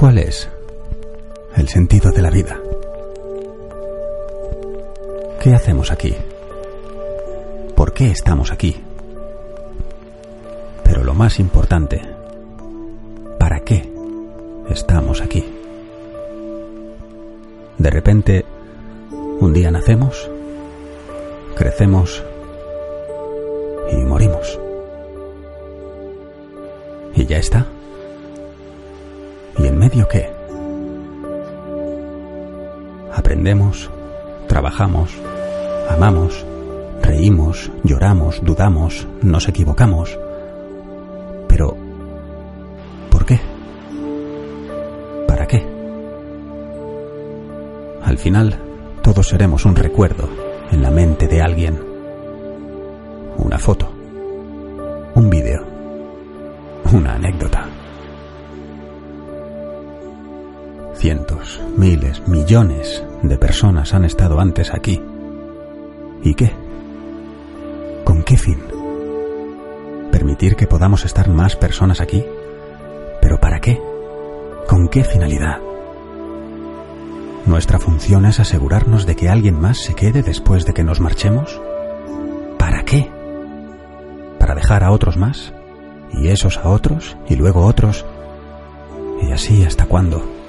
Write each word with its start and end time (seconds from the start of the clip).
¿Cuál 0.00 0.16
es 0.16 0.48
el 1.56 1.68
sentido 1.68 2.10
de 2.10 2.22
la 2.22 2.30
vida? 2.30 2.58
¿Qué 5.42 5.52
hacemos 5.52 5.90
aquí? 5.90 6.16
¿Por 7.76 7.92
qué 7.92 8.06
estamos 8.06 8.50
aquí? 8.50 8.82
Pero 10.84 11.04
lo 11.04 11.12
más 11.12 11.38
importante, 11.38 12.00
¿para 13.38 13.60
qué 13.60 13.92
estamos 14.70 15.20
aquí? 15.20 15.44
De 17.76 17.90
repente, 17.90 18.46
un 19.12 19.52
día 19.52 19.70
nacemos, 19.70 20.30
crecemos 21.56 22.24
y 23.92 23.96
morimos. 23.96 24.58
¿Y 27.14 27.26
ya 27.26 27.36
está? 27.36 27.66
¿Y 29.92 29.98
en 29.98 29.98
medio 29.98 30.08
qué? 30.08 30.30
Aprendemos, 33.12 33.90
trabajamos, 34.46 35.10
amamos, 35.88 36.46
reímos, 37.02 37.70
lloramos, 37.82 38.40
dudamos, 38.44 39.08
nos 39.22 39.48
equivocamos. 39.48 40.16
Pero, 41.48 41.76
¿por 43.10 43.26
qué? 43.26 43.40
¿Para 45.26 45.46
qué? 45.46 45.66
Al 48.04 48.18
final, 48.18 48.56
todos 49.02 49.28
seremos 49.28 49.64
un 49.64 49.74
recuerdo 49.74 50.28
en 50.70 50.82
la 50.82 50.90
mente 50.90 51.26
de 51.26 51.42
alguien. 51.42 51.80
Una 53.38 53.58
foto. 53.58 53.90
Un 55.14 55.28
vídeo. 55.28 55.64
Una 56.92 57.14
anécdota. 57.14 57.59
Cientos, 61.10 61.60
miles, 61.76 62.22
millones 62.28 63.02
de 63.24 63.36
personas 63.36 63.94
han 63.94 64.04
estado 64.04 64.38
antes 64.38 64.72
aquí. 64.72 65.02
¿Y 66.22 66.34
qué? 66.34 66.52
¿Con 68.04 68.22
qué 68.22 68.36
fin? 68.36 68.60
¿Permitir 70.12 70.54
que 70.54 70.68
podamos 70.68 71.04
estar 71.04 71.28
más 71.28 71.56
personas 71.56 72.00
aquí? 72.00 72.24
¿Pero 73.20 73.40
para 73.40 73.58
qué? 73.58 73.82
¿Con 74.68 74.86
qué 74.86 75.02
finalidad? 75.02 75.58
¿Nuestra 77.44 77.80
función 77.80 78.24
es 78.24 78.38
asegurarnos 78.38 79.04
de 79.04 79.16
que 79.16 79.28
alguien 79.28 79.60
más 79.60 79.78
se 79.78 79.96
quede 79.96 80.22
después 80.22 80.64
de 80.64 80.74
que 80.74 80.84
nos 80.84 81.00
marchemos? 81.00 81.60
¿Para 82.56 82.84
qué? 82.84 83.10
¿Para 84.38 84.54
dejar 84.54 84.84
a 84.84 84.92
otros 84.92 85.16
más? 85.16 85.52
¿Y 86.12 86.28
esos 86.28 86.56
a 86.58 86.68
otros? 86.68 87.16
¿Y 87.28 87.34
luego 87.34 87.64
otros? 87.64 88.06
¿Y 89.20 89.32
así 89.32 89.64
hasta 89.64 89.86
cuándo? 89.86 90.39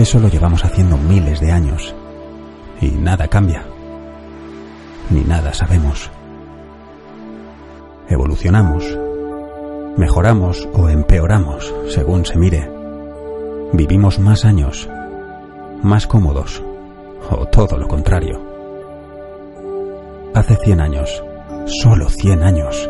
Eso 0.00 0.18
lo 0.18 0.28
llevamos 0.28 0.64
haciendo 0.64 0.96
miles 0.96 1.40
de 1.40 1.52
años. 1.52 1.94
Y 2.80 2.88
nada 2.92 3.28
cambia. 3.28 3.64
Ni 5.10 5.20
nada 5.20 5.52
sabemos. 5.52 6.10
Evolucionamos. 8.08 8.82
Mejoramos 9.98 10.66
o 10.72 10.88
empeoramos, 10.88 11.74
según 11.90 12.24
se 12.24 12.38
mire. 12.38 12.66
Vivimos 13.74 14.18
más 14.18 14.46
años. 14.46 14.88
Más 15.82 16.06
cómodos. 16.06 16.62
O 17.28 17.44
todo 17.44 17.76
lo 17.76 17.86
contrario. 17.86 18.40
Hace 20.32 20.56
100 20.56 20.80
años, 20.80 21.22
solo 21.66 22.08
100 22.08 22.42
años, 22.42 22.88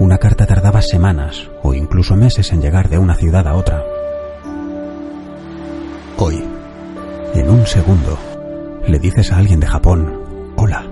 una 0.00 0.18
carta 0.18 0.46
tardaba 0.46 0.82
semanas 0.82 1.48
o 1.62 1.74
incluso 1.74 2.16
meses 2.16 2.52
en 2.52 2.60
llegar 2.60 2.88
de 2.88 2.98
una 2.98 3.14
ciudad 3.14 3.46
a 3.46 3.54
otra. 3.54 3.93
Hoy, 6.16 6.44
en 7.34 7.50
un 7.50 7.66
segundo, 7.66 8.16
le 8.86 9.00
dices 9.00 9.32
a 9.32 9.38
alguien 9.38 9.58
de 9.58 9.66
Japón, 9.66 10.52
hola. 10.56 10.86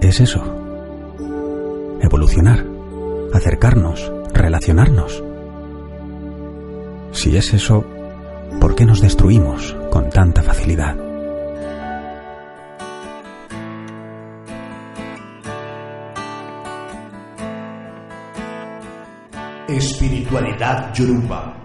Es 0.00 0.20
eso. 0.20 0.42
Evolucionar, 2.00 2.64
acercarnos, 3.34 4.10
relacionarnos. 4.32 5.22
Si 7.12 7.36
es 7.36 7.52
eso, 7.52 7.84
¿por 8.58 8.74
qué 8.74 8.86
nos 8.86 9.02
destruimos 9.02 9.76
con 9.90 10.08
tanta 10.08 10.42
facilidad? 10.42 10.96
Espiritualidad 19.68 20.94
Yoruba, 20.94 21.55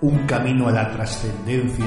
un 0.00 0.26
camino 0.26 0.68
a 0.68 0.72
la 0.72 0.90
trascendencia 0.90 1.86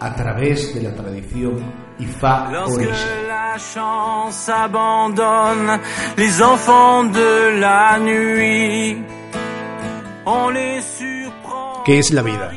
a 0.00 0.14
través 0.14 0.74
de 0.74 0.82
la 0.82 0.94
tradición 0.94 1.86
Ifa 1.98 2.50
Lorsque 2.50 2.86
Orisha. 2.86 3.22
la 3.26 3.56
chance 3.58 4.52
abandonne 4.52 5.80
les 6.16 6.40
enfants 6.40 7.12
de 7.12 7.58
la 7.58 7.98
nuit, 7.98 8.98
on 10.26 10.52
les 10.52 10.84
surprend. 10.84 11.84
¿Qué 11.84 11.98
es 11.98 12.10
la 12.12 12.22
vida? 12.22 12.52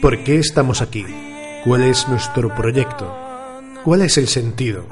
¿Por 0.00 0.22
qué 0.22 0.38
estamos 0.38 0.82
aquí? 0.82 1.04
¿Cuál 1.64 1.82
es 1.82 2.06
nuestro 2.08 2.54
proyecto? 2.54 3.12
¿Cuál 3.82 4.02
es 4.02 4.18
el 4.18 4.28
sentido? 4.28 4.86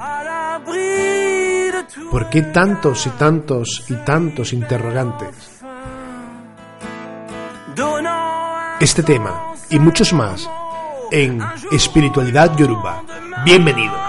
¿Por 2.11 2.29
qué 2.29 2.41
tantos 2.41 3.07
y 3.07 3.09
tantos 3.11 3.85
y 3.89 3.95
tantos 3.95 4.51
interrogantes? 4.53 5.54
Este 8.85 9.01
tema 9.01 9.55
y 9.71 9.79
muchos 9.79 10.13
más 10.13 10.47
en 11.11 11.41
Espiritualidad 11.71 12.55
Yoruba. 12.55 13.01
Bienvenidos. 13.43 13.99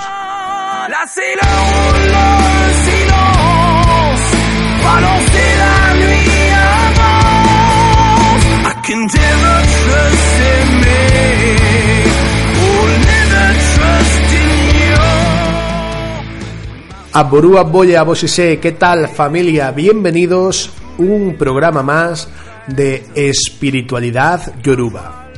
Aborúa 17.14 17.62
Boya 17.62 18.02
Bosise, 18.02 18.60
¿qué 18.60 18.72
tal 18.72 19.08
familia? 19.08 19.70
Bienvenidos 19.70 20.70
un 20.98 21.36
programa 21.36 21.82
más 21.82 22.28
de 22.66 23.06
Espiritualidad 23.14 24.54
Yoruba. 24.62 25.30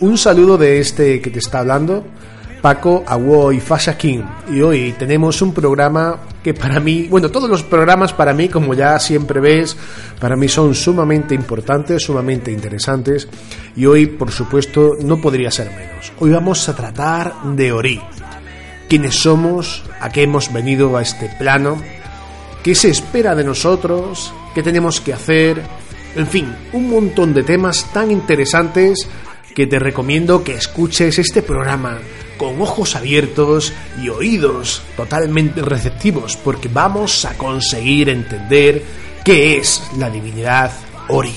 Un 0.00 0.18
saludo 0.18 0.58
de 0.58 0.80
este 0.80 1.20
que 1.20 1.30
te 1.30 1.38
está 1.38 1.60
hablando, 1.60 2.04
Paco 2.60 3.04
Awo 3.06 3.52
y 3.52 3.60
Fasha 3.60 3.96
King. 3.96 4.22
Y 4.52 4.60
hoy 4.60 4.94
tenemos 4.98 5.40
un 5.42 5.54
programa 5.54 6.18
que 6.42 6.52
para 6.54 6.80
mí, 6.80 7.06
bueno, 7.08 7.30
todos 7.30 7.48
los 7.48 7.62
programas 7.62 8.12
para 8.12 8.34
mí, 8.34 8.48
como 8.48 8.74
ya 8.74 8.98
siempre 8.98 9.40
ves, 9.40 9.76
para 10.20 10.36
mí 10.36 10.48
son 10.48 10.74
sumamente 10.74 11.34
importantes, 11.34 12.02
sumamente 12.02 12.50
interesantes. 12.50 13.28
Y 13.76 13.86
hoy, 13.86 14.06
por 14.06 14.30
supuesto, 14.30 14.92
no 15.00 15.20
podría 15.20 15.50
ser 15.50 15.68
menos. 15.70 16.12
Hoy 16.18 16.30
vamos 16.30 16.68
a 16.68 16.74
tratar 16.74 17.34
de 17.54 17.72
Ori 17.72 18.00
quiénes 18.88 19.16
somos, 19.16 19.82
a 20.00 20.10
qué 20.10 20.22
hemos 20.22 20.52
venido 20.52 20.96
a 20.96 21.02
este 21.02 21.28
plano, 21.38 21.78
qué 22.62 22.74
se 22.74 22.90
espera 22.90 23.34
de 23.34 23.44
nosotros, 23.44 24.32
qué 24.54 24.62
tenemos 24.62 25.00
que 25.00 25.12
hacer, 25.12 25.62
en 26.16 26.26
fin, 26.26 26.54
un 26.72 26.88
montón 26.88 27.34
de 27.34 27.42
temas 27.42 27.92
tan 27.92 28.10
interesantes 28.10 29.08
que 29.54 29.66
te 29.66 29.78
recomiendo 29.78 30.42
que 30.42 30.54
escuches 30.54 31.18
este 31.18 31.42
programa 31.42 31.98
con 32.36 32.60
ojos 32.60 32.96
abiertos 32.96 33.72
y 34.02 34.08
oídos 34.08 34.82
totalmente 34.96 35.62
receptivos 35.62 36.36
porque 36.36 36.68
vamos 36.68 37.24
a 37.24 37.36
conseguir 37.38 38.08
entender 38.08 38.82
qué 39.24 39.58
es 39.58 39.82
la 39.96 40.10
divinidad 40.10 40.72
Ori. 41.08 41.34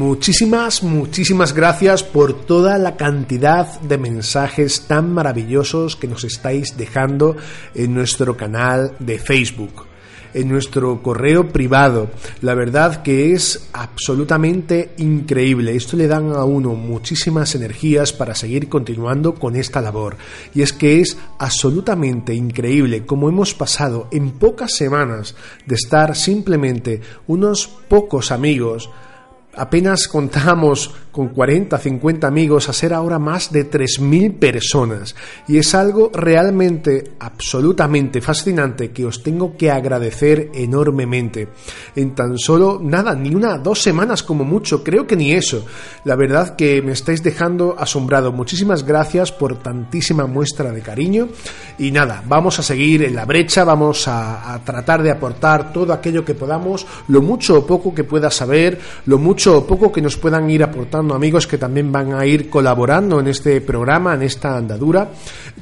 Muchísimas, 0.00 0.82
muchísimas 0.82 1.52
gracias 1.52 2.02
por 2.02 2.32
toda 2.32 2.78
la 2.78 2.96
cantidad 2.96 3.78
de 3.82 3.98
mensajes 3.98 4.86
tan 4.88 5.12
maravillosos 5.12 5.94
que 5.94 6.08
nos 6.08 6.24
estáis 6.24 6.78
dejando 6.78 7.36
en 7.74 7.92
nuestro 7.92 8.34
canal 8.34 8.96
de 8.98 9.18
Facebook, 9.18 9.84
en 10.32 10.48
nuestro 10.48 11.02
correo 11.02 11.50
privado. 11.52 12.08
La 12.40 12.54
verdad 12.54 13.02
que 13.02 13.34
es 13.34 13.68
absolutamente 13.74 14.94
increíble. 14.96 15.76
Esto 15.76 15.98
le 15.98 16.08
dan 16.08 16.32
a 16.32 16.44
uno 16.44 16.70
muchísimas 16.76 17.54
energías 17.54 18.14
para 18.14 18.34
seguir 18.34 18.70
continuando 18.70 19.34
con 19.34 19.54
esta 19.54 19.82
labor. 19.82 20.16
Y 20.54 20.62
es 20.62 20.72
que 20.72 21.02
es 21.02 21.18
absolutamente 21.38 22.32
increíble 22.32 23.04
cómo 23.04 23.28
hemos 23.28 23.52
pasado 23.52 24.08
en 24.12 24.30
pocas 24.30 24.74
semanas 24.74 25.34
de 25.66 25.74
estar 25.74 26.16
simplemente 26.16 27.02
unos 27.26 27.68
pocos 27.68 28.32
amigos 28.32 28.88
apenas 29.54 30.08
contamos 30.08 30.94
con 31.10 31.28
40, 31.28 31.76
50 31.76 32.26
amigos 32.26 32.68
a 32.68 32.72
ser 32.72 32.94
ahora 32.94 33.18
más 33.18 33.52
de 33.52 33.68
3.000 33.68 34.38
personas. 34.38 35.16
Y 35.48 35.58
es 35.58 35.74
algo 35.74 36.10
realmente, 36.12 37.12
absolutamente 37.18 38.20
fascinante 38.20 38.92
que 38.92 39.04
os 39.04 39.22
tengo 39.22 39.56
que 39.56 39.70
agradecer 39.70 40.50
enormemente. 40.54 41.48
En 41.96 42.14
tan 42.14 42.38
solo, 42.38 42.80
nada, 42.80 43.14
ni 43.14 43.34
una, 43.34 43.58
dos 43.58 43.82
semanas 43.82 44.22
como 44.22 44.44
mucho, 44.44 44.84
creo 44.84 45.06
que 45.06 45.16
ni 45.16 45.32
eso. 45.32 45.66
La 46.04 46.14
verdad 46.14 46.54
que 46.54 46.80
me 46.80 46.92
estáis 46.92 47.22
dejando 47.22 47.74
asombrado. 47.76 48.32
Muchísimas 48.32 48.84
gracias 48.84 49.32
por 49.32 49.58
tantísima 49.58 50.26
muestra 50.26 50.70
de 50.70 50.80
cariño. 50.80 51.28
Y 51.78 51.90
nada, 51.90 52.22
vamos 52.26 52.58
a 52.60 52.62
seguir 52.62 53.02
en 53.02 53.16
la 53.16 53.24
brecha, 53.24 53.64
vamos 53.64 54.06
a, 54.06 54.54
a 54.54 54.64
tratar 54.64 55.02
de 55.02 55.10
aportar 55.10 55.72
todo 55.72 55.92
aquello 55.92 56.24
que 56.24 56.34
podamos, 56.34 56.86
lo 57.08 57.20
mucho 57.20 57.58
o 57.58 57.66
poco 57.66 57.92
que 57.92 58.04
pueda 58.04 58.30
saber, 58.30 58.78
lo 59.06 59.18
mucho 59.18 59.39
o 59.46 59.66
poco 59.66 59.92
que 59.92 60.02
nos 60.02 60.16
puedan 60.16 60.50
ir 60.50 60.62
aportando 60.62 61.14
amigos 61.14 61.46
que 61.46 61.56
también 61.56 61.90
van 61.92 62.12
a 62.12 62.26
ir 62.26 62.50
colaborando 62.50 63.20
en 63.20 63.28
este 63.28 63.60
programa, 63.60 64.14
en 64.14 64.22
esta 64.22 64.56
andadura. 64.56 65.08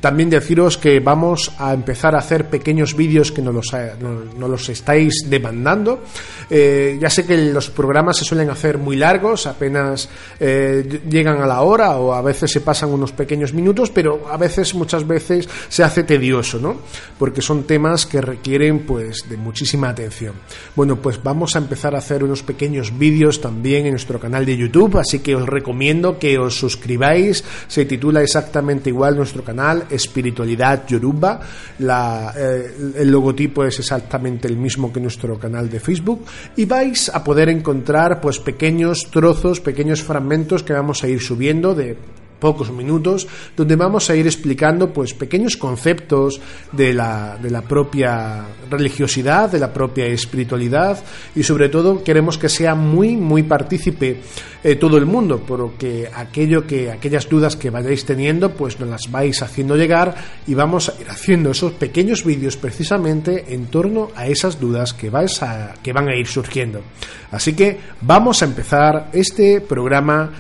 También 0.01 0.31
deciros 0.31 0.79
que 0.79 1.01
vamos 1.01 1.53
a 1.59 1.75
empezar 1.75 2.15
a 2.15 2.19
hacer 2.19 2.47
pequeños 2.49 2.97
vídeos 2.97 3.31
que 3.31 3.43
nos 3.43 3.55
los, 3.55 3.73
nos, 4.01 4.35
nos 4.35 4.51
los 4.51 4.69
estáis 4.69 5.27
demandando. 5.29 6.03
Eh, 6.51 6.99
ya 7.01 7.11
sé 7.11 7.27
que 7.27 7.37
los 7.37 7.71
programas 7.71 8.17
se 8.17 8.25
suelen 8.25 8.51
hacer 8.51 8.79
muy 8.79 8.97
largos, 8.97 9.47
apenas 9.47 10.09
eh, 10.41 11.03
llegan 11.09 11.43
a 11.43 11.47
la 11.47 11.61
hora 11.61 11.97
o 11.97 12.15
a 12.15 12.23
veces 12.23 12.51
se 12.51 12.61
pasan 12.61 12.91
unos 12.91 13.13
pequeños 13.13 13.53
minutos, 13.53 13.91
pero 13.91 14.27
a 14.31 14.37
veces, 14.37 14.75
muchas 14.75 15.07
veces, 15.07 15.49
se 15.69 15.85
hace 15.85 16.05
tedioso, 16.05 16.59
¿no? 16.59 16.77
Porque 17.19 17.43
son 17.43 17.65
temas 17.65 18.07
que 18.07 18.21
requieren, 18.21 18.81
pues, 18.81 19.29
de 19.29 19.37
muchísima 19.37 19.91
atención. 19.91 20.35
Bueno, 20.75 20.97
pues 20.97 21.23
vamos 21.23 21.55
a 21.55 21.59
empezar 21.59 21.95
a 21.95 21.99
hacer 21.99 22.25
unos 22.25 22.43
pequeños 22.43 22.97
vídeos 22.99 23.41
también 23.41 23.68
en 23.75 23.91
nuestro 23.91 24.19
canal 24.19 24.45
de 24.45 24.57
YouTube, 24.57 24.99
así 24.99 25.21
que 25.21 25.35
os 25.35 25.47
recomiendo 25.47 26.19
que 26.19 26.39
os 26.39 26.59
suscribáis. 26.59 27.45
Se 27.67 27.85
titula 27.85 28.23
exactamente 28.23 28.91
igual 28.91 29.17
nuestro 29.17 29.45
canal, 29.45 29.85
Espiritualidad 29.91 30.87
Yoruba. 30.87 31.41
La, 31.81 32.33
eh, 32.37 32.75
el 32.97 33.11
logotipo 33.11 33.65
es 33.65 33.79
exactamente 33.79 34.49
el 34.49 34.57
mismo 34.57 34.93
que 34.93 35.01
nuestro 35.01 35.39
canal 35.39 35.69
de 35.69 35.81
Facebook 35.81 36.25
y 36.57 36.65
vais 36.65 37.09
a 37.09 37.23
poder 37.23 37.49
encontrar 37.49 38.21
pues 38.21 38.39
pequeños 38.39 39.09
trozos, 39.11 39.61
pequeños 39.61 40.03
fragmentos 40.03 40.63
que 40.63 40.73
vamos 40.73 41.05
a 41.05 41.09
ir 41.09 41.21
subiendo 41.21 41.75
de 41.75 41.97
pocos 42.39 42.71
minutos, 42.71 43.27
donde 43.57 43.77
vamos 43.77 44.11
a 44.11 44.17
ir 44.17 44.27
explicando 44.27 44.93
pues 44.93 45.15
pequeños 45.15 45.57
conceptos 45.57 46.41
de 46.73 46.95
la, 46.95 47.39
de 47.41 47.51
la 47.51 47.63
propia 47.63 48.47
religiosidad, 48.71 49.51
de 49.51 49.59
la 49.59 49.73
propia 49.73 50.07
espiritualidad 50.07 50.99
y 51.35 51.43
sobre 51.43 51.69
todo 51.69 52.03
queremos 52.03 52.39
que 52.39 52.49
sea 52.49 52.75
muy 52.75 53.17
muy 53.17 53.43
partícipe 53.43 54.21
eh, 54.65 54.77
todo 54.77 54.99
el 54.99 55.07
mundo, 55.07 55.43
porque 55.47 56.11
aquello 56.13 56.67
que 56.67 56.91
aquellas 56.91 57.29
dudas 57.29 57.57
que 57.57 57.71
vayáis 57.71 58.05
teniendo 58.05 58.51
pues 58.51 58.81
nos 58.81 58.89
las 58.89 59.11
vais 59.11 59.41
haciendo 59.43 59.77
llegar 59.77 60.15
y 60.47 60.55
vamos 60.55 60.89
a 60.89 61.01
ir 61.01 61.09
haciendo 61.09 61.51
esos 61.51 61.73
pequeños 61.73 62.25
vídeos 62.25 62.57
precisamente 62.57 63.55
en 63.55 63.67
torno 63.67 64.11
a 64.17 64.27
esas 64.27 64.59
dudas 64.59 64.95
que 64.95 65.11
vais 65.11 65.43
a 65.43 65.75
que 65.83 65.93
van 65.93 66.09
a 66.09 66.17
ir 66.17 66.27
surgiendo. 66.27 66.83
Así 67.31 67.55
que 67.55 67.79
vamos 68.01 68.43
a 68.43 68.47
empezar 68.47 69.11
este 69.13 69.61
programa 69.61 70.31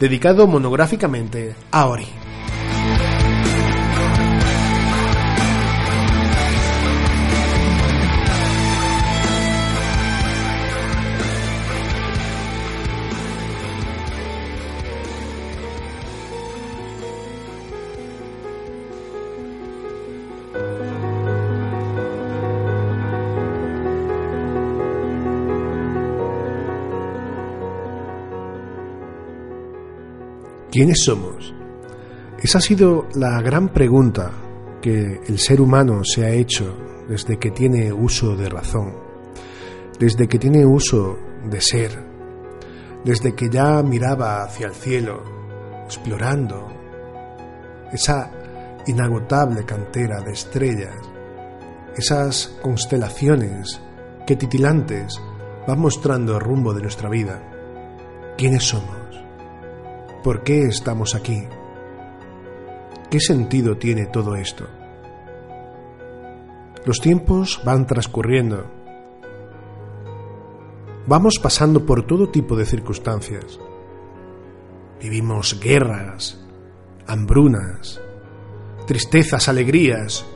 dedicado 0.00 0.46
monográficamente 0.46 1.54
a 1.70 1.86
Ori. 1.86 2.06
¿Quiénes 30.78 31.02
somos? 31.02 31.52
Esa 32.40 32.58
ha 32.58 32.60
sido 32.60 33.08
la 33.16 33.42
gran 33.42 33.70
pregunta 33.70 34.30
que 34.80 35.22
el 35.26 35.40
ser 35.40 35.60
humano 35.60 36.04
se 36.04 36.24
ha 36.24 36.30
hecho 36.30 36.72
desde 37.08 37.36
que 37.36 37.50
tiene 37.50 37.92
uso 37.92 38.36
de 38.36 38.48
razón, 38.48 38.94
desde 39.98 40.28
que 40.28 40.38
tiene 40.38 40.64
uso 40.64 41.18
de 41.50 41.60
ser, 41.60 42.00
desde 43.04 43.34
que 43.34 43.48
ya 43.50 43.82
miraba 43.82 44.44
hacia 44.44 44.68
el 44.68 44.72
cielo, 44.72 45.24
explorando 45.84 46.68
esa 47.92 48.30
inagotable 48.86 49.64
cantera 49.64 50.20
de 50.20 50.30
estrellas, 50.30 50.94
esas 51.96 52.56
constelaciones 52.62 53.80
que 54.24 54.36
titilantes 54.36 55.20
van 55.66 55.80
mostrando 55.80 56.34
el 56.36 56.40
rumbo 56.40 56.72
de 56.72 56.82
nuestra 56.82 57.10
vida. 57.10 57.42
¿Quiénes 58.36 58.62
somos? 58.62 58.97
¿Por 60.22 60.42
qué 60.42 60.64
estamos 60.64 61.14
aquí? 61.14 61.44
¿Qué 63.08 63.20
sentido 63.20 63.76
tiene 63.76 64.06
todo 64.06 64.34
esto? 64.34 64.66
Los 66.84 67.00
tiempos 67.00 67.60
van 67.64 67.86
transcurriendo. 67.86 68.66
Vamos 71.06 71.38
pasando 71.38 71.86
por 71.86 72.04
todo 72.04 72.30
tipo 72.30 72.56
de 72.56 72.66
circunstancias. 72.66 73.60
Vivimos 75.00 75.60
guerras, 75.60 76.44
hambrunas, 77.06 78.00
tristezas, 78.88 79.48
alegrías. 79.48 80.26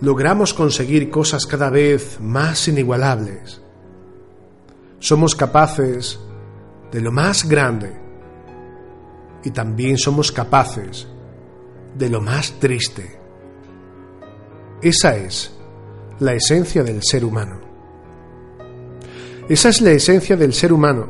Logramos 0.00 0.54
conseguir 0.54 1.10
cosas 1.10 1.44
cada 1.46 1.68
vez 1.68 2.18
más 2.18 2.66
inigualables. 2.66 3.60
Somos 5.00 5.36
capaces 5.36 6.18
de 6.90 7.02
lo 7.02 7.12
más 7.12 7.46
grande 7.46 8.05
y 9.46 9.52
también 9.52 9.96
somos 9.96 10.32
capaces 10.32 11.06
de 11.96 12.10
lo 12.10 12.20
más 12.20 12.58
triste. 12.58 13.16
Esa 14.82 15.14
es 15.14 15.56
la 16.18 16.32
esencia 16.32 16.82
del 16.82 17.00
ser 17.00 17.24
humano. 17.24 17.60
Esa 19.48 19.68
es 19.68 19.80
la 19.82 19.92
esencia 19.92 20.36
del 20.36 20.52
ser 20.52 20.72
humano. 20.72 21.06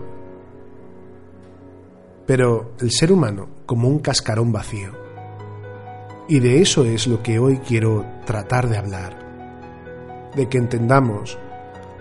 Pero 2.27 2.73
el 2.79 2.91
ser 2.91 3.11
humano 3.11 3.49
como 3.65 3.88
un 3.88 4.00
cascarón 4.00 4.53
vacío. 4.53 4.93
Y 6.29 6.39
de 6.39 6.60
eso 6.60 6.84
es 6.84 7.06
lo 7.06 7.22
que 7.22 7.39
hoy 7.39 7.56
quiero 7.67 8.05
tratar 8.27 8.69
de 8.69 8.77
hablar. 8.77 9.17
De 10.37 10.46
que 10.46 10.58
entendamos, 10.58 11.39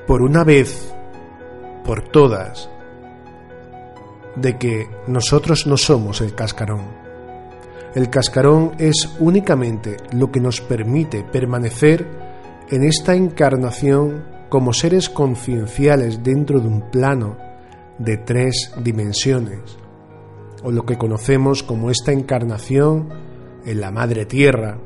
por 0.05 0.21
una 0.21 0.43
vez, 0.43 0.93
por 1.86 2.01
todas, 2.01 2.69
de 4.35 4.57
que 4.57 4.89
nosotros 5.07 5.67
no 5.67 5.77
somos 5.77 6.21
el 6.21 6.35
cascarón. 6.35 7.05
El 7.93 8.09
cascarón 8.09 8.73
es 8.77 9.15
únicamente 9.19 9.97
lo 10.11 10.31
que 10.31 10.41
nos 10.41 10.59
permite 10.59 11.23
permanecer 11.23 12.05
en 12.69 12.83
esta 12.83 13.15
encarnación 13.15 14.25
como 14.49 14.73
seres 14.73 15.09
concienciales 15.09 16.23
dentro 16.23 16.59
de 16.59 16.67
un 16.67 16.89
plano 16.91 17.37
de 17.97 18.17
tres 18.17 18.73
dimensiones, 18.81 19.77
o 20.63 20.71
lo 20.71 20.85
que 20.85 20.97
conocemos 20.97 21.63
como 21.63 21.89
esta 21.89 22.11
encarnación 22.11 23.09
en 23.65 23.79
la 23.79 23.91
madre 23.91 24.25
tierra, 24.25 24.77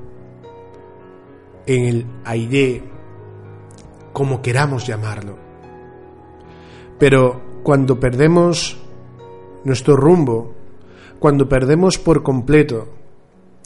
en 1.66 1.86
el 1.86 2.06
aire, 2.26 2.84
como 4.14 4.42
queramos 4.42 4.86
llamarlo. 4.86 5.38
Pero 6.98 7.62
cuando 7.64 8.00
perdemos 8.00 8.78
nuestro 9.64 9.96
rumbo, 9.96 10.54
cuando 11.20 11.48
perdemos 11.50 11.98
por 11.98 12.24
completo 12.24 12.88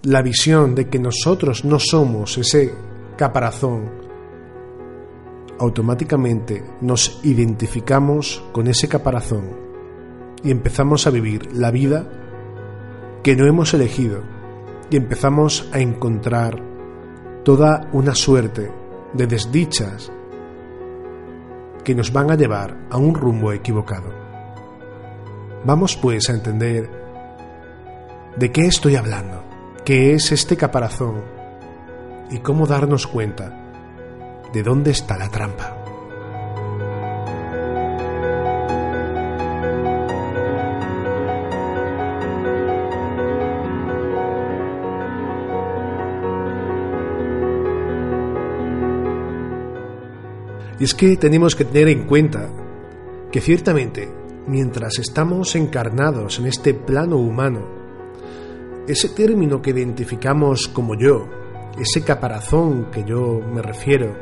la 0.04 0.22
visión 0.22 0.76
de 0.76 0.90
que 0.90 1.00
nosotros 1.00 1.64
no 1.64 1.80
somos 1.80 2.38
ese 2.38 2.74
caparazón, 3.18 3.90
automáticamente 5.60 6.64
nos 6.82 7.22
identificamos 7.24 8.44
con 8.52 8.68
ese 8.68 8.88
caparazón 8.88 9.50
y 10.44 10.52
empezamos 10.52 11.08
a 11.08 11.10
vivir 11.10 11.56
la 11.56 11.72
vida 11.72 12.10
que 13.24 13.36
no 13.36 13.48
hemos 13.48 13.74
elegido 13.74 14.22
y 14.90 14.98
empezamos 14.98 15.70
a 15.72 15.80
encontrar 15.80 16.62
toda 17.44 17.90
una 17.94 18.14
suerte 18.14 18.72
de 19.14 19.28
desdichas 19.28 20.12
que 21.84 21.96
nos 21.96 22.12
van 22.12 22.32
a 22.32 22.36
llevar 22.36 22.88
a 22.90 22.98
un 22.98 23.14
rumbo 23.14 23.52
equivocado. 23.52 24.23
Vamos 25.66 25.96
pues 25.96 26.30
a 26.30 26.34
entender 26.34 26.90
de 28.36 28.52
qué 28.52 28.64
estoy 28.64 28.98
hablando, 28.98 29.46
qué 29.86 30.14
es 30.14 30.34
este 30.34 30.58
caparazón 30.58 31.24
y 32.30 32.40
cómo 32.40 32.68
darnos 32.68 33.08
cuenta 33.08 33.58
de 34.52 34.62
dónde 34.62 34.92
está 34.92 35.18
la 35.18 35.30
trampa. 35.30 35.78
Y 50.78 50.84
es 50.84 50.94
que 50.94 51.16
tenemos 51.16 51.56
que 51.56 51.64
tener 51.64 51.88
en 51.88 52.06
cuenta 52.06 52.50
que 53.32 53.40
ciertamente 53.40 54.23
mientras 54.48 55.00
estamos 55.00 55.56
encarnados 55.56 56.40
en 56.40 56.48
este 56.48 56.74
plano 56.74 57.18
humano, 57.18 57.62
ese 58.88 59.10
término 59.10 59.62
que 59.62 59.72
identificamos 59.72 60.68
como 60.68 60.96
yo, 60.96 61.28
ese 61.80 62.04
caparazón 62.04 62.92
que 62.92 63.04
yo 63.04 63.40
me 63.40 63.62
refiero, 63.62 64.16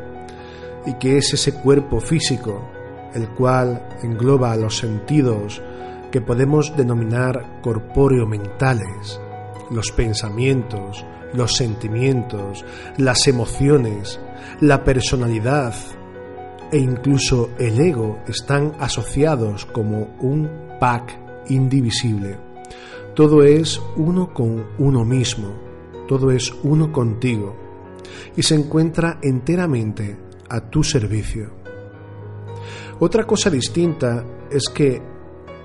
y 0.86 0.94
que 0.96 1.18
es 1.18 1.34
ese 1.34 1.54
cuerpo 1.56 2.00
físico, 2.00 2.70
el 3.14 3.30
cual 3.30 3.88
engloba 4.04 4.56
los 4.56 4.78
sentidos 4.78 5.62
que 6.12 6.22
podemos 6.22 6.76
denominar 6.76 7.62
corpóreo-mentales, 7.62 9.20
los 9.70 9.92
pensamientos, 9.92 11.06
los 11.34 11.56
sentimientos, 11.56 12.66
las 12.98 13.28
emociones, 13.28 14.20
la 14.60 14.84
personalidad 14.84 15.74
e 16.72 16.78
incluso 16.78 17.50
el 17.58 17.80
ego 17.80 18.20
están 18.28 18.74
asociados 18.80 19.66
como 19.66 20.16
un 20.22 20.50
pack 20.80 21.50
indivisible. 21.50 22.38
Todo 23.16 23.44
es 23.44 23.82
uno 23.98 24.34
con 24.34 24.66
uno 24.80 25.04
mismo, 25.04 25.54
todo 26.08 26.32
es 26.32 26.54
uno 26.64 26.92
contigo 26.92 27.56
y 28.36 28.44
se 28.44 28.56
encuentra 28.56 29.20
enteramente 29.22 30.18
a 30.50 30.70
tu 30.70 30.84
servicio. 30.84 31.52
Otra 33.00 33.26
cosa 33.26 33.50
distinta 33.50 34.24
es 34.50 34.70
que 34.74 35.02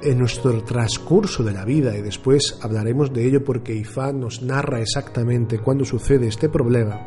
en 0.02 0.18
nuestro 0.18 0.62
transcurso 0.62 1.42
de 1.42 1.52
la 1.52 1.64
vida, 1.64 1.96
y 1.96 2.02
después 2.02 2.58
hablaremos 2.62 3.12
de 3.12 3.26
ello 3.26 3.44
porque 3.44 3.74
Ifá 3.74 4.12
nos 4.12 4.42
narra 4.42 4.80
exactamente 4.80 5.58
cuándo 5.58 5.84
sucede 5.84 6.28
este 6.28 6.48
problema, 6.48 7.00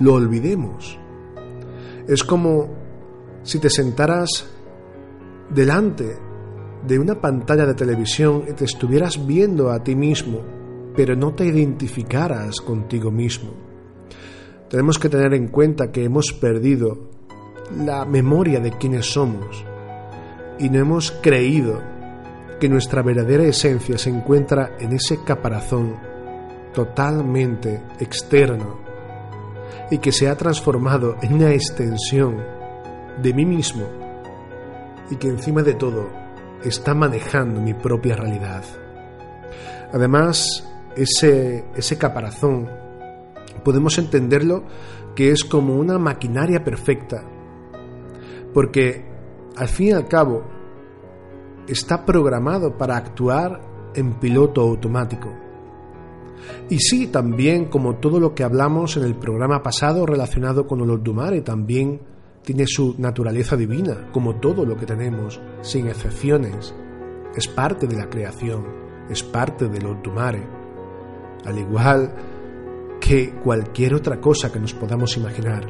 lo 0.00 0.14
olvidemos. 0.14 0.98
Es 2.08 2.24
como 2.24 2.81
si 3.42 3.58
te 3.58 3.70
sentaras 3.70 4.46
delante 5.50 6.16
de 6.86 6.98
una 6.98 7.20
pantalla 7.20 7.66
de 7.66 7.74
televisión 7.74 8.44
y 8.48 8.52
te 8.52 8.64
estuvieras 8.64 9.26
viendo 9.26 9.70
a 9.70 9.82
ti 9.82 9.94
mismo, 9.94 10.40
pero 10.96 11.14
no 11.16 11.34
te 11.34 11.44
identificaras 11.44 12.60
contigo 12.60 13.10
mismo. 13.10 13.52
Tenemos 14.68 14.98
que 14.98 15.08
tener 15.08 15.34
en 15.34 15.48
cuenta 15.48 15.90
que 15.90 16.04
hemos 16.04 16.32
perdido 16.32 17.10
la 17.76 18.04
memoria 18.04 18.60
de 18.60 18.72
quiénes 18.72 19.06
somos 19.06 19.64
y 20.58 20.68
no 20.68 20.78
hemos 20.78 21.10
creído 21.10 21.80
que 22.58 22.68
nuestra 22.68 23.02
verdadera 23.02 23.44
esencia 23.44 23.98
se 23.98 24.10
encuentra 24.10 24.76
en 24.78 24.92
ese 24.92 25.22
caparazón 25.24 25.96
totalmente 26.72 27.82
externo 27.98 28.80
y 29.90 29.98
que 29.98 30.12
se 30.12 30.28
ha 30.28 30.36
transformado 30.36 31.16
en 31.22 31.34
una 31.34 31.52
extensión 31.52 32.61
de 33.20 33.34
mí 33.34 33.44
mismo 33.44 33.84
y 35.10 35.16
que 35.16 35.28
encima 35.28 35.62
de 35.62 35.74
todo 35.74 36.08
está 36.64 36.94
manejando 36.94 37.60
mi 37.60 37.74
propia 37.74 38.16
realidad. 38.16 38.64
Además, 39.92 40.66
ese, 40.96 41.64
ese 41.74 41.98
caparazón 41.98 42.68
podemos 43.64 43.98
entenderlo 43.98 44.64
que 45.14 45.30
es 45.30 45.44
como 45.44 45.76
una 45.76 45.98
maquinaria 45.98 46.64
perfecta, 46.64 47.22
porque 48.54 49.04
al 49.56 49.68
fin 49.68 49.88
y 49.88 49.92
al 49.92 50.08
cabo 50.08 50.44
está 51.68 52.04
programado 52.04 52.76
para 52.76 52.96
actuar 52.96 53.60
en 53.94 54.14
piloto 54.14 54.62
automático. 54.62 55.28
Y 56.68 56.78
sí, 56.78 57.06
también 57.08 57.66
como 57.66 57.96
todo 57.96 58.18
lo 58.18 58.34
que 58.34 58.44
hablamos 58.44 58.96
en 58.96 59.04
el 59.04 59.14
programa 59.14 59.62
pasado 59.62 60.06
relacionado 60.06 60.66
con 60.66 60.80
el 60.80 60.90
Oldumare, 60.90 61.42
también 61.42 62.00
tiene 62.42 62.64
su 62.66 62.94
naturaleza 62.98 63.56
divina, 63.56 64.08
como 64.12 64.36
todo 64.36 64.64
lo 64.64 64.76
que 64.76 64.86
tenemos, 64.86 65.40
sin 65.60 65.88
excepciones. 65.88 66.74
Es 67.34 67.48
parte 67.48 67.86
de 67.86 67.96
la 67.96 68.08
creación, 68.08 68.64
es 69.08 69.22
parte 69.22 69.68
del 69.68 69.86
Oldumare, 69.86 70.46
al 71.44 71.58
igual 71.58 72.14
que 73.00 73.34
cualquier 73.42 73.94
otra 73.94 74.20
cosa 74.20 74.52
que 74.52 74.60
nos 74.60 74.74
podamos 74.74 75.16
imaginar. 75.16 75.66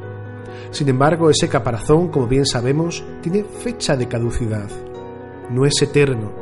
Sin 0.70 0.88
embargo, 0.88 1.30
ese 1.30 1.48
caparazón, 1.48 2.08
como 2.08 2.26
bien 2.26 2.46
sabemos, 2.46 3.04
tiene 3.20 3.44
fecha 3.44 3.96
de 3.96 4.08
caducidad 4.08 4.68
no 5.52 5.66
es 5.66 5.80
eterno. 5.82 6.32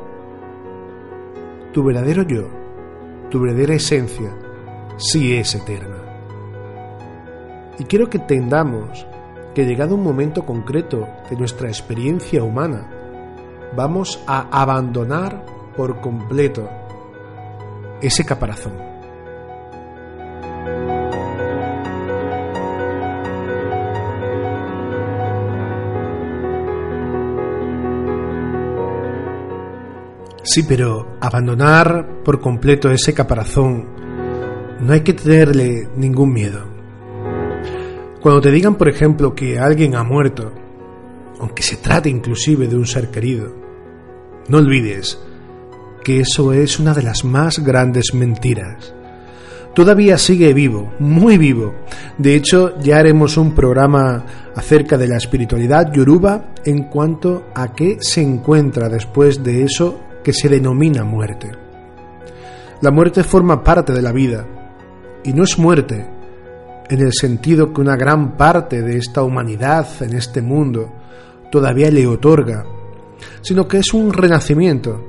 Tu 1.72 1.82
verdadero 1.84 2.22
yo, 2.22 2.48
tu 3.30 3.40
verdadera 3.40 3.74
esencia, 3.74 4.32
sí 4.96 5.34
es 5.34 5.54
eterna. 5.54 5.96
Y 7.78 7.84
quiero 7.84 8.08
que 8.08 8.18
entendamos 8.18 9.06
que 9.54 9.64
llegado 9.64 9.94
un 9.94 10.02
momento 10.02 10.44
concreto 10.44 11.08
de 11.28 11.36
nuestra 11.36 11.68
experiencia 11.68 12.42
humana, 12.42 12.88
vamos 13.76 14.22
a 14.26 14.48
abandonar 14.50 15.44
por 15.76 16.00
completo 16.00 16.68
ese 18.00 18.24
caparazón. 18.24 18.90
Sí, 30.42 30.64
pero 30.64 31.16
abandonar 31.20 32.22
por 32.24 32.40
completo 32.40 32.90
ese 32.90 33.14
caparazón 33.14 33.86
no 34.80 34.92
hay 34.92 35.02
que 35.02 35.12
tenerle 35.12 35.88
ningún 35.94 36.32
miedo. 36.32 36.69
Cuando 38.20 38.42
te 38.42 38.50
digan, 38.50 38.74
por 38.74 38.88
ejemplo, 38.88 39.34
que 39.34 39.58
alguien 39.58 39.94
ha 39.94 40.02
muerto, 40.02 40.52
aunque 41.40 41.62
se 41.62 41.76
trate 41.76 42.10
inclusive 42.10 42.68
de 42.68 42.76
un 42.76 42.86
ser 42.86 43.10
querido, 43.10 43.54
no 44.48 44.58
olvides 44.58 45.18
que 46.04 46.20
eso 46.20 46.52
es 46.52 46.78
una 46.78 46.92
de 46.92 47.02
las 47.02 47.24
más 47.24 47.60
grandes 47.60 48.12
mentiras. 48.12 48.94
Todavía 49.74 50.18
sigue 50.18 50.52
vivo, 50.52 50.92
muy 50.98 51.38
vivo. 51.38 51.74
De 52.18 52.34
hecho, 52.34 52.78
ya 52.80 52.98
haremos 52.98 53.38
un 53.38 53.54
programa 53.54 54.26
acerca 54.54 54.98
de 54.98 55.08
la 55.08 55.16
espiritualidad 55.16 55.90
yoruba 55.92 56.52
en 56.64 56.84
cuanto 56.84 57.46
a 57.54 57.72
qué 57.72 57.98
se 58.00 58.20
encuentra 58.20 58.90
después 58.90 59.42
de 59.42 59.64
eso 59.64 60.00
que 60.22 60.34
se 60.34 60.48
denomina 60.50 61.04
muerte. 61.04 61.52
La 62.82 62.90
muerte 62.90 63.22
forma 63.24 63.62
parte 63.62 63.92
de 63.92 64.02
la 64.02 64.12
vida 64.12 64.46
y 65.24 65.32
no 65.32 65.44
es 65.44 65.58
muerte 65.58 66.19
en 66.90 67.00
el 67.00 67.12
sentido 67.12 67.72
que 67.72 67.80
una 67.80 67.94
gran 67.94 68.36
parte 68.36 68.82
de 68.82 68.98
esta 68.98 69.22
humanidad 69.22 69.86
en 70.00 70.16
este 70.16 70.42
mundo 70.42 70.92
todavía 71.48 71.88
le 71.88 72.04
otorga, 72.04 72.66
sino 73.40 73.68
que 73.68 73.78
es 73.78 73.94
un 73.94 74.12
renacimiento, 74.12 75.00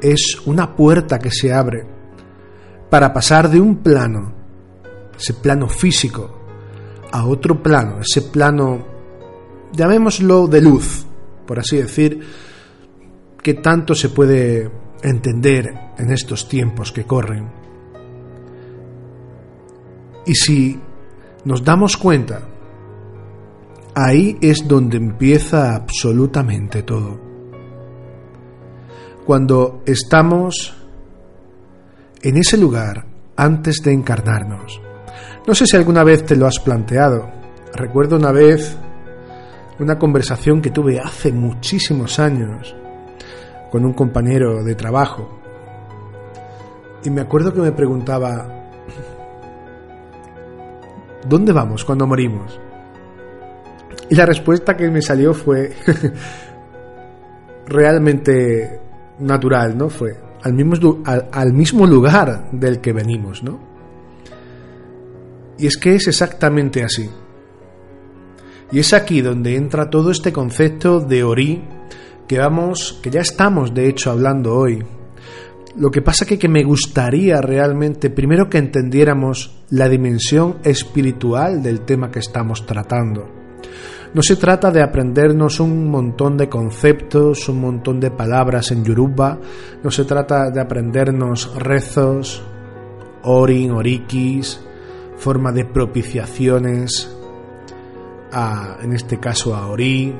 es 0.00 0.40
una 0.46 0.74
puerta 0.74 1.18
que 1.18 1.30
se 1.30 1.52
abre 1.52 1.86
para 2.88 3.12
pasar 3.12 3.50
de 3.50 3.60
un 3.60 3.76
plano, 3.76 4.32
ese 5.14 5.34
plano 5.34 5.68
físico, 5.68 6.38
a 7.12 7.26
otro 7.26 7.62
plano, 7.62 8.00
ese 8.00 8.22
plano, 8.22 8.86
llamémoslo 9.72 10.46
de 10.46 10.62
luz, 10.62 11.04
por 11.46 11.58
así 11.58 11.76
decir, 11.76 12.18
que 13.42 13.54
tanto 13.54 13.94
se 13.94 14.08
puede 14.08 14.70
entender 15.02 15.70
en 15.98 16.12
estos 16.12 16.48
tiempos 16.48 16.92
que 16.92 17.04
corren. 17.04 17.46
Y 20.24 20.34
si 20.34 20.80
nos 21.44 21.64
damos 21.64 21.96
cuenta, 21.96 22.42
ahí 23.94 24.36
es 24.40 24.66
donde 24.66 24.96
empieza 24.96 25.74
absolutamente 25.74 26.82
todo. 26.82 27.18
Cuando 29.24 29.82
estamos 29.86 30.74
en 32.22 32.36
ese 32.36 32.56
lugar 32.56 33.06
antes 33.36 33.82
de 33.82 33.92
encarnarnos. 33.92 34.80
No 35.46 35.54
sé 35.54 35.66
si 35.66 35.76
alguna 35.76 36.04
vez 36.04 36.24
te 36.24 36.36
lo 36.36 36.46
has 36.46 36.58
planteado. 36.58 37.30
Recuerdo 37.74 38.16
una 38.16 38.32
vez 38.32 38.76
una 39.78 39.98
conversación 39.98 40.60
que 40.60 40.70
tuve 40.70 41.00
hace 41.00 41.32
muchísimos 41.32 42.18
años 42.18 42.76
con 43.70 43.84
un 43.86 43.94
compañero 43.94 44.62
de 44.62 44.74
trabajo. 44.74 45.40
Y 47.02 47.10
me 47.10 47.22
acuerdo 47.22 47.54
que 47.54 47.62
me 47.62 47.72
preguntaba, 47.72 48.59
¿dónde 51.26 51.52
vamos 51.52 51.84
cuando 51.84 52.06
morimos? 52.06 52.58
Y 54.08 54.14
la 54.14 54.26
respuesta 54.26 54.76
que 54.76 54.90
me 54.90 55.02
salió 55.02 55.32
fue 55.32 55.72
realmente 57.66 58.80
natural, 59.20 59.76
¿no? 59.78 59.88
Fue 59.88 60.16
al 60.42 60.52
mismo, 60.54 61.02
al, 61.04 61.52
mismo 61.52 61.86
lugar 61.86 62.50
del 62.50 62.80
que 62.80 62.92
venimos, 62.92 63.42
¿no? 63.42 63.60
Y 65.58 65.66
es 65.66 65.76
que 65.76 65.94
es 65.94 66.08
exactamente 66.08 66.82
así. 66.82 67.08
Y 68.72 68.78
es 68.78 68.92
aquí 68.94 69.20
donde 69.20 69.56
entra 69.56 69.90
todo 69.90 70.10
este 70.10 70.32
concepto 70.32 71.00
de 71.00 71.22
Ori 71.22 71.62
que 72.26 72.38
vamos, 72.38 72.98
que 73.02 73.10
ya 73.10 73.20
estamos 73.20 73.74
de 73.74 73.88
hecho 73.88 74.10
hablando 74.10 74.54
hoy. 74.54 74.82
Lo 75.76 75.90
que 75.90 76.02
pasa 76.02 76.26
que, 76.26 76.38
que 76.38 76.48
me 76.48 76.64
gustaría 76.64 77.40
realmente 77.40 78.10
primero 78.10 78.48
que 78.48 78.58
entendiéramos 78.58 79.62
la 79.70 79.88
dimensión 79.88 80.58
espiritual 80.64 81.62
del 81.62 81.82
tema 81.82 82.10
que 82.10 82.18
estamos 82.18 82.66
tratando. 82.66 83.28
No 84.12 84.22
se 84.22 84.34
trata 84.34 84.72
de 84.72 84.82
aprendernos 84.82 85.60
un 85.60 85.88
montón 85.88 86.36
de 86.36 86.48
conceptos, 86.48 87.48
un 87.48 87.60
montón 87.60 88.00
de 88.00 88.10
palabras 88.10 88.72
en 88.72 88.84
Yoruba, 88.84 89.38
no 89.84 89.90
se 89.92 90.04
trata 90.04 90.50
de 90.50 90.60
aprendernos 90.60 91.54
rezos, 91.56 92.42
orin, 93.22 93.70
orikis, 93.70 94.60
forma 95.16 95.52
de 95.52 95.64
propiciaciones, 95.64 97.16
a, 98.32 98.78
en 98.82 98.92
este 98.92 99.18
caso 99.18 99.54
a 99.54 99.68
Ori, 99.68 100.14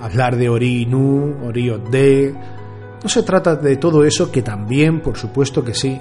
hablar 0.00 0.36
de 0.36 0.48
Ori 0.48 0.86
Nu, 0.86 1.46
Ori 1.46 1.70
Ode. 1.70 2.34
No 3.02 3.08
se 3.08 3.22
trata 3.22 3.54
de 3.56 3.76
todo 3.76 4.04
eso 4.04 4.30
que 4.32 4.42
también, 4.42 5.00
por 5.00 5.16
supuesto 5.16 5.64
que 5.64 5.74
sí, 5.74 6.00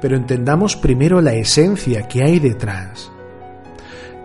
pero 0.00 0.16
entendamos 0.16 0.76
primero 0.76 1.20
la 1.20 1.34
esencia 1.34 2.06
que 2.06 2.22
hay 2.22 2.38
detrás, 2.38 3.10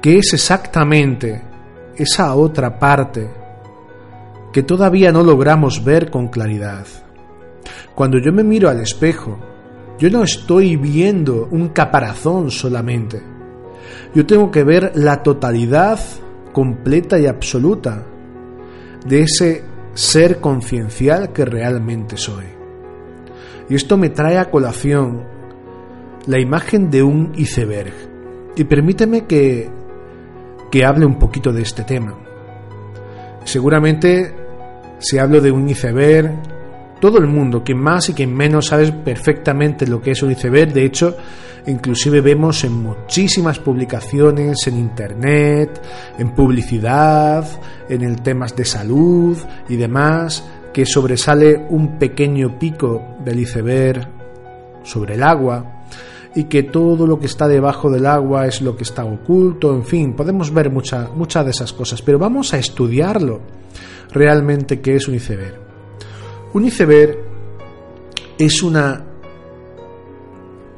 que 0.02 0.18
es 0.20 0.34
exactamente 0.34 1.42
esa 1.96 2.36
otra 2.36 2.78
parte 2.78 3.30
que 4.54 4.64
todavía 4.64 5.12
no 5.12 5.24
logramos 5.24 5.84
ver 5.84 6.10
con 6.10 6.28
claridad. 6.30 6.86
Cuando 7.94 8.20
yo 8.20 8.32
me 8.32 8.44
miro 8.44 8.70
al 8.70 8.80
espejo, 8.80 9.38
yo 9.98 10.10
no 10.10 10.24
estoy 10.24 10.76
viendo 10.76 11.48
un 11.52 11.70
caparazón 11.70 12.52
solamente. 12.52 13.22
Yo 14.14 14.26
tengo 14.26 14.52
que 14.52 14.64
ver 14.64 14.92
la 14.96 15.24
totalidad 15.24 16.00
completa 16.54 17.20
y 17.20 17.26
absoluta 17.26 18.04
de 19.06 19.22
ese 19.22 19.75
ser 19.96 20.40
conciencial 20.40 21.34
que 21.34 21.46
realmente 21.46 22.18
soy. 22.18 22.46
Y 23.68 23.74
esto 23.74 23.98
me 23.98 24.10
trae 24.10 24.38
a 24.38 24.52
colación 24.52 25.24
la 26.28 26.40
imagen 26.40 26.92
de 26.92 27.02
un 27.02 27.32
iceberg. 27.36 27.94
Y 28.56 28.66
permíteme 28.66 29.26
que, 29.26 29.70
que 30.70 30.86
hable 30.86 31.08
un 31.08 31.18
poquito 31.18 31.52
de 31.52 31.64
este 31.64 31.84
tema. 31.84 32.16
Seguramente 33.44 34.46
si 35.00 35.18
hablo 35.18 35.42
de 35.42 35.52
un 35.52 35.68
iceberg, 35.70 36.32
todo 37.00 37.18
el 37.18 37.28
mundo, 37.28 37.64
quien 37.64 37.80
más 37.80 38.10
y 38.10 38.14
quien 38.14 38.34
menos, 38.34 38.68
sabe 38.68 38.92
perfectamente 38.92 39.88
lo 39.88 40.02
que 40.02 40.12
es 40.12 40.24
un 40.24 40.32
iceberg. 40.32 40.74
De 40.74 40.86
hecho, 40.86 41.16
inclusive 41.68 42.22
vemos 42.22 42.64
en 42.64 42.74
muchísimas 42.74 43.60
publicaciones, 43.60 44.68
en 44.68 44.78
internet, 44.78 45.82
en 46.18 46.30
publicidad, 46.34 47.48
en 47.90 48.02
el 48.02 48.22
temas 48.22 48.56
de 48.56 48.66
salud 48.66 49.38
y 49.70 49.76
demás, 49.76 50.44
que 50.74 50.86
sobresale 50.86 51.66
un 51.70 51.98
pequeño 51.98 52.58
pico 52.60 53.02
del 53.24 53.40
iceberg 53.40 54.08
sobre 54.84 55.16
el 55.16 55.24
agua 55.24 55.84
y 56.36 56.46
que 56.46 56.64
todo 56.64 57.08
lo 57.08 57.18
que 57.18 57.28
está 57.28 57.48
debajo 57.48 57.90
del 57.90 58.06
agua 58.06 58.46
es 58.46 58.62
lo 58.62 58.76
que 58.76 58.84
está 58.84 59.06
oculto, 59.06 59.74
en 59.74 59.86
fin, 59.86 60.14
podemos 60.14 60.54
ver 60.54 60.70
muchas 60.70 61.10
mucha 61.16 61.44
de 61.46 61.52
esas 61.52 61.72
cosas, 61.72 62.02
pero 62.02 62.20
vamos 62.20 62.54
a 62.54 62.58
estudiarlo 62.58 63.40
realmente 64.12 64.82
qué 64.82 64.98
es 64.98 65.08
un 65.08 65.16
iceberg. 65.16 65.65
Un 66.56 66.64
iceberg 66.64 67.18
es 68.38 68.64
una 68.64 69.06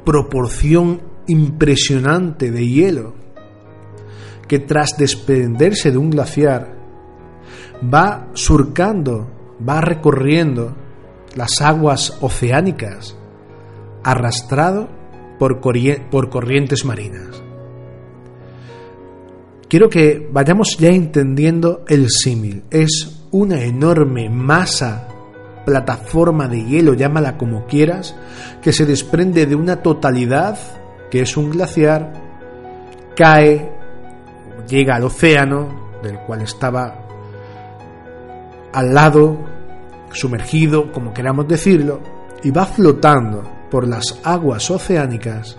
proporción 0.04 1.00
impresionante 1.28 2.50
de 2.50 2.66
hielo 2.66 3.14
que 4.48 4.58
tras 4.58 4.96
desprenderse 4.98 5.92
de 5.92 5.98
un 5.98 6.10
glaciar 6.10 6.74
va 7.94 8.28
surcando, 8.34 9.30
va 9.68 9.80
recorriendo 9.80 10.74
las 11.36 11.60
aguas 11.60 12.18
oceánicas 12.22 13.16
arrastrado 14.02 14.88
por, 15.38 15.60
por 16.10 16.28
corrientes 16.28 16.84
marinas. 16.84 17.40
Quiero 19.68 19.88
que 19.88 20.28
vayamos 20.32 20.76
ya 20.76 20.88
entendiendo 20.88 21.84
el 21.86 22.08
símil. 22.10 22.64
Es 22.68 23.22
una 23.30 23.62
enorme 23.62 24.28
masa 24.28 25.07
plataforma 25.68 26.48
de 26.48 26.64
hielo, 26.64 26.94
llámala 26.94 27.36
como 27.36 27.66
quieras, 27.66 28.16
que 28.62 28.72
se 28.72 28.86
desprende 28.86 29.44
de 29.44 29.54
una 29.54 29.82
totalidad, 29.82 30.58
que 31.10 31.20
es 31.20 31.36
un 31.36 31.50
glaciar, 31.50 32.14
cae, 33.14 33.70
llega 34.66 34.96
al 34.96 35.04
océano, 35.04 35.90
del 36.02 36.20
cual 36.20 36.40
estaba 36.40 37.04
al 38.72 38.94
lado, 38.94 39.36
sumergido, 40.10 40.90
como 40.90 41.12
queramos 41.12 41.46
decirlo, 41.46 42.00
y 42.42 42.50
va 42.50 42.64
flotando 42.64 43.42
por 43.70 43.86
las 43.86 44.20
aguas 44.24 44.70
oceánicas, 44.70 45.58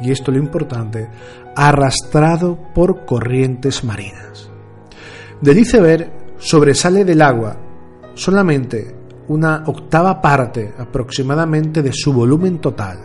y 0.00 0.10
esto 0.10 0.30
es 0.30 0.38
lo 0.38 0.42
importante, 0.42 1.06
arrastrado 1.54 2.58
por 2.74 3.04
corrientes 3.04 3.84
marinas. 3.84 4.48
Del 5.42 5.58
iceberg 5.58 6.10
sobresale 6.38 7.04
del 7.04 7.20
agua 7.20 7.58
solamente 8.14 8.99
una 9.30 9.62
octava 9.66 10.20
parte 10.20 10.74
aproximadamente 10.76 11.82
de 11.82 11.92
su 11.92 12.12
volumen 12.12 12.58
total. 12.58 12.98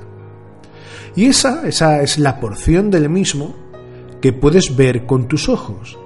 Y 1.15 1.27
esa, 1.27 1.67
esa 1.67 2.01
es 2.01 2.17
la 2.17 2.39
porción 2.39 2.89
del 2.89 3.09
mismo 3.09 3.55
que 4.19 4.33
puedes 4.33 4.75
ver 4.75 5.05
con 5.05 5.27
tus 5.27 5.49
ojos, 5.49 5.99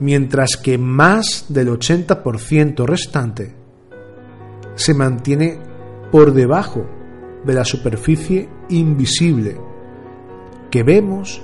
mientras 0.00 0.56
que 0.56 0.76
más 0.76 1.46
del 1.48 1.68
80% 1.68 2.84
restante 2.84 3.54
se 4.74 4.92
mantiene 4.92 5.56
por 6.10 6.32
debajo 6.32 6.84
de 7.44 7.54
la 7.54 7.64
superficie 7.64 8.48
invisible 8.70 9.56
que 10.68 10.82
vemos, 10.82 11.40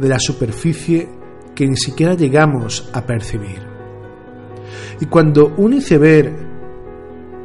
de 0.00 0.08
la 0.08 0.20
superficie 0.20 1.08
que 1.56 1.66
ni 1.66 1.76
siquiera 1.76 2.14
llegamos 2.14 2.88
a 2.92 3.04
percibir. 3.04 3.66
Y 5.00 5.06
cuando 5.06 5.52
un 5.56 5.72
iceberg 5.72 6.51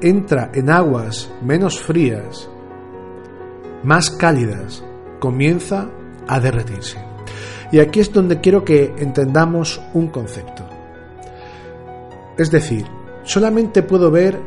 entra 0.01 0.51
en 0.53 0.69
aguas 0.69 1.31
menos 1.41 1.79
frías, 1.79 2.49
más 3.83 4.09
cálidas, 4.09 4.83
comienza 5.19 5.89
a 6.27 6.39
derretirse. 6.39 6.97
Y 7.71 7.79
aquí 7.79 7.99
es 7.99 8.11
donde 8.11 8.39
quiero 8.39 8.63
que 8.63 8.93
entendamos 8.97 9.81
un 9.93 10.07
concepto. 10.07 10.65
Es 12.37 12.51
decir, 12.51 12.85
solamente 13.23 13.83
puedo 13.83 14.11
ver 14.11 14.39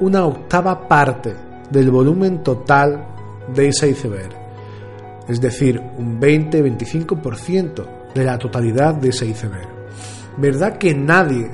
una 0.00 0.26
octava 0.26 0.86
parte 0.88 1.34
del 1.70 1.90
volumen 1.90 2.42
total 2.42 3.06
de 3.54 3.68
ese 3.68 3.88
iceberg. 3.88 4.34
Es 5.28 5.40
decir, 5.40 5.80
un 5.98 6.20
20-25% 6.20 8.12
de 8.14 8.24
la 8.24 8.38
totalidad 8.38 8.94
de 8.94 9.08
ese 9.08 9.26
iceberg. 9.26 9.68
¿Verdad 10.36 10.78
que 10.78 10.94
nadie 10.94 11.50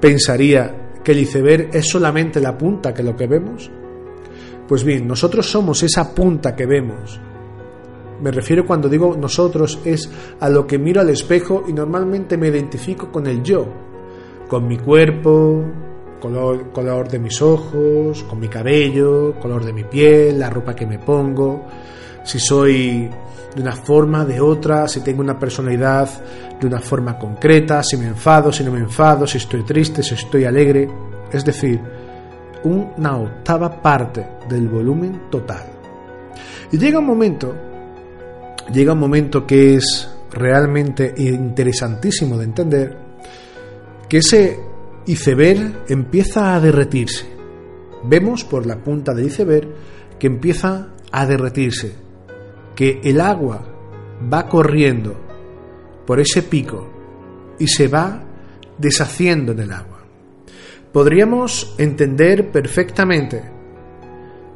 pensaría 0.00 0.87
que 1.08 1.12
el 1.12 1.20
iceberg 1.20 1.70
es 1.72 1.88
solamente 1.88 2.38
la 2.38 2.58
punta 2.58 2.92
que 2.92 3.02
lo 3.02 3.16
que 3.16 3.26
vemos? 3.26 3.70
Pues 4.68 4.84
bien, 4.84 5.08
nosotros 5.08 5.50
somos 5.50 5.82
esa 5.82 6.14
punta 6.14 6.54
que 6.54 6.66
vemos. 6.66 7.18
Me 8.20 8.30
refiero 8.30 8.66
cuando 8.66 8.90
digo 8.90 9.16
nosotros 9.16 9.80
es 9.86 10.10
a 10.38 10.50
lo 10.50 10.66
que 10.66 10.76
miro 10.76 11.00
al 11.00 11.08
espejo 11.08 11.64
y 11.66 11.72
normalmente 11.72 12.36
me 12.36 12.48
identifico 12.48 13.10
con 13.10 13.26
el 13.26 13.42
yo, 13.42 13.66
con 14.48 14.68
mi 14.68 14.76
cuerpo, 14.76 15.64
color, 16.20 16.72
color 16.72 17.08
de 17.08 17.20
mis 17.20 17.40
ojos, 17.40 18.22
con 18.24 18.38
mi 18.38 18.48
cabello, 18.48 19.34
color 19.40 19.64
de 19.64 19.72
mi 19.72 19.84
piel, 19.84 20.38
la 20.38 20.50
ropa 20.50 20.76
que 20.76 20.86
me 20.86 20.98
pongo, 20.98 21.64
si 22.28 22.38
soy 22.38 23.08
de 23.56 23.62
una 23.62 23.72
forma, 23.72 24.26
de 24.26 24.38
otra, 24.38 24.86
si 24.86 25.00
tengo 25.00 25.22
una 25.22 25.38
personalidad 25.38 26.10
de 26.60 26.66
una 26.66 26.78
forma 26.78 27.18
concreta, 27.18 27.82
si 27.82 27.96
me 27.96 28.06
enfado, 28.06 28.52
si 28.52 28.62
no 28.62 28.70
me 28.70 28.80
enfado, 28.80 29.26
si 29.26 29.38
estoy 29.38 29.62
triste, 29.62 30.02
si 30.02 30.12
estoy 30.12 30.44
alegre, 30.44 30.86
es 31.32 31.42
decir, 31.42 31.80
una 32.64 33.16
octava 33.16 33.80
parte 33.80 34.28
del 34.46 34.68
volumen 34.68 35.30
total. 35.30 35.64
Y 36.70 36.76
llega 36.76 36.98
un 36.98 37.06
momento, 37.06 37.54
llega 38.74 38.92
un 38.92 38.98
momento 38.98 39.46
que 39.46 39.76
es 39.76 40.10
realmente 40.30 41.14
interesantísimo 41.16 42.36
de 42.36 42.44
entender, 42.44 42.98
que 44.06 44.18
ese 44.18 44.60
iceberg 45.06 45.84
empieza 45.88 46.54
a 46.54 46.60
derretirse. 46.60 47.24
Vemos 48.04 48.44
por 48.44 48.66
la 48.66 48.76
punta 48.76 49.14
del 49.14 49.28
iceberg 49.28 49.68
que 50.18 50.26
empieza 50.26 50.88
a 51.10 51.24
derretirse, 51.24 52.07
que 52.78 53.00
el 53.02 53.20
agua 53.20 53.60
va 54.32 54.46
corriendo 54.46 55.16
por 56.06 56.20
ese 56.20 56.44
pico 56.44 56.86
y 57.58 57.66
se 57.66 57.88
va 57.88 58.22
deshaciendo 58.78 59.50
en 59.50 59.58
el 59.58 59.72
agua. 59.72 60.04
Podríamos 60.92 61.74
entender 61.76 62.52
perfectamente 62.52 63.42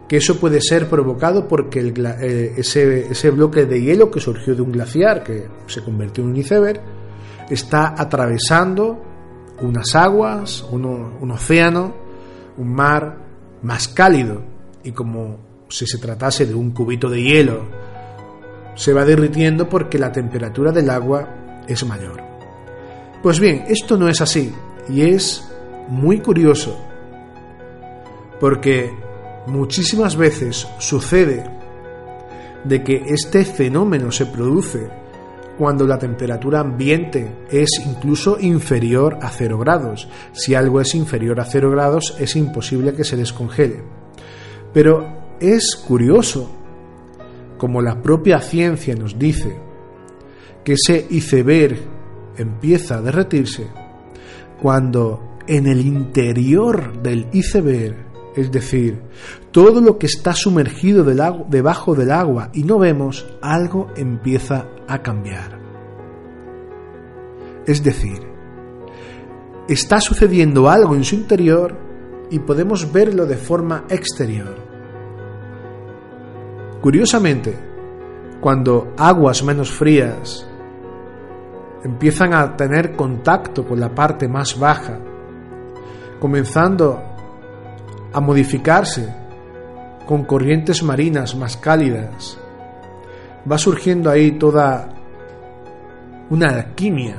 que 0.09 0.19
eso 0.19 0.39
puede 0.39 0.61
ser 0.61 0.89
provocado 0.89 1.49
porque 1.49 1.81
eh, 2.21 2.55
ese, 2.57 3.31
bloque 3.33 3.67
de 3.67 3.83
hielo 3.83 4.09
que 4.09 4.21
surgió 4.21 4.55
de 4.55 4.63
un 4.63 4.71
glaciar, 4.71 5.25
que 5.25 5.49
se 5.67 5.83
convirtió 5.83 6.23
en 6.23 6.31
un 6.31 6.37
iceberg, 6.37 6.81
está 7.51 8.01
atravesando 8.01 9.03
unas 9.63 9.97
aguas, 9.97 10.65
un 10.71 11.29
océano, 11.29 11.93
un 12.57 12.73
mar 12.73 13.19
más 13.63 13.89
cálido 13.89 14.45
y 14.85 14.93
como 14.93 15.39
si 15.69 15.89
se 15.89 15.99
tratase 15.99 16.47
de 16.47 16.55
un 16.55 16.71
cubito 16.71 17.11
de 17.11 17.21
hielo 17.21 17.82
se 18.75 18.93
va 18.93 19.05
derritiendo 19.05 19.69
porque 19.69 19.99
la 19.99 20.13
temperatura 20.13 20.73
del 20.73 20.91
agua 20.91 21.29
es 21.67 21.85
mayor. 21.87 22.23
Pues 23.23 23.39
bien, 23.39 23.65
esto 23.69 23.97
no 23.97 24.09
es 24.09 24.21
así 24.21 24.53
y 24.89 25.03
es 25.03 25.49
muy 25.89 26.21
curioso 26.21 26.79
porque 28.41 28.91
muchísimas 29.47 30.17
veces 30.17 30.67
sucede 30.79 31.45
de 32.65 32.83
que 32.83 33.05
este 33.07 33.45
fenómeno 33.45 34.11
se 34.11 34.27
produce 34.27 34.89
cuando 35.59 35.87
la 35.87 35.99
temperatura 35.99 36.61
ambiente 36.61 37.45
es 37.51 37.71
incluso 37.87 38.39
inferior 38.41 39.19
a 39.21 39.29
0 39.29 39.59
grados. 39.59 40.09
Si 40.33 40.55
algo 40.55 40.81
es 40.81 40.95
inferior 40.95 41.39
a 41.41 41.45
0 41.45 41.71
grados 41.71 42.17
es 42.19 42.35
imposible 42.37 42.95
que 42.95 43.05
se 43.05 43.17
descongele. 43.17 43.83
Pero 44.73 45.37
es 45.39 45.77
curioso, 45.77 46.51
como 47.63 47.81
la 47.81 48.03
propia 48.03 48.41
ciencia 48.41 48.97
nos 48.97 49.17
dice, 49.17 49.57
que 50.65 50.73
ese 50.73 51.07
iceberg 51.11 51.79
empieza 52.37 52.97
a 52.97 53.01
derretirse 53.01 53.69
cuando 54.61 55.39
en 55.47 55.69
el 55.69 55.81
interior 55.81 57.01
del 57.01 57.29
iceberg 57.31 57.95
es 58.35 58.51
decir, 58.51 59.01
todo 59.53 59.81
lo 59.81 59.97
que 59.97 60.07
está 60.07 60.35
sumergido 60.35 61.05
debajo 61.05 61.95
del 61.95 62.11
agua 62.11 62.51
y 62.53 62.65
no 62.65 62.81
vemos, 62.81 63.29
algo 63.41 63.93
empieza 63.95 64.67
a 64.89 65.01
cambiar. 65.01 65.61
Es 67.65 67.85
decir, 67.85 68.23
está 69.69 70.01
sucediendo 70.01 70.69
algo 70.69 70.97
en 70.97 71.05
su 71.05 71.15
interior 71.15 71.79
y 72.29 72.41
podemos 72.41 72.93
verlo 72.93 73.25
de 73.25 73.37
forma 73.37 73.85
exterior. 73.89 74.62
Curiosamente, 76.83 77.57
cuando 78.41 78.93
aguas 78.99 79.45
menos 79.45 79.71
frías 79.71 80.45
empiezan 81.85 82.35
a 82.35 82.57
tener 82.57 82.97
contacto 82.97 83.65
con 83.65 83.79
la 83.79 83.95
parte 83.95 84.27
más 84.27 84.59
baja, 84.59 84.99
comenzando 86.19 87.01
a 88.13 88.21
modificarse 88.21 89.15
con 90.07 90.25
corrientes 90.25 90.83
marinas 90.83 91.37
más 91.37 91.57
cálidas. 91.57 92.37
Va 93.51 93.59
surgiendo 93.59 94.11
ahí 94.11 94.33
toda 94.33 94.89
una 96.31 96.49
alquimia 96.49 97.15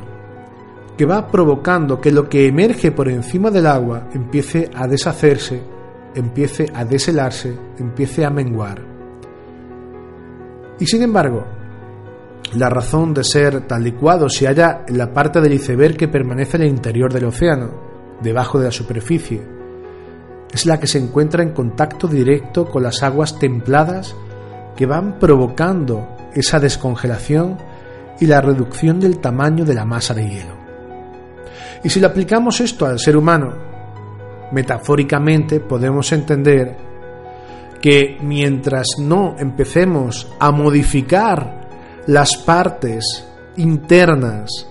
que 0.98 1.06
va 1.06 1.28
provocando 1.28 2.02
que 2.02 2.12
lo 2.12 2.28
que 2.28 2.48
emerge 2.48 2.92
por 2.92 3.08
encima 3.08 3.50
del 3.50 3.68
agua 3.68 4.10
empiece 4.14 4.70
a 4.76 4.88
deshacerse, 4.88 5.64
empiece 6.16 6.66
a 6.74 6.84
deshelarse, 6.84 7.58
empiece 7.80 8.26
a 8.26 8.30
menguar. 8.30 8.93
Y 10.80 10.86
sin 10.86 11.04
embargo, 11.04 11.46
la 12.54 12.70
razón 12.70 13.14
de 13.14 13.24
ser 13.24 13.68
tal 13.68 13.84
licuado 13.84 14.30
se 14.30 14.48
halla 14.48 14.84
en 14.88 14.98
la 14.98 15.12
parte 15.12 15.42
del 15.42 15.54
iceberg 15.54 15.98
que 15.98 16.08
permanece 16.08 16.58
en 16.58 16.64
el 16.64 16.70
interior 16.70 17.12
del 17.12 17.26
océano, 17.26 17.72
debajo 18.22 18.60
de 18.60 18.66
la 18.66 18.72
superficie, 18.72 19.42
es 20.54 20.66
la 20.66 20.80
que 20.80 20.88
se 20.88 21.00
encuentra 21.00 21.42
en 21.42 21.52
contacto 21.52 22.08
directo 22.08 22.66
con 22.66 22.84
las 22.84 23.02
aguas 23.02 23.40
templadas 23.40 24.16
que 24.76 24.86
van 24.86 25.18
provocando 25.18 26.16
esa 26.34 26.60
descongelación 26.60 27.58
y 28.20 28.28
la 28.28 28.42
reducción 28.42 29.00
del 29.00 29.20
tamaño 29.20 29.66
de 29.66 29.74
la 29.74 29.86
masa 29.86 30.14
de 30.14 30.30
hielo. 30.30 30.56
Y 31.84 31.90
si 31.90 32.00
le 32.00 32.06
aplicamos 32.06 32.62
esto 32.62 32.86
al 32.86 33.00
ser 33.00 33.18
humano, 33.18 33.54
metafóricamente 34.52 35.60
podemos 35.60 36.12
entender 36.12 36.78
que 37.84 38.18
mientras 38.22 38.98
no 38.98 39.36
empecemos 39.38 40.32
a 40.40 40.54
modificar 40.54 41.68
las 42.08 42.38
partes 42.38 43.28
internas, 43.58 44.70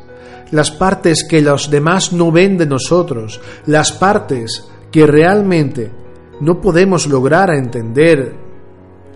las 0.51 0.71
partes 0.71 1.23
que 1.23 1.43
los 1.43 1.69
demás 1.69 2.15
no 2.15 2.33
ven 2.33 2.57
de 2.57 2.65
nosotros, 2.65 3.39
las 3.67 3.93
partes 3.93 4.67
que 4.91 5.07
realmente 5.07 5.93
no 6.41 6.59
podemos 6.59 7.07
lograr 7.07 7.51
entender 7.51 8.35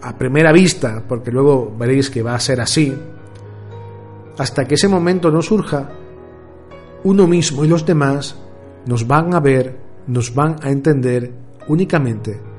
a 0.02 0.18
primera 0.18 0.52
vista, 0.52 1.02
porque 1.08 1.30
luego 1.30 1.74
veréis 1.78 2.10
que 2.10 2.22
va 2.22 2.34
a 2.34 2.40
ser 2.40 2.60
así, 2.60 2.94
hasta 4.36 4.66
que 4.66 4.74
ese 4.74 4.88
momento 4.88 5.30
no 5.30 5.40
surja, 5.40 5.88
uno 7.04 7.26
mismo 7.26 7.64
y 7.64 7.68
los 7.68 7.86
demás 7.86 8.36
nos 8.84 9.06
van 9.06 9.34
a 9.34 9.40
ver, 9.40 9.80
nos 10.06 10.34
van 10.34 10.56
a 10.62 10.68
entender 10.68 11.32
únicamente 11.66 12.55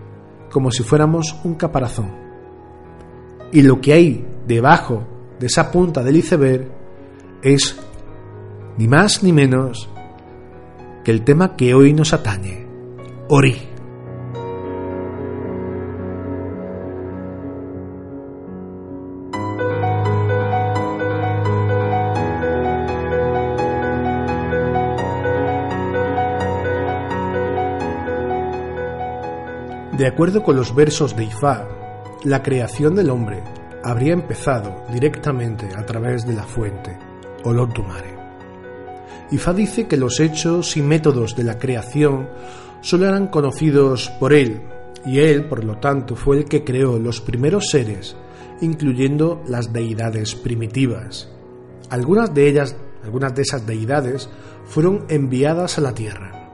como 0.52 0.72
si 0.72 0.84
fuéramos 0.84 1.36
un 1.44 1.56
caparazón. 1.56 2.12
Y 3.52 3.62
lo 3.62 3.80
que 3.80 3.94
hay 3.94 4.28
debajo 4.46 5.04
de 5.40 5.48
esa 5.48 5.72
punta 5.72 6.04
del 6.04 6.18
iceberg 6.18 6.72
es 7.42 7.80
ni 8.78 8.88
más 8.88 9.24
ni 9.24 9.32
menos 9.32 9.90
que 11.04 11.12
el 11.12 11.24
tema 11.24 11.56
que 11.56 11.74
hoy 11.74 11.94
nos 11.94 12.14
atañe 12.14 12.68
Ori. 13.30 13.67
De 30.08 30.14
acuerdo 30.14 30.42
con 30.42 30.56
los 30.56 30.74
versos 30.74 31.18
de 31.18 31.26
Ifá, 31.26 31.68
la 32.24 32.42
creación 32.42 32.96
del 32.96 33.10
hombre 33.10 33.44
habría 33.84 34.14
empezado 34.14 34.86
directamente 34.90 35.68
a 35.76 35.86
través 35.86 36.26
de 36.26 36.32
la 36.32 36.44
fuente, 36.44 36.98
Olodumare. 37.44 38.16
Ifá 39.32 39.52
dice 39.52 39.86
que 39.86 39.98
los 39.98 40.22
hechos 40.22 40.78
y 40.78 40.82
métodos 40.82 41.36
de 41.36 41.44
la 41.44 41.60
creación 41.60 42.30
solo 42.80 43.06
eran 43.06 43.28
conocidos 43.28 44.10
por 44.18 44.32
él, 44.32 44.62
y 45.06 45.20
él, 45.20 45.44
por 45.44 45.66
lo 45.66 45.78
tanto, 45.78 46.16
fue 46.16 46.38
el 46.38 46.46
que 46.46 46.64
creó 46.64 46.98
los 47.00 47.20
primeros 47.20 47.70
seres, 47.70 48.16
incluyendo 48.62 49.44
las 49.46 49.74
deidades 49.74 50.36
primitivas. 50.36 51.30
Algunas 51.90 52.34
de 52.34 52.48
ellas, 52.48 52.78
algunas 53.04 53.36
de 53.36 53.42
esas 53.42 53.68
deidades, 53.68 54.30
fueron 54.64 55.04
enviadas 55.10 55.78
a 55.78 55.82
la 55.82 55.94
tierra. 55.94 56.47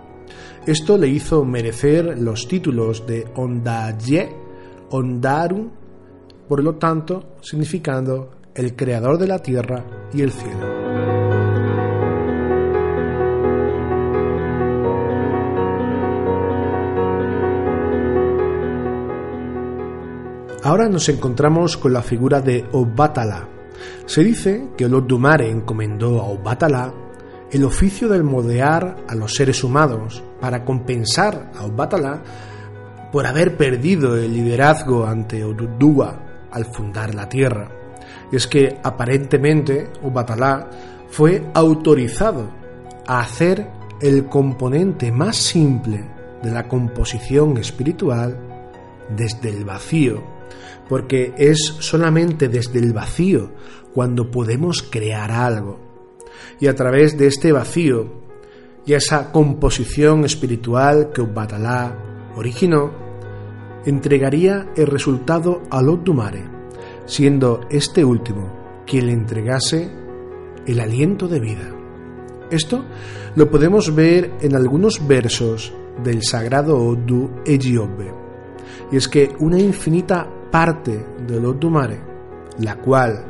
Esto 0.65 0.97
le 0.97 1.10
hizo 1.10 1.43
merecer 1.43 2.17
los 2.19 2.47
títulos 2.47 3.06
de 3.06 3.28
Ondaye, 3.36 4.34
Ondaru, 4.91 5.69
por 6.47 6.63
lo 6.63 6.76
tanto, 6.76 7.36
significando 7.41 8.30
el 8.56 8.73
creador 8.73 9.17
de 9.17 9.28
la 9.28 9.39
tierra 9.39 9.84
y 10.13 10.21
el 10.21 10.32
cielo. 10.32 10.84
Ahora 20.63 20.88
nos 20.88 21.10
encontramos 21.10 21.76
con 21.76 21.91
la 21.91 22.02
figura 22.02 22.39
de 22.39 22.65
Obatala. 22.71 23.49
Se 24.06 24.23
dice 24.23 24.69
que 24.78 24.86
Olodumare 24.86 25.49
encomendó 25.49 26.21
a 26.21 26.23
Obatala 26.23 27.02
el 27.53 27.63
oficio 27.63 28.09
del 28.09 28.23
modear 28.23 29.05
a 29.07 29.15
los 29.15 29.35
seres 29.35 29.63
humanos 29.63 30.23
para 30.41 30.65
compensar 30.65 31.51
a 31.55 31.63
Obatala 31.65 32.21
por 33.11 33.27
haber 33.27 33.55
perdido 33.55 34.17
el 34.17 34.33
liderazgo 34.33 35.05
ante 35.05 35.45
Oduduwa 35.45 36.47
al 36.51 36.65
fundar 36.65 37.13
la 37.13 37.29
tierra. 37.29 37.69
Y 38.31 38.35
es 38.35 38.47
que 38.47 38.79
aparentemente 38.83 39.89
Obatala 40.01 40.67
fue 41.09 41.43
autorizado 41.53 42.49
a 43.07 43.19
hacer 43.19 43.69
el 44.01 44.25
componente 44.25 45.11
más 45.11 45.37
simple 45.37 46.03
de 46.41 46.51
la 46.51 46.67
composición 46.67 47.57
espiritual 47.57 48.35
desde 49.15 49.49
el 49.49 49.63
vacío 49.63 50.33
porque 50.89 51.33
es 51.37 51.59
solamente 51.79 52.49
desde 52.49 52.79
el 52.79 52.93
vacío 52.93 53.51
cuando 53.93 54.29
podemos 54.29 54.81
crear 54.81 55.31
algo. 55.31 55.92
Y 56.60 56.67
a 56.67 56.75
través 56.75 57.17
de 57.17 57.27
este 57.27 57.51
vacío 57.51 58.23
y 58.86 58.93
esa 58.93 59.32
composición 59.32 60.25
espiritual 60.25 61.12
que 61.13 61.21
Ubatalá 61.21 61.95
originó, 62.36 62.91
entregaría 63.86 64.71
el 64.75 64.88
resultado 64.88 65.62
a 65.69 65.82
Dumare, 65.82 66.43
siendo 67.06 67.62
este 67.69 68.03
último 68.03 68.84
quien 68.86 69.08
le 69.08 69.13
entregase 69.13 69.89
el 70.65 70.79
aliento 70.79 71.27
de 71.27 71.39
vida. 71.39 71.69
Esto 72.49 72.86
lo 73.36 73.49
podemos 73.49 73.93
ver 73.95 74.34
en 74.41 74.56
algunos 74.56 75.06
versos 75.08 75.73
del 76.03 76.23
sagrado 76.23 76.77
Odu 76.77 77.29
Ejiobe. 77.45 78.13
Y 78.91 78.97
es 78.97 79.08
que 79.08 79.32
una 79.39 79.60
infinita 79.60 80.27
parte 80.51 81.06
del 81.27 81.45
Odumare, 81.45 81.99
la 82.60 82.75
cual 82.77 83.25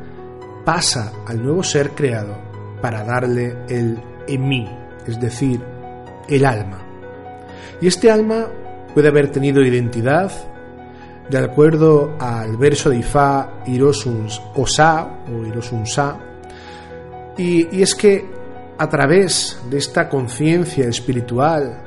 pasa 0.66 1.14
al 1.26 1.42
nuevo 1.42 1.64
ser 1.64 1.92
creado 1.92 2.53
para 2.84 3.06
darle 3.06 3.56
el 3.70 3.98
emi, 4.28 4.68
es 5.08 5.18
decir, 5.18 5.62
el 6.28 6.46
alma. 6.46 6.80
Y 7.80 7.88
este 7.88 8.12
alma 8.12 8.48
puede 8.94 9.08
haber 9.08 9.32
tenido 9.32 9.62
identidad 9.62 10.30
de 11.30 11.38
acuerdo 11.38 12.18
al 12.20 12.58
verso 12.58 12.90
de 12.90 12.98
Ifá 12.98 13.62
Irosuns 13.68 14.42
Osa 14.56 15.08
o 15.32 15.46
Irosunsa, 15.46 16.18
y, 17.38 17.74
y 17.74 17.84
es 17.84 17.96
que 17.96 18.26
a 18.78 18.90
través 18.90 19.62
de 19.70 19.78
esta 19.78 20.10
conciencia 20.10 20.86
espiritual, 20.86 21.82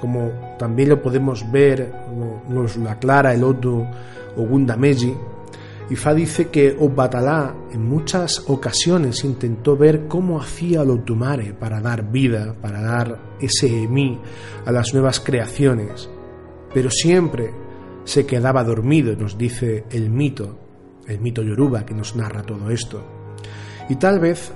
como 0.00 0.56
también 0.58 0.88
lo 0.88 1.02
podemos 1.02 1.44
ver, 1.52 1.92
nos 2.48 2.74
lo 2.78 2.88
aclara 2.88 3.34
el 3.34 3.44
otro 3.44 3.86
Ogunda 4.34 4.78
Meji, 4.78 5.14
Ifá 5.90 6.12
dice 6.12 6.48
que 6.48 6.76
Obatalá 6.78 7.54
en 7.72 7.88
muchas 7.88 8.44
ocasiones 8.46 9.24
intentó 9.24 9.74
ver 9.74 10.06
cómo 10.06 10.38
hacía 10.38 10.82
Otumare 10.82 11.54
para 11.54 11.80
dar 11.80 12.10
vida, 12.10 12.54
para 12.60 12.82
dar 12.82 13.36
ese 13.40 13.84
emí 13.84 14.20
a 14.66 14.72
las 14.72 14.92
nuevas 14.92 15.18
creaciones, 15.20 16.10
pero 16.74 16.90
siempre 16.90 17.50
se 18.04 18.26
quedaba 18.26 18.64
dormido, 18.64 19.16
nos 19.16 19.38
dice 19.38 19.84
el 19.90 20.10
mito, 20.10 20.58
el 21.06 21.20
mito 21.20 21.42
yoruba 21.42 21.86
que 21.86 21.94
nos 21.94 22.16
narra 22.16 22.42
todo 22.42 22.70
esto. 22.70 23.02
Y 23.88 23.96
tal 23.96 24.20
vez 24.20 24.52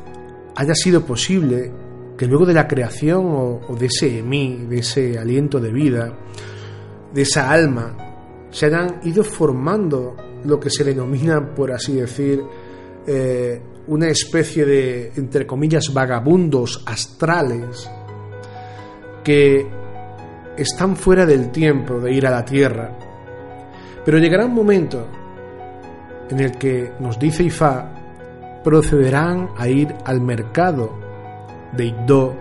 haya 0.54 0.74
sido 0.74 1.06
posible 1.06 1.72
que 2.18 2.26
luego 2.26 2.44
de 2.44 2.52
la 2.52 2.68
creación 2.68 3.24
o, 3.26 3.60
o 3.68 3.74
de 3.74 3.86
ese 3.86 4.18
emí, 4.18 4.66
de 4.68 4.80
ese 4.80 5.18
aliento 5.18 5.60
de 5.60 5.72
vida, 5.72 6.14
de 7.14 7.22
esa 7.22 7.50
alma, 7.50 7.96
se 8.50 8.66
hayan 8.66 9.00
ido 9.02 9.24
formando 9.24 10.14
lo 10.44 10.58
que 10.58 10.70
se 10.70 10.84
denomina, 10.84 11.54
por 11.54 11.72
así 11.72 11.94
decir, 11.94 12.42
eh, 13.06 13.60
una 13.86 14.08
especie 14.08 14.64
de, 14.64 15.12
entre 15.16 15.46
comillas, 15.46 15.92
vagabundos 15.92 16.82
astrales 16.86 17.90
que 19.24 19.66
están 20.56 20.96
fuera 20.96 21.26
del 21.26 21.50
tiempo 21.50 21.98
de 22.00 22.12
ir 22.12 22.26
a 22.26 22.30
la 22.30 22.44
Tierra. 22.44 22.96
Pero 24.04 24.18
llegará 24.18 24.46
un 24.46 24.54
momento 24.54 25.06
en 26.30 26.40
el 26.40 26.52
que, 26.58 26.92
nos 27.00 27.18
dice 27.18 27.44
Ifá, 27.44 27.92
procederán 28.64 29.50
a 29.56 29.68
ir 29.68 29.94
al 30.04 30.20
mercado 30.20 30.92
de 31.72 31.86
Ido 31.86 32.36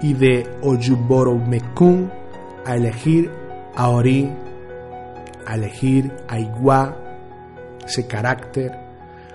y 0.00 0.14
de 0.14 0.46
Oyuboromekun 0.62 2.10
a 2.64 2.76
elegir 2.76 3.30
a 3.74 3.88
Ori 3.88 4.30
a 5.46 5.54
elegir 5.54 6.12
a 6.28 6.38
Iguá, 6.38 6.96
ese 7.84 8.06
carácter, 8.06 8.72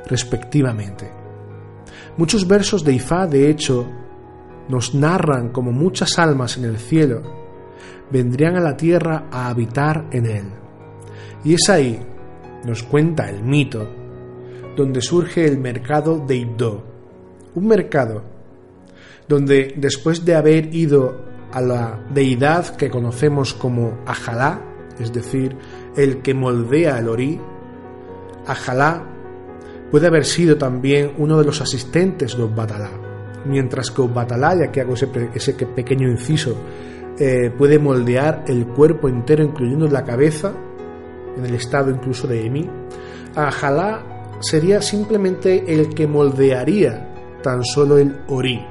respectivamente. 0.05 1.11
Muchos 2.17 2.47
versos 2.47 2.83
de 2.83 2.93
Ifá, 2.93 3.27
de 3.27 3.49
hecho, 3.49 3.87
nos 4.69 4.95
narran 4.95 5.49
como 5.49 5.71
muchas 5.71 6.17
almas 6.19 6.57
en 6.57 6.65
el 6.65 6.77
cielo 6.77 7.47
vendrían 8.11 8.55
a 8.55 8.61
la 8.61 8.77
tierra 8.77 9.27
a 9.31 9.49
habitar 9.49 10.07
en 10.11 10.25
él. 10.25 10.45
Y 11.43 11.53
es 11.53 11.69
ahí, 11.69 11.99
nos 12.65 12.83
cuenta 12.83 13.29
el 13.29 13.43
mito, 13.43 13.87
donde 14.75 15.01
surge 15.01 15.45
el 15.45 15.59
mercado 15.59 16.23
de 16.25 16.37
Iddo, 16.37 16.83
un 17.55 17.67
mercado 17.67 18.23
donde 19.27 19.73
después 19.75 20.23
de 20.23 20.35
haber 20.35 20.73
ido 20.73 21.25
a 21.51 21.61
la 21.61 22.05
deidad 22.13 22.75
que 22.75 22.89
conocemos 22.89 23.53
como 23.53 23.99
Ajalá, 24.05 24.61
es 24.99 25.11
decir, 25.11 25.55
el 25.97 26.21
que 26.21 26.33
moldea 26.33 26.99
el 26.99 27.09
orí, 27.09 27.41
Ajalá 28.45 29.03
puede 29.91 30.07
haber 30.07 30.23
sido 30.23 30.57
también 30.57 31.11
uno 31.17 31.37
de 31.37 31.43
los 31.43 31.59
asistentes 31.59 32.37
de 32.37 32.43
Obbatalá, 32.43 32.91
mientras 33.45 33.91
que 33.91 34.01
Obbatalá, 34.01 34.55
ya 34.57 34.71
que 34.71 34.79
hago 34.79 34.93
ese, 34.93 35.09
ese 35.33 35.53
pequeño 35.53 36.09
inciso, 36.09 36.55
eh, 37.19 37.51
puede 37.57 37.77
moldear 37.77 38.45
el 38.47 38.67
cuerpo 38.67 39.09
entero, 39.09 39.43
incluyendo 39.43 39.87
la 39.87 40.05
cabeza, 40.05 40.53
en 41.35 41.45
el 41.45 41.55
estado 41.55 41.91
incluso 41.91 42.27
de 42.27 42.45
Emi, 42.45 42.69
Ajalá 43.35 44.03
sería 44.39 44.81
simplemente 44.81 45.73
el 45.73 45.93
que 45.93 46.07
moldearía 46.07 47.39
tan 47.43 47.63
solo 47.63 47.97
el 47.97 48.21
orí, 48.27 48.65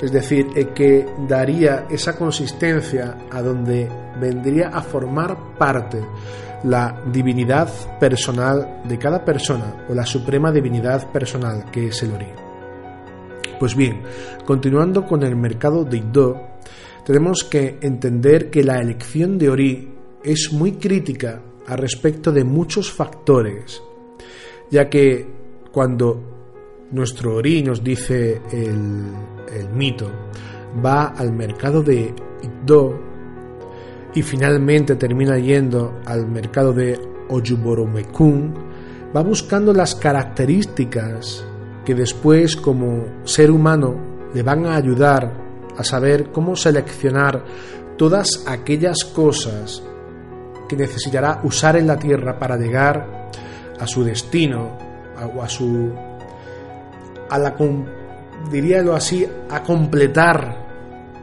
es 0.00 0.12
decir, 0.12 0.46
que 0.74 1.06
daría 1.26 1.86
esa 1.90 2.16
consistencia 2.16 3.16
a 3.30 3.40
donde 3.40 3.88
vendría 4.20 4.68
a 4.68 4.82
formar 4.82 5.56
parte 5.58 6.00
la 6.64 7.02
divinidad 7.12 7.68
personal 7.98 8.82
de 8.84 8.98
cada 8.98 9.24
persona 9.24 9.86
o 9.88 9.94
la 9.94 10.04
suprema 10.04 10.50
divinidad 10.50 11.10
personal 11.10 11.70
que 11.70 11.88
es 11.88 12.02
el 12.02 12.12
Ori. 12.12 12.26
Pues 13.58 13.74
bien, 13.74 14.02
continuando 14.44 15.06
con 15.06 15.22
el 15.22 15.36
mercado 15.36 15.84
de 15.84 15.98
Ido, 15.98 16.40
tenemos 17.04 17.44
que 17.44 17.78
entender 17.80 18.50
que 18.50 18.64
la 18.64 18.80
elección 18.80 19.38
de 19.38 19.48
Ori 19.48 19.94
es 20.22 20.52
muy 20.52 20.72
crítica 20.72 21.40
a 21.66 21.76
respecto 21.76 22.32
de 22.32 22.44
muchos 22.44 22.90
factores, 22.90 23.82
ya 24.70 24.90
que 24.90 25.26
cuando 25.72 26.88
nuestro 26.90 27.36
Ori 27.36 27.62
nos 27.62 27.82
dice 27.82 28.42
el, 28.52 29.12
el 29.52 29.68
mito, 29.70 30.10
va 30.84 31.08
al 31.08 31.32
mercado 31.32 31.82
de 31.82 32.14
Ido 32.42 32.98
y 34.14 34.22
finalmente 34.22 34.96
termina 34.96 35.38
yendo 35.38 36.00
al 36.04 36.26
mercado 36.26 36.72
de 36.72 36.98
Ojuboromekun, 37.28 38.54
va 39.14 39.22
buscando 39.22 39.72
las 39.72 39.94
características 39.94 41.44
que 41.84 41.94
después 41.94 42.56
como 42.56 43.04
ser 43.24 43.50
humano 43.50 44.28
le 44.34 44.42
van 44.42 44.66
a 44.66 44.76
ayudar 44.76 45.46
a 45.76 45.84
saber 45.84 46.30
cómo 46.32 46.56
seleccionar 46.56 47.44
todas 47.96 48.44
aquellas 48.46 49.04
cosas 49.04 49.82
que 50.68 50.76
necesitará 50.76 51.40
usar 51.44 51.76
en 51.76 51.86
la 51.86 51.96
tierra 51.96 52.38
para 52.38 52.56
llegar 52.56 53.30
a 53.78 53.86
su 53.86 54.02
destino 54.02 54.78
o 55.34 55.42
a 55.42 55.48
su 55.48 55.92
a 57.28 57.38
la 57.38 57.54
diríalo 58.50 58.94
así 58.94 59.26
a 59.50 59.62
completar 59.62 60.66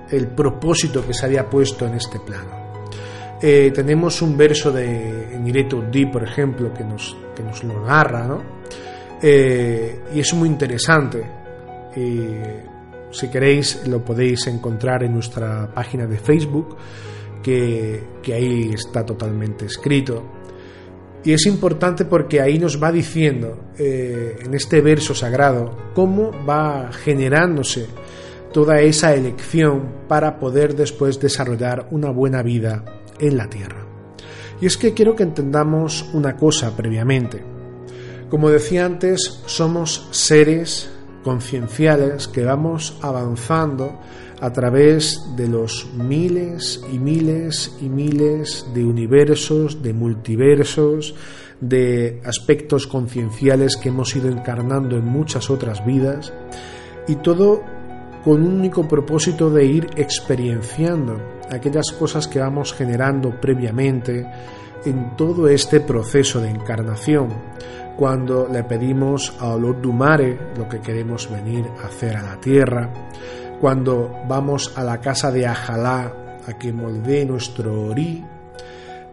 el 0.09 0.27
propósito 0.27 1.05
que 1.05 1.13
se 1.13 1.25
había 1.25 1.49
puesto 1.49 1.85
en 1.85 1.95
este 1.95 2.19
plano. 2.19 2.63
Eh, 3.41 3.71
tenemos 3.73 4.21
un 4.21 4.37
verso 4.37 4.71
de 4.71 5.37
Nireto 5.41 5.81
Di, 5.81 6.05
por 6.05 6.23
ejemplo, 6.23 6.73
que 6.73 6.83
nos, 6.83 7.15
que 7.35 7.43
nos 7.43 7.63
lo 7.63 7.85
narra. 7.85 8.37
Eh, 9.21 10.03
y 10.13 10.19
es 10.19 10.33
muy 10.33 10.47
interesante. 10.47 11.23
si 13.11 13.27
queréis, 13.27 13.87
lo 13.87 14.03
podéis 14.03 14.47
encontrar 14.47 15.03
en 15.03 15.13
nuestra 15.13 15.69
página 15.73 16.07
de 16.07 16.17
Facebook, 16.17 16.77
que, 17.41 18.03
que 18.21 18.33
ahí 18.33 18.71
está 18.73 19.05
totalmente 19.05 19.65
escrito. 19.65 20.42
Y 21.23 21.33
es 21.33 21.45
importante 21.45 22.05
porque 22.05 22.41
ahí 22.41 22.59
nos 22.59 22.81
va 22.81 22.91
diciendo, 22.91 23.71
eh, 23.77 24.37
en 24.43 24.53
este 24.53 24.81
verso 24.81 25.15
sagrado, 25.15 25.77
cómo 25.93 26.31
va 26.45 26.91
generándose 26.91 27.87
toda 28.51 28.81
esa 28.81 29.13
elección 29.13 30.05
para 30.07 30.37
poder 30.37 30.75
después 30.75 31.19
desarrollar 31.19 31.87
una 31.91 32.11
buena 32.11 32.43
vida 32.43 32.83
en 33.19 33.37
la 33.37 33.49
Tierra. 33.49 33.85
Y 34.61 34.65
es 34.65 34.77
que 34.77 34.93
quiero 34.93 35.15
que 35.15 35.23
entendamos 35.23 36.09
una 36.13 36.35
cosa 36.35 36.75
previamente. 36.75 37.43
Como 38.29 38.49
decía 38.49 38.85
antes, 38.85 39.41
somos 39.45 40.07
seres 40.11 40.89
concienciales 41.23 42.27
que 42.27 42.43
vamos 42.43 42.97
avanzando 43.01 43.99
a 44.43 44.51
través 44.51 45.23
de 45.37 45.47
los 45.47 45.87
miles 45.93 46.83
y 46.91 46.99
miles 46.99 47.77
y 47.79 47.87
miles 47.87 48.65
de 48.73 48.83
universos, 48.83 49.81
de 49.81 49.93
multiversos, 49.93 51.15
de 51.61 52.21
aspectos 52.25 52.85
concienciales 52.85 53.77
que 53.77 53.87
hemos 53.87 54.13
ido 54.17 54.27
encarnando 54.27 54.97
en 54.97 55.05
muchas 55.05 55.49
otras 55.49 55.85
vidas 55.85 56.33
y 57.07 57.15
todo 57.15 57.63
con 58.25 58.43
un 58.43 58.59
único 58.59 58.85
propósito 58.85 59.49
de 59.49 59.63
ir 59.63 59.87
experienciando 59.95 61.15
aquellas 61.49 61.93
cosas 61.97 62.27
que 62.27 62.39
vamos 62.39 62.73
generando 62.73 63.39
previamente 63.39 64.29
en 64.83 65.15
todo 65.15 65.47
este 65.47 65.79
proceso 65.79 66.41
de 66.41 66.49
encarnación, 66.49 67.29
cuando 67.95 68.49
le 68.51 68.65
pedimos 68.65 69.33
a 69.39 69.53
Olodumare 69.53 70.37
lo 70.57 70.67
que 70.67 70.81
queremos 70.81 71.31
venir 71.31 71.65
a 71.81 71.87
hacer 71.87 72.17
a 72.17 72.23
la 72.23 72.41
tierra, 72.41 72.91
cuando 73.63 74.11
vamos 74.27 74.73
a 74.75 74.83
la 74.83 74.99
casa 74.99 75.31
de 75.31 75.47
Ajalá 75.47 76.41
a 76.45 76.59
que 76.59 76.73
moldee 76.73 77.25
nuestro 77.25 77.91
ori, 77.91 78.21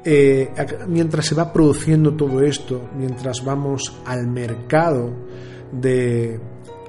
eh, 0.05 0.51
mientras 0.89 1.27
se 1.27 1.37
va 1.37 1.53
produciendo 1.53 2.15
todo 2.15 2.41
esto, 2.43 2.89
mientras 2.97 3.45
vamos 3.45 3.95
al 4.07 4.27
mercado 4.27 5.13
de 5.71 6.41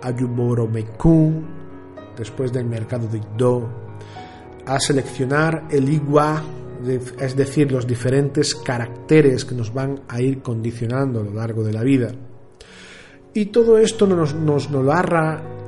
Ayuboromekun, 0.02 1.45
después 2.17 2.52
del 2.52 2.65
mercado 2.65 3.08
de 3.08 3.21
Do, 3.38 3.69
a 4.65 4.80
seleccionar 4.80 5.67
el 5.69 5.88
igua, 5.88 6.41
es 7.19 7.36
decir, 7.36 7.71
los 7.71 7.86
diferentes 7.86 8.56
caracteres 8.56 9.45
que 9.45 9.54
nos 9.54 9.71
van 9.71 10.02
a 10.08 10.19
ir 10.19 10.41
condicionando 10.41 11.19
a 11.19 11.24
lo 11.26 11.34
largo 11.36 11.63
de 11.63 11.74
la 11.74 11.84
vida. 11.84 12.12
Y 13.36 13.45
todo 13.45 13.78
esto 13.78 14.08
nos, 14.08 14.34
nos, 14.34 14.71
narra 14.71 15.61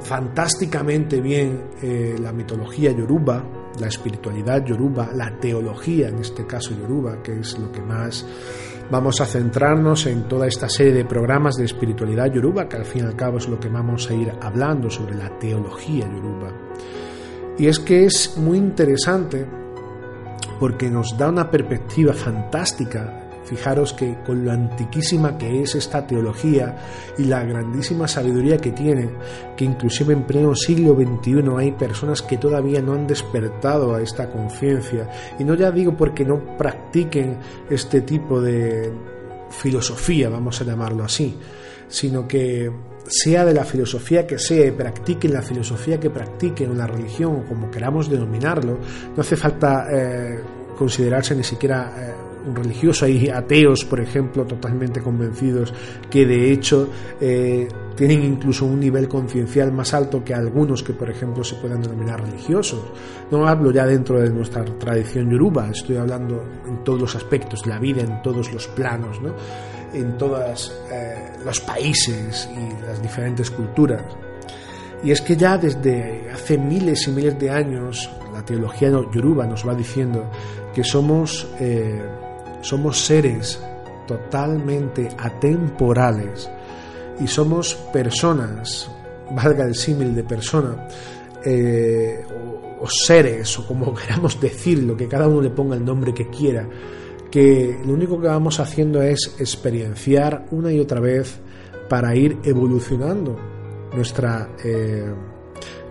fantásticamente 0.00 1.20
bien 1.20 1.70
eh, 1.82 2.16
la 2.20 2.32
mitología 2.32 2.92
yoruba, 2.92 3.44
la 3.78 3.86
espiritualidad 3.86 4.64
yoruba, 4.64 5.10
la 5.14 5.38
teología, 5.38 6.08
en 6.08 6.18
este 6.18 6.46
caso 6.46 6.74
yoruba, 6.74 7.22
que 7.22 7.40
es 7.40 7.58
lo 7.58 7.70
que 7.72 7.80
más 7.80 8.26
vamos 8.90 9.20
a 9.20 9.26
centrarnos 9.26 10.06
en 10.06 10.28
toda 10.28 10.46
esta 10.46 10.68
serie 10.68 10.92
de 10.92 11.04
programas 11.04 11.56
de 11.56 11.64
espiritualidad 11.64 12.32
yoruba, 12.32 12.68
que 12.68 12.76
al 12.76 12.84
fin 12.84 13.04
y 13.04 13.06
al 13.06 13.16
cabo 13.16 13.38
es 13.38 13.48
lo 13.48 13.58
que 13.58 13.68
vamos 13.68 14.10
a 14.10 14.14
ir 14.14 14.32
hablando 14.40 14.90
sobre 14.90 15.14
la 15.14 15.38
teología 15.38 16.06
yoruba. 16.06 16.52
Y 17.58 17.66
es 17.66 17.78
que 17.78 18.04
es 18.04 18.36
muy 18.36 18.58
interesante 18.58 19.46
porque 20.58 20.90
nos 20.90 21.16
da 21.16 21.28
una 21.28 21.50
perspectiva 21.50 22.12
fantástica 22.12 23.21
Fijaros 23.44 23.92
que 23.92 24.16
con 24.24 24.44
lo 24.44 24.52
antiquísima 24.52 25.36
que 25.36 25.62
es 25.62 25.74
esta 25.74 26.06
teología 26.06 26.76
y 27.18 27.24
la 27.24 27.42
grandísima 27.44 28.06
sabiduría 28.06 28.56
que 28.58 28.72
tiene, 28.72 29.10
que 29.56 29.64
inclusive 29.64 30.12
en 30.12 30.24
pleno 30.24 30.54
siglo 30.54 30.94
XXI 30.94 31.42
hay 31.58 31.72
personas 31.72 32.22
que 32.22 32.38
todavía 32.38 32.80
no 32.80 32.94
han 32.94 33.06
despertado 33.06 33.94
a 33.94 34.02
esta 34.02 34.30
conciencia. 34.30 35.08
Y 35.38 35.44
no 35.44 35.54
ya 35.54 35.70
digo 35.70 35.96
porque 35.96 36.24
no 36.24 36.56
practiquen 36.56 37.38
este 37.68 38.02
tipo 38.02 38.40
de 38.40 38.92
filosofía, 39.50 40.28
vamos 40.28 40.60
a 40.60 40.64
llamarlo 40.64 41.04
así, 41.04 41.36
sino 41.88 42.26
que 42.26 42.70
sea 43.06 43.44
de 43.44 43.52
la 43.52 43.64
filosofía 43.64 44.26
que 44.26 44.38
sea 44.38 44.74
practiquen 44.74 45.32
la 45.32 45.42
filosofía 45.42 45.98
que 45.98 46.10
practiquen, 46.10 46.70
una 46.70 46.86
religión 46.86 47.36
o 47.36 47.48
como 47.48 47.70
queramos 47.70 48.08
denominarlo, 48.08 48.78
no 49.14 49.20
hace 49.20 49.36
falta 49.36 49.86
eh, 49.92 50.40
considerarse 50.78 51.34
ni 51.34 51.44
siquiera 51.44 51.92
eh, 51.96 52.31
religioso. 52.54 53.04
Hay 53.04 53.28
ateos, 53.28 53.84
por 53.84 54.00
ejemplo, 54.00 54.44
totalmente 54.44 55.00
convencidos 55.00 55.72
que 56.10 56.26
de 56.26 56.52
hecho 56.52 56.88
eh, 57.20 57.68
tienen 57.96 58.24
incluso 58.24 58.66
un 58.66 58.80
nivel 58.80 59.08
conciencial 59.08 59.72
más 59.72 59.94
alto 59.94 60.24
que 60.24 60.34
algunos 60.34 60.82
que, 60.82 60.92
por 60.92 61.10
ejemplo, 61.10 61.44
se 61.44 61.56
puedan 61.56 61.82
denominar 61.82 62.20
religiosos. 62.22 62.82
No 63.30 63.46
hablo 63.46 63.70
ya 63.70 63.86
dentro 63.86 64.20
de 64.20 64.30
nuestra 64.30 64.64
tradición 64.64 65.30
yoruba, 65.30 65.70
estoy 65.70 65.96
hablando 65.96 66.42
en 66.66 66.82
todos 66.84 67.00
los 67.00 67.14
aspectos, 67.14 67.66
la 67.66 67.78
vida 67.78 68.02
en 68.02 68.22
todos 68.22 68.52
los 68.52 68.66
planos, 68.68 69.20
¿no? 69.20 69.34
en 69.92 70.16
todos 70.16 70.72
eh, 70.90 71.32
los 71.44 71.60
países 71.60 72.48
y 72.52 72.86
las 72.86 73.00
diferentes 73.02 73.50
culturas. 73.50 74.02
Y 75.04 75.10
es 75.10 75.20
que 75.20 75.36
ya 75.36 75.58
desde 75.58 76.30
hace 76.32 76.56
miles 76.56 77.08
y 77.08 77.10
miles 77.10 77.38
de 77.38 77.50
años 77.50 78.08
la 78.32 78.44
teología 78.44 78.88
yoruba 78.90 79.46
nos 79.46 79.66
va 79.66 79.74
diciendo 79.74 80.30
que 80.72 80.84
somos 80.84 81.48
eh, 81.60 82.00
somos 82.62 83.04
seres 83.04 83.60
totalmente 84.06 85.08
atemporales 85.18 86.50
y 87.20 87.26
somos 87.26 87.74
personas, 87.92 88.90
valga 89.30 89.64
el 89.64 89.74
símil 89.74 90.14
de 90.14 90.24
persona, 90.24 90.88
eh, 91.44 92.24
o, 92.80 92.88
seres, 92.88 93.58
o 93.58 93.66
como 93.66 93.94
queramos 94.06 94.40
decirlo, 94.40 94.96
que 94.96 95.08
cada 95.08 95.28
uno 95.28 95.42
le 95.42 95.50
ponga 95.50 95.76
el 95.76 95.84
nombre 95.84 96.14
que 96.14 96.28
quiera, 96.28 96.66
que 97.30 97.78
lo 97.84 97.94
único 97.94 98.20
que 98.20 98.28
vamos 98.28 98.60
haciendo 98.60 99.02
es 99.02 99.36
experienciar 99.38 100.46
una 100.50 100.72
y 100.72 100.80
otra 100.80 101.00
vez 101.00 101.40
para 101.88 102.14
ir 102.14 102.38
evolucionando. 102.44 103.36
Nuestra, 103.94 104.48
eh, 104.64 105.12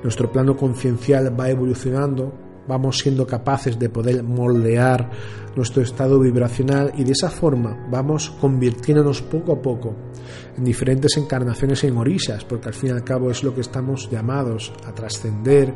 nuestro 0.04 0.32
plano 0.32 0.58
conciencial 0.58 1.40
va 1.40 1.50
evolucionando 1.50 2.51
vamos 2.68 3.00
siendo 3.00 3.26
capaces 3.26 3.78
de 3.78 3.90
poder 3.90 4.24
moldear 4.24 5.10
nuestro 5.56 5.82
estado 5.82 6.20
vibracional 6.20 6.94
y 6.96 7.04
de 7.04 7.12
esa 7.12 7.30
forma 7.30 7.88
vamos 7.90 8.30
convirtiéndonos 8.30 9.22
poco 9.22 9.54
a 9.54 9.62
poco 9.62 9.96
en 10.58 10.64
diferentes 10.64 11.18
encarnaciones 11.18 11.84
en 11.84 11.98
orillas, 11.98 12.46
porque 12.46 12.70
al 12.70 12.74
fin 12.74 12.90
y 12.90 12.94
al 12.94 13.04
cabo 13.04 13.32
es 13.32 13.44
lo 13.44 13.54
que 13.54 13.62
estamos 13.62 14.10
llamados 14.10 14.72
a 14.86 14.94
trascender 14.94 15.74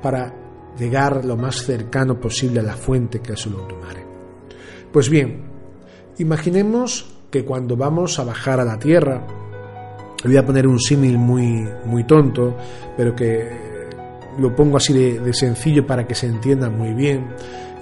para 0.00 0.34
llegar 0.78 1.24
lo 1.24 1.36
más 1.36 1.64
cercano 1.64 2.18
posible 2.18 2.60
a 2.60 2.64
la 2.64 2.76
fuente 2.76 3.20
que 3.20 3.34
es 3.34 3.46
el 3.46 3.54
Utumare. 3.54 4.06
Pues 4.92 5.08
bien, 5.08 5.44
imaginemos 6.18 7.14
que 7.30 7.44
cuando 7.44 7.76
vamos 7.76 8.18
a 8.18 8.24
bajar 8.24 8.60
a 8.60 8.64
la 8.64 8.78
Tierra, 8.78 9.26
voy 10.24 10.36
a 10.36 10.44
poner 10.44 10.66
un 10.66 10.78
símil 10.78 11.18
muy, 11.18 11.66
muy 11.86 12.04
tonto, 12.04 12.56
pero 12.96 13.14
que 13.14 13.61
lo 14.38 14.54
pongo 14.54 14.76
así 14.76 14.92
de, 14.92 15.34
sencillo 15.34 15.86
para 15.86 16.06
que 16.06 16.14
se 16.14 16.26
entienda 16.26 16.70
muy 16.70 16.92
bien. 16.94 17.26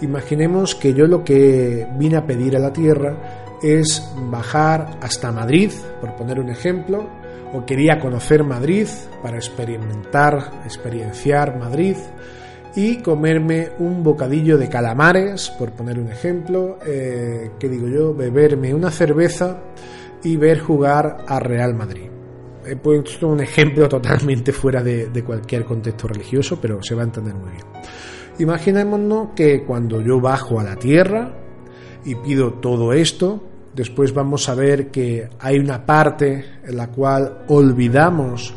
Imaginemos 0.00 0.74
que 0.74 0.94
yo 0.94 1.06
lo 1.06 1.24
que 1.24 1.86
vine 1.98 2.16
a 2.16 2.26
pedir 2.26 2.56
a 2.56 2.60
la 2.60 2.72
tierra 2.72 3.56
es 3.62 4.10
bajar 4.30 4.98
hasta 5.00 5.32
Madrid, 5.32 5.70
por 6.00 6.16
poner 6.16 6.40
un 6.40 6.48
ejemplo, 6.48 7.06
o 7.52 7.66
quería 7.66 7.98
conocer 7.98 8.44
Madrid 8.44 8.86
para 9.22 9.36
experimentar, 9.36 10.62
experienciar 10.64 11.58
Madrid 11.58 11.96
y 12.76 12.98
comerme 12.98 13.70
un 13.78 14.02
bocadillo 14.02 14.56
de 14.56 14.68
calamares, 14.68 15.50
por 15.50 15.72
poner 15.72 15.98
un 15.98 16.10
ejemplo, 16.10 16.78
eh, 16.86 17.50
que 17.58 17.68
digo 17.68 17.88
yo, 17.88 18.14
beberme 18.14 18.72
una 18.72 18.90
cerveza 18.90 19.58
y 20.22 20.36
ver 20.36 20.60
jugar 20.60 21.18
a 21.26 21.40
Real 21.40 21.74
Madrid 21.74 22.09
he 22.70 22.76
puesto 22.76 23.26
un 23.26 23.40
ejemplo 23.40 23.88
totalmente 23.88 24.52
fuera 24.52 24.83
de, 24.83 25.24
cualquier 25.24 25.64
contexto 25.64 26.06
religioso, 26.06 26.59
pero 26.61 26.80
se 26.83 26.94
va 26.94 27.02
a 27.02 27.06
entender 27.06 27.35
muy 27.35 27.50
bien. 27.50 27.64
Imaginémonos 28.38 29.30
que 29.35 29.64
cuando 29.64 30.00
yo 30.00 30.20
bajo 30.20 30.61
a 30.61 30.64
la 30.64 30.76
tierra 30.76 31.33
y 32.04 32.14
pido 32.14 32.54
todo 32.54 32.92
esto, 32.92 33.42
después 33.74 34.14
vamos 34.14 34.48
a 34.48 34.54
ver 34.54 34.90
que 34.90 35.28
hay 35.40 35.59
una 35.59 35.85
parte 35.85 36.44
en 36.64 36.76
la 36.76 36.88
cual 36.88 37.44
olvidamos 37.48 38.54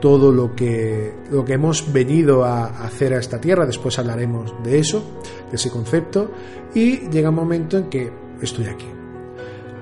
todo 0.00 0.30
lo 0.30 0.54
que, 0.54 1.14
lo 1.30 1.44
que 1.44 1.54
hemos 1.54 1.90
venido 1.90 2.44
a 2.44 2.66
hacer 2.84 3.14
a 3.14 3.18
esta 3.18 3.40
tierra, 3.40 3.64
después 3.64 3.98
hablaremos 3.98 4.54
de 4.62 4.78
eso, 4.78 5.02
de 5.50 5.56
ese 5.56 5.70
concepto, 5.70 6.30
y 6.74 7.08
llega 7.08 7.30
un 7.30 7.36
momento 7.36 7.78
en 7.78 7.88
que 7.88 8.12
estoy 8.42 8.66
aquí. 8.66 9.03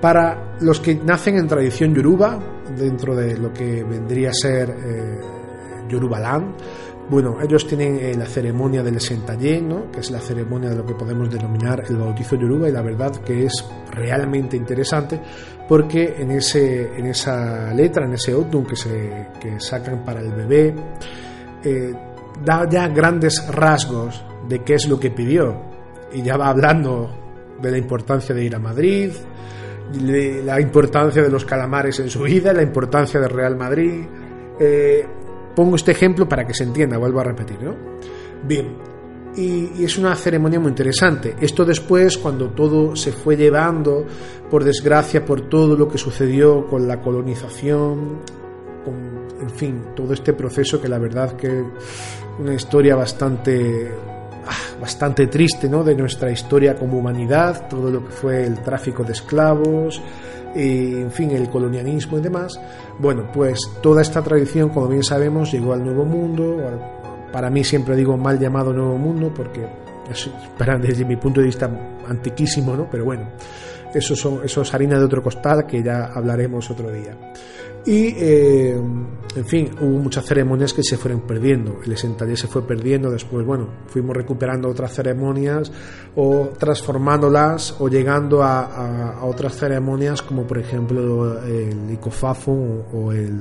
Para 0.03 0.57
los 0.59 0.81
que 0.81 0.95
nacen 0.95 1.37
en 1.37 1.47
tradición 1.47 1.95
yoruba, 1.95 2.37
dentro 2.77 3.15
de 3.15 3.37
lo 3.37 3.53
que 3.53 3.85
vendría 3.85 4.31
a 4.31 4.33
ser 4.33 4.69
eh, 4.69 5.17
Yorubaland, 5.87 6.55
bueno, 7.09 7.37
ellos 7.41 7.65
tienen 7.65 7.95
eh, 7.95 8.13
la 8.13 8.25
ceremonia 8.25 8.83
del 8.83 8.99
Sentayé, 8.99 9.61
¿no? 9.61 9.89
que 9.89 10.01
es 10.01 10.11
la 10.11 10.19
ceremonia 10.19 10.71
de 10.71 10.75
lo 10.75 10.85
que 10.85 10.93
podemos 10.93 11.29
denominar 11.29 11.85
el 11.87 11.95
bautizo 11.95 12.35
yoruba, 12.35 12.67
y 12.67 12.73
la 12.73 12.81
verdad 12.81 13.15
que 13.23 13.45
es 13.45 13.65
realmente 13.91 14.57
interesante 14.57 15.21
porque 15.69 16.15
en, 16.17 16.31
ese, 16.31 16.97
en 16.97 17.05
esa 17.05 17.73
letra, 17.73 18.03
en 18.05 18.15
ese 18.15 18.35
odun 18.35 18.65
que, 18.65 18.75
se, 18.75 19.27
que 19.39 19.57
sacan 19.61 20.03
para 20.03 20.19
el 20.19 20.33
bebé, 20.33 20.75
eh, 21.63 21.93
da 22.43 22.67
ya 22.69 22.89
grandes 22.89 23.47
rasgos 23.47 24.21
de 24.49 24.65
qué 24.65 24.73
es 24.73 24.85
lo 24.85 24.99
que 24.99 25.11
pidió, 25.11 25.61
y 26.11 26.21
ya 26.23 26.35
va 26.35 26.49
hablando 26.49 27.09
de 27.61 27.71
la 27.71 27.77
importancia 27.77 28.35
de 28.35 28.43
ir 28.43 28.53
a 28.53 28.59
Madrid, 28.59 29.13
la 30.01 30.59
importancia 30.59 31.21
de 31.21 31.29
los 31.29 31.45
calamares 31.45 31.99
en 31.99 32.09
su 32.09 32.23
vida, 32.23 32.53
la 32.53 32.63
importancia 32.63 33.19
del 33.19 33.29
Real 33.29 33.55
Madrid. 33.55 34.05
Eh, 34.59 35.05
pongo 35.55 35.75
este 35.75 35.91
ejemplo 35.91 36.27
para 36.27 36.45
que 36.45 36.53
se 36.53 36.63
entienda, 36.63 36.97
vuelvo 36.97 37.19
a 37.19 37.23
repetir, 37.23 37.61
¿no? 37.61 37.75
Bien, 38.45 38.75
y, 39.35 39.83
es 39.83 39.97
una 39.97 40.15
ceremonia 40.15 40.59
muy 40.59 40.69
interesante. 40.69 41.35
Esto 41.39 41.65
después, 41.65 42.17
cuando 42.17 42.49
todo 42.49 42.95
se 42.95 43.11
fue 43.11 43.35
llevando, 43.35 44.05
por 44.49 44.63
desgracia, 44.63 45.25
por 45.25 45.41
todo 45.49 45.75
lo 45.75 45.87
que 45.87 45.97
sucedió 45.97 46.67
con 46.67 46.87
la 46.87 47.01
colonización, 47.01 48.19
con, 48.85 49.41
en 49.41 49.49
fin, 49.49 49.83
todo 49.95 50.13
este 50.13 50.33
proceso 50.33 50.81
que 50.81 50.87
la 50.87 50.99
verdad 50.99 51.35
que 51.35 51.63
una 52.39 52.53
historia 52.53 52.95
bastante 52.95 53.91
Bastante 54.79 55.27
triste 55.27 55.69
¿no? 55.69 55.83
de 55.83 55.95
nuestra 55.95 56.31
historia 56.31 56.75
como 56.75 56.97
humanidad, 56.97 57.67
todo 57.67 57.89
lo 57.89 58.05
que 58.05 58.11
fue 58.11 58.45
el 58.45 58.61
tráfico 58.61 59.03
de 59.03 59.13
esclavos, 59.13 60.01
en 60.55 61.11
fin, 61.11 61.31
el 61.31 61.49
colonialismo 61.49 62.17
y 62.17 62.21
demás. 62.21 62.59
Bueno, 62.99 63.29
pues 63.33 63.59
toda 63.81 64.01
esta 64.01 64.21
tradición, 64.21 64.69
como 64.69 64.87
bien 64.87 65.03
sabemos, 65.03 65.51
llegó 65.51 65.73
al 65.73 65.83
Nuevo 65.83 66.05
Mundo, 66.05 66.57
para 67.31 67.49
mí 67.49 67.63
siempre 67.63 67.95
digo 67.95 68.17
mal 68.17 68.39
llamado 68.39 68.73
Nuevo 68.73 68.97
Mundo, 68.97 69.31
porque 69.33 69.67
es, 70.09 70.29
desde 70.81 71.05
mi 71.05 71.15
punto 71.15 71.39
de 71.39 71.47
vista 71.47 71.69
antiquísimo, 72.07 72.75
¿no? 72.75 72.87
pero 72.89 73.05
bueno, 73.05 73.29
eso, 73.93 74.15
son, 74.15 74.41
eso 74.43 74.61
es 74.61 74.73
harina 74.73 74.97
de 74.97 75.05
otro 75.05 75.21
costal 75.21 75.65
que 75.65 75.81
ya 75.81 76.05
hablaremos 76.05 76.69
otro 76.69 76.91
día. 76.91 77.15
Y, 77.85 78.15
eh, 78.17 78.81
en 79.35 79.45
fin, 79.45 79.71
hubo 79.81 79.99
muchas 79.99 80.25
ceremonias 80.25 80.73
que 80.73 80.83
se 80.83 80.95
fueron 80.95 81.21
perdiendo. 81.21 81.79
El 81.85 81.97
Sentallé 81.97 82.37
se 82.37 82.47
fue 82.47 82.65
perdiendo, 82.65 83.11
después, 83.11 83.45
bueno, 83.45 83.67
fuimos 83.87 84.15
recuperando 84.15 84.69
otras 84.69 84.93
ceremonias 84.93 85.71
o 86.15 86.49
transformándolas 86.57 87.75
o 87.79 87.89
llegando 87.89 88.41
a, 88.43 89.19
otras 89.23 89.57
ceremonias 89.57 90.21
como, 90.21 90.47
por 90.47 90.59
ejemplo, 90.59 91.43
el 91.43 91.91
Icofafo 91.91 92.51
o 92.93 93.11
el. 93.11 93.39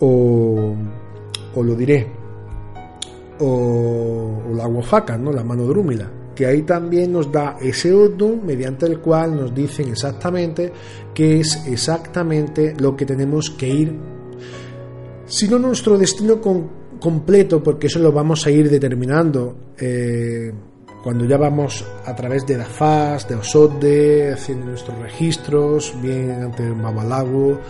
o, 0.00 0.74
o 1.54 1.62
lo 1.62 1.74
diré, 1.74 2.06
o, 3.40 4.42
la 4.54 4.66
Oaxaca, 4.66 5.18
¿no? 5.18 5.32
la 5.32 5.44
mano 5.44 5.64
drúmila 5.64 6.10
que 6.36 6.46
ahí 6.46 6.62
también 6.62 7.12
nos 7.12 7.32
da 7.32 7.56
ese 7.60 7.92
odum 7.92 8.44
mediante 8.44 8.86
el 8.86 9.00
cual 9.00 9.34
nos 9.34 9.54
dicen 9.54 9.88
exactamente 9.88 10.70
qué 11.14 11.40
es 11.40 11.66
exactamente 11.66 12.74
lo 12.78 12.94
que 12.94 13.06
tenemos 13.06 13.50
que 13.50 13.68
ir, 13.68 13.98
sino 15.26 15.58
nuestro 15.58 15.98
destino 15.98 16.40
completo, 17.00 17.62
porque 17.62 17.88
eso 17.88 17.98
lo 17.98 18.12
vamos 18.12 18.46
a 18.46 18.50
ir 18.50 18.70
determinando 18.70 19.72
eh, 19.78 20.52
cuando 21.02 21.24
ya 21.24 21.36
vamos 21.36 21.84
a 22.04 22.16
través 22.16 22.44
de 22.46 22.56
Dafas, 22.56 23.28
de 23.28 23.36
Osode, 23.36 24.32
haciendo 24.32 24.66
nuestros 24.66 24.98
registros, 24.98 25.94
bien 26.02 26.32
ante 26.42 26.68
Babalago, 26.68 27.60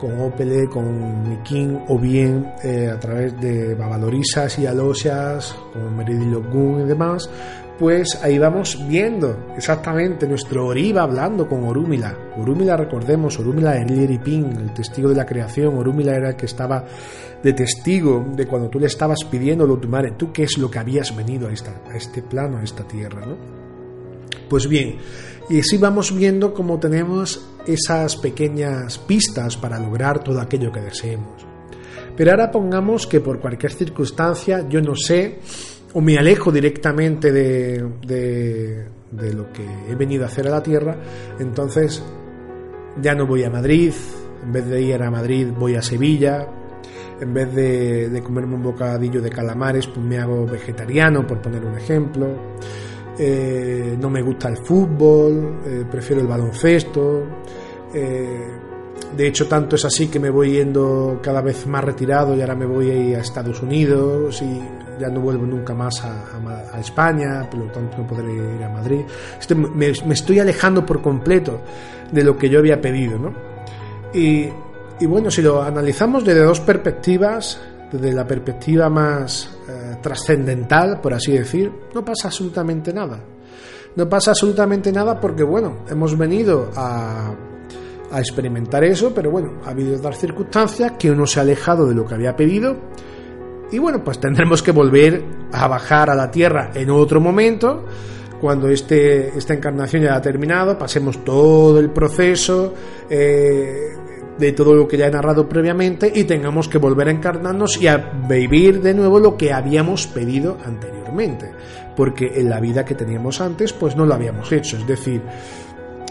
con 0.00 0.18
Opele, 0.18 0.66
con 0.66 1.28
Mikin, 1.28 1.78
o 1.88 1.98
bien 1.98 2.50
eh, 2.64 2.90
a 2.90 2.98
través 2.98 3.38
de 3.38 3.74
Babalorisas 3.74 4.58
y 4.58 4.66
Alosias, 4.66 5.54
con 5.74 5.94
Meridilogún 5.94 6.82
y 6.82 6.84
demás, 6.84 7.28
pues 7.78 8.18
ahí 8.22 8.38
vamos 8.38 8.78
viendo 8.88 9.52
exactamente 9.56 10.26
nuestro 10.26 10.66
Oriba 10.66 11.02
hablando 11.02 11.48
con 11.48 11.64
Orúmila. 11.64 12.16
Orúmila, 12.36 12.76
recordemos, 12.76 13.38
Orúmila 13.38 13.76
el 13.76 13.88
Liripin, 13.88 14.46
el 14.56 14.72
testigo 14.72 15.10
de 15.10 15.14
la 15.14 15.26
creación. 15.26 15.76
Orúmila 15.76 16.14
era 16.14 16.30
el 16.30 16.36
que 16.36 16.46
estaba 16.46 16.84
de 17.42 17.52
testigo 17.52 18.26
de 18.34 18.46
cuando 18.46 18.68
tú 18.68 18.80
le 18.80 18.86
estabas 18.86 19.24
pidiendo 19.30 19.66
lo 19.66 19.76
madre, 19.88 20.12
tú 20.16 20.32
qué 20.32 20.44
es 20.44 20.58
lo 20.58 20.70
que 20.70 20.78
habías 20.78 21.14
venido 21.14 21.48
a, 21.48 21.52
esta, 21.52 21.82
a 21.90 21.96
este 21.96 22.22
plano, 22.22 22.58
a 22.58 22.62
esta 22.62 22.84
tierra, 22.84 23.26
¿no? 23.26 23.36
Pues 24.48 24.68
bien, 24.68 24.96
y 25.50 25.60
así 25.60 25.76
vamos 25.76 26.14
viendo 26.16 26.54
cómo 26.54 26.78
tenemos 26.78 27.48
esas 27.66 28.16
pequeñas 28.16 28.98
pistas 28.98 29.56
para 29.56 29.78
lograr 29.78 30.22
todo 30.22 30.40
aquello 30.40 30.72
que 30.72 30.80
deseemos. 30.80 31.44
Pero 32.16 32.30
ahora 32.30 32.50
pongamos 32.50 33.06
que 33.06 33.20
por 33.20 33.40
cualquier 33.40 33.72
circunstancia 33.72 34.66
yo 34.68 34.80
no 34.80 34.94
sé 34.94 35.40
o 35.96 36.00
me 36.02 36.18
alejo 36.18 36.52
directamente 36.52 37.32
de, 37.32 37.82
de, 38.06 39.32
lo 39.32 39.50
que 39.50 39.64
he 39.88 39.94
venido 39.94 40.24
a 40.24 40.26
hacer 40.26 40.46
a 40.46 40.50
la 40.50 40.62
Tierra, 40.62 40.94
entonces 41.40 42.04
ya 43.00 43.14
no 43.14 43.26
voy 43.26 43.44
a 43.44 43.50
Madrid, 43.50 43.94
en 44.44 44.52
vez 44.52 44.66
de 44.66 44.82
ir 44.82 45.02
a 45.02 45.10
Madrid 45.10 45.48
voy 45.58 45.74
a 45.74 45.80
Sevilla, 45.80 46.46
en 47.18 47.32
vez 47.32 47.54
de, 47.54 48.20
comerme 48.22 48.56
un 48.56 48.62
bocadillo 48.62 49.22
de 49.22 49.30
calamares, 49.30 49.86
pues 49.86 50.04
me 50.04 50.18
hago 50.18 50.44
vegetariano, 50.44 51.26
por 51.26 51.40
poner 51.40 51.64
un 51.64 51.78
ejemplo. 51.78 52.26
Eh, 53.18 53.96
no 53.98 54.10
me 54.10 54.20
gusta 54.20 54.50
el 54.50 54.58
fútbol, 54.58 55.62
eh, 55.64 55.84
prefiero 55.90 56.20
el 56.20 56.28
baloncesto. 56.28 57.22
Eh, 57.94 58.50
de 59.16 59.26
hecho, 59.26 59.48
tanto 59.48 59.76
es 59.76 59.84
así 59.86 60.08
que 60.08 60.20
me 60.20 60.28
voy 60.28 60.52
yendo 60.52 61.20
cada 61.22 61.40
vez 61.40 61.66
más 61.66 61.82
retirado 61.82 62.36
y 62.36 62.42
ahora 62.42 62.54
me 62.54 62.66
voy 62.66 62.90
a, 62.90 62.94
ir 62.94 63.16
a 63.16 63.20
Estados 63.20 63.62
Unidos 63.62 64.42
ya 64.98 65.08
no 65.08 65.20
vuelvo 65.20 65.46
nunca 65.46 65.74
más 65.74 66.04
a, 66.04 66.24
a, 66.36 66.76
a 66.76 66.80
España, 66.80 67.48
por 67.50 67.60
lo 67.60 67.72
tanto 67.72 67.98
no 67.98 68.06
podré 68.06 68.32
ir 68.32 68.62
a 68.62 68.68
Madrid. 68.68 69.00
Estoy, 69.38 69.56
me, 69.56 69.92
me, 70.06 70.14
estoy 70.14 70.38
alejando 70.38 70.84
por 70.84 71.02
completo 71.02 71.60
de 72.10 72.24
lo 72.24 72.36
que 72.36 72.48
yo 72.48 72.58
había 72.58 72.80
pedido, 72.80 73.18
¿no? 73.18 73.32
Y, 74.14 74.48
y 75.00 75.06
bueno, 75.06 75.30
si 75.30 75.42
lo 75.42 75.62
analizamos 75.62 76.24
desde 76.24 76.42
dos 76.42 76.60
perspectivas, 76.60 77.60
desde 77.92 78.12
la 78.12 78.26
perspectiva 78.26 78.88
más 78.88 79.58
eh, 79.68 79.96
trascendental, 80.00 81.00
por 81.00 81.14
así 81.14 81.32
decir, 81.32 81.70
no 81.94 82.04
pasa 82.04 82.28
absolutamente 82.28 82.92
nada. 82.92 83.20
No 83.94 84.08
pasa 84.08 84.32
absolutamente 84.32 84.92
nada 84.92 85.20
porque, 85.20 85.42
bueno, 85.42 85.78
hemos 85.88 86.16
venido 86.18 86.70
a, 86.76 87.34
a 88.10 88.20
experimentar 88.20 88.84
eso, 88.84 89.12
pero 89.14 89.30
bueno, 89.30 89.60
ha 89.64 89.70
habido 89.70 89.96
otras 89.96 90.18
circunstancias 90.18 90.92
que 90.98 91.10
uno 91.10 91.26
se 91.26 91.40
ha 91.40 91.42
alejado 91.42 91.86
de 91.86 91.94
lo 91.94 92.04
que 92.04 92.14
había 92.14 92.36
pedido 92.36 92.76
y 93.70 93.78
bueno, 93.78 94.02
pues 94.04 94.20
tendremos 94.20 94.62
que 94.62 94.72
volver 94.72 95.24
a 95.52 95.66
bajar 95.66 96.10
a 96.10 96.14
la 96.14 96.30
Tierra 96.30 96.70
en 96.74 96.90
otro 96.90 97.20
momento, 97.20 97.84
cuando 98.40 98.68
este, 98.68 99.36
esta 99.36 99.54
encarnación 99.54 100.02
ya 100.02 100.14
ha 100.14 100.20
terminado, 100.20 100.78
pasemos 100.78 101.24
todo 101.24 101.80
el 101.80 101.90
proceso 101.90 102.74
eh, 103.08 103.96
de 104.38 104.52
todo 104.52 104.74
lo 104.74 104.86
que 104.86 104.96
ya 104.96 105.06
he 105.06 105.10
narrado 105.10 105.48
previamente 105.48 106.12
y 106.14 106.24
tengamos 106.24 106.68
que 106.68 106.78
volver 106.78 107.08
a 107.08 107.10
encarnarnos 107.10 107.80
y 107.80 107.88
a 107.88 107.96
vivir 108.28 108.82
de 108.82 108.94
nuevo 108.94 109.18
lo 109.18 109.36
que 109.36 109.52
habíamos 109.52 110.06
pedido 110.06 110.58
anteriormente, 110.64 111.50
porque 111.96 112.32
en 112.34 112.50
la 112.50 112.60
vida 112.60 112.84
que 112.84 112.94
teníamos 112.94 113.40
antes 113.40 113.72
pues 113.72 113.96
no 113.96 114.04
lo 114.04 114.14
habíamos 114.14 114.52
hecho, 114.52 114.76
es 114.76 114.86
decir, 114.86 115.22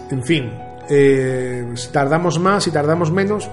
en 0.10 0.24
fin, 0.24 0.51
eh, 0.89 1.66
si 1.76 1.91
tardamos 1.91 2.39
más, 2.39 2.64
si 2.64 2.72
tardamos 2.72 3.12
menos, 3.12 3.49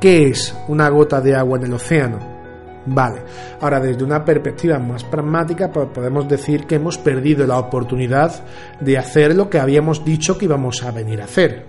¿qué 0.00 0.28
es 0.28 0.54
una 0.68 0.88
gota 0.88 1.20
de 1.20 1.34
agua 1.34 1.58
en 1.58 1.64
el 1.64 1.74
océano? 1.74 2.37
Vale, 2.90 3.22
ahora 3.60 3.80
desde 3.80 4.02
una 4.02 4.24
perspectiva 4.24 4.78
más 4.78 5.04
pragmática 5.04 5.70
podemos 5.70 6.26
decir 6.26 6.66
que 6.66 6.76
hemos 6.76 6.96
perdido 6.96 7.46
la 7.46 7.58
oportunidad 7.58 8.44
de 8.80 8.96
hacer 8.96 9.36
lo 9.36 9.50
que 9.50 9.58
habíamos 9.58 10.04
dicho 10.04 10.38
que 10.38 10.46
íbamos 10.46 10.82
a 10.82 10.90
venir 10.90 11.20
a 11.20 11.24
hacer. 11.24 11.66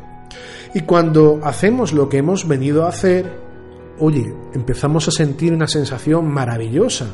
Y 0.74 0.82
cuando 0.82 1.40
hacemos 1.44 1.92
lo 1.92 2.08
que 2.08 2.20
hemos 2.20 2.48
venido 2.48 2.86
a 2.86 2.90
hacer, 2.90 3.26
oye, 4.00 4.34
empezamos 4.54 5.08
a 5.10 5.12
sentir 5.12 5.52
una 5.52 5.68
sensación 5.68 6.26
maravillosa, 6.32 7.08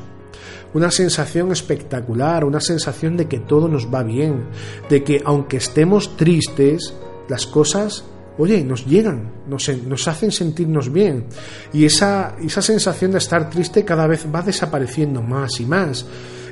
una 0.75 0.91
sensación 0.91 1.51
espectacular, 1.51 2.45
una 2.45 2.59
sensación 2.59 3.17
de 3.17 3.27
que 3.27 3.39
todo 3.39 3.67
nos 3.67 3.91
va 3.91 4.03
bien, 4.03 4.45
de 4.87 5.03
que 5.03 5.21
aunque 5.25 5.57
estemos 5.57 6.15
tristes, 6.15 6.93
las 7.27 7.47
cosas 7.47 8.05
oye, 8.38 8.63
nos 8.63 8.86
llegan, 8.86 9.31
nos, 9.47 10.07
hacen 10.07 10.31
sentirnos 10.31 10.91
bien. 10.91 11.25
Y 11.73 11.86
esa, 11.86 12.36
esa 12.41 12.61
sensación 12.61 13.11
de 13.11 13.19
estar 13.19 13.49
triste 13.49 13.86
cada 13.86 14.07
vez 14.07 14.27
va 14.33 14.41
desapareciendo 14.41 15.21
más 15.21 15.59
y 15.59 15.65
más. 15.65 16.05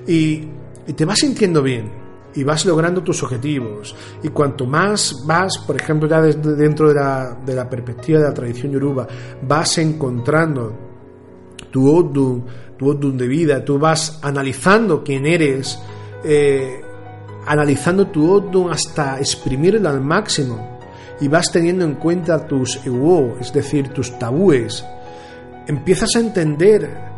Y, 0.07 0.47
te 0.95 1.05
vas 1.05 1.19
sintiendo 1.19 1.61
bien. 1.61 1.91
Y 2.35 2.43
vas 2.43 2.65
logrando 2.65 3.03
tus 3.03 3.21
objetivos. 3.23 3.95
Y 4.23 4.29
cuanto 4.29 4.65
más 4.65 5.23
vas, 5.25 5.59
por 5.59 5.75
ejemplo, 5.75 6.09
ya 6.09 6.21
desde 6.21 6.55
dentro 6.55 6.89
de 6.89 6.95
la, 6.95 7.37
de 7.45 7.53
la 7.53 7.69
perspectiva 7.69 8.19
de 8.19 8.25
la 8.25 8.33
tradición 8.33 8.71
yoruba, 8.71 9.07
vas 9.47 9.77
encontrando 9.77 10.75
tu 11.69 11.87
odun, 11.87 12.43
tu 12.77 12.89
odun 12.89 13.17
de 13.17 13.27
vida, 13.27 13.63
tú 13.63 13.77
vas 13.77 14.19
analizando 14.23 15.03
quién 15.03 15.25
eres, 15.25 15.79
eh, 16.23 16.81
analizando 17.45 18.07
tu 18.07 18.31
odun 18.31 18.71
hasta 18.71 19.19
exprimirlo 19.19 19.87
al 19.87 20.01
máximo 20.01 20.72
y 21.23 21.29
vas 21.29 21.49
teniendo 21.49 21.85
en 21.85 21.93
cuenta 21.95 22.45
tus 22.45 22.85
ego, 22.85 23.37
es 23.39 23.53
decir, 23.53 23.87
tus 23.93 24.19
tabúes, 24.19 24.85
empiezas 25.65 26.17
a 26.17 26.19
entender 26.19 27.13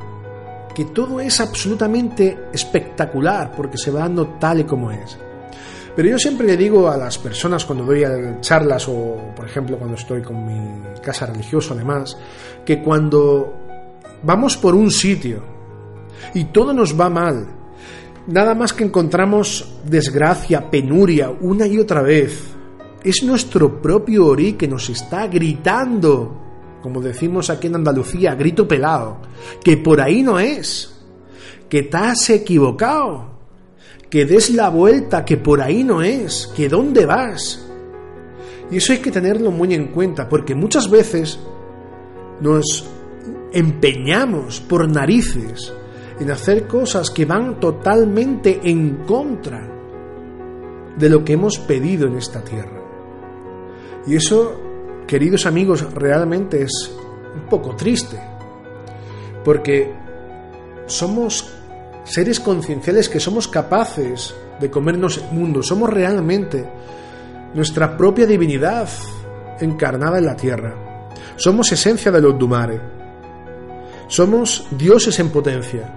que 0.75 0.85
todo 0.85 1.19
es 1.19 1.41
absolutamente 1.41 2.49
espectacular 2.53 3.51
porque 3.51 3.79
se 3.79 3.89
va 3.89 4.01
dando 4.01 4.27
tal 4.39 4.59
y 4.59 4.63
como 4.65 4.91
es. 4.91 5.17
Pero 5.95 6.07
yo 6.07 6.19
siempre 6.19 6.45
le 6.45 6.55
digo 6.55 6.87
a 6.87 6.97
las 6.97 7.17
personas 7.17 7.65
cuando 7.65 7.83
doy 7.83 8.03
charlas 8.41 8.87
o, 8.87 9.33
por 9.35 9.47
ejemplo, 9.47 9.79
cuando 9.79 9.95
estoy 9.95 10.21
con 10.21 10.45
mi 10.45 10.99
casa 11.01 11.25
religiosa 11.25 11.73
además, 11.73 12.15
que 12.63 12.83
cuando 12.83 13.55
vamos 14.21 14.55
por 14.55 14.75
un 14.75 14.91
sitio 14.91 15.41
y 16.35 16.43
todo 16.45 16.73
nos 16.73 16.99
va 16.99 17.09
mal, 17.09 17.47
nada 18.27 18.53
más 18.53 18.71
que 18.71 18.83
encontramos 18.83 19.79
desgracia, 19.83 20.69
penuria 20.69 21.31
una 21.31 21.65
y 21.65 21.79
otra 21.79 22.03
vez, 22.03 22.54
es 23.05 23.21
nuestro 23.23 23.79
propio 23.81 24.25
Ori 24.25 24.53
que 24.53 24.67
nos 24.67 24.89
está 24.89 25.27
gritando, 25.27 26.41
como 26.81 26.99
decimos 26.99 27.51
aquí 27.51 27.67
en 27.67 27.75
Andalucía, 27.75 28.33
grito 28.33 28.67
pelado, 28.67 29.17
que 29.63 29.77
por 29.77 30.01
ahí 30.01 30.23
no 30.23 30.39
es, 30.39 30.91
que 31.69 31.83
te 31.83 31.97
has 31.97 32.31
equivocado, 32.31 33.29
que 34.09 34.25
des 34.25 34.49
la 34.49 34.69
vuelta, 34.69 35.23
que 35.23 35.37
por 35.37 35.61
ahí 35.61 35.83
no 35.83 36.01
es, 36.01 36.51
que 36.55 36.67
dónde 36.67 37.05
vas. 37.05 37.63
Y 38.71 38.77
eso 38.77 38.93
hay 38.93 38.99
que 38.99 39.11
tenerlo 39.11 39.51
muy 39.51 39.75
en 39.75 39.89
cuenta, 39.89 40.27
porque 40.27 40.55
muchas 40.55 40.89
veces 40.89 41.37
nos 42.41 42.89
empeñamos 43.53 44.61
por 44.61 44.89
narices 44.89 45.71
en 46.19 46.31
hacer 46.31 46.65
cosas 46.65 47.11
que 47.11 47.25
van 47.25 47.59
totalmente 47.59 48.61
en 48.63 49.03
contra 49.05 49.71
de 50.97 51.09
lo 51.09 51.23
que 51.23 51.33
hemos 51.33 51.59
pedido 51.59 52.07
en 52.07 52.15
esta 52.15 52.43
tierra. 52.43 52.74
Y 54.07 54.15
eso, 54.15 54.55
queridos 55.07 55.45
amigos, 55.45 55.93
realmente 55.93 56.61
es 56.61 56.91
un 57.35 57.49
poco 57.49 57.75
triste, 57.75 58.19
porque 59.43 59.93
somos 60.85 61.51
seres 62.03 62.39
concienciales 62.39 63.09
que 63.09 63.19
somos 63.19 63.47
capaces 63.47 64.33
de 64.59 64.69
comernos 64.69 65.17
el 65.17 65.37
mundo, 65.37 65.63
somos 65.63 65.89
realmente 65.89 66.65
nuestra 67.53 67.97
propia 67.97 68.25
divinidad 68.25 68.87
encarnada 69.59 70.19
en 70.19 70.25
la 70.25 70.35
tierra. 70.35 70.75
Somos 71.35 71.71
esencia 71.71 72.11
de 72.11 72.21
los 72.21 72.37
Dumare. 72.37 72.79
Somos 74.07 74.67
dioses 74.71 75.19
en 75.19 75.29
potencia. 75.29 75.93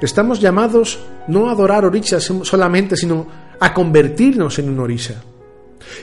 Estamos 0.00 0.40
llamados 0.40 0.98
no 1.28 1.48
a 1.48 1.52
adorar 1.52 1.84
orisas 1.84 2.22
solamente, 2.42 2.96
sino 2.96 3.26
a 3.58 3.74
convertirnos 3.74 4.58
en 4.58 4.68
un 4.68 4.78
orisa. 4.78 5.22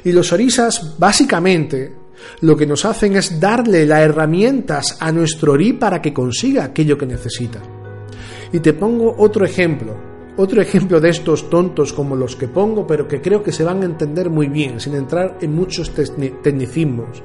Y 0.04 0.12
los 0.12 0.32
orisas, 0.34 0.96
básicamente, 0.98 1.94
lo 2.42 2.56
que 2.56 2.66
nos 2.66 2.86
hacen 2.86 3.16
es 3.16 3.40
darle 3.40 3.86
las 3.86 4.00
herramientas 4.00 4.98
a 5.00 5.12
nuestro 5.12 5.54
orí 5.54 5.74
para 5.74 6.02
que 6.02 6.14
consiga 6.14 6.66
aquello 6.66 6.98
que 6.98 7.06
necesita. 7.06 7.62
Y 8.52 8.60
te 8.60 8.74
pongo 8.74 9.16
otro 9.18 9.46
ejemplo, 9.46 9.96
otro 10.38 10.62
ejemplo 10.62 11.00
de 11.00 11.10
estos 11.10 11.50
tontos 11.50 11.94
como 11.94 12.16
los 12.16 12.36
que 12.36 12.48
pongo, 12.48 12.88
pero 12.88 13.08
que 13.08 13.22
creo 13.22 13.44
que 13.44 13.52
se 13.52 13.64
van 13.64 13.82
a 13.82 13.86
entender 13.86 14.30
muy 14.30 14.48
bien, 14.48 14.80
sin 14.80 14.96
entrar 14.96 15.38
en 15.42 15.54
muchos 15.54 15.92
tecnicismos. 15.94 17.24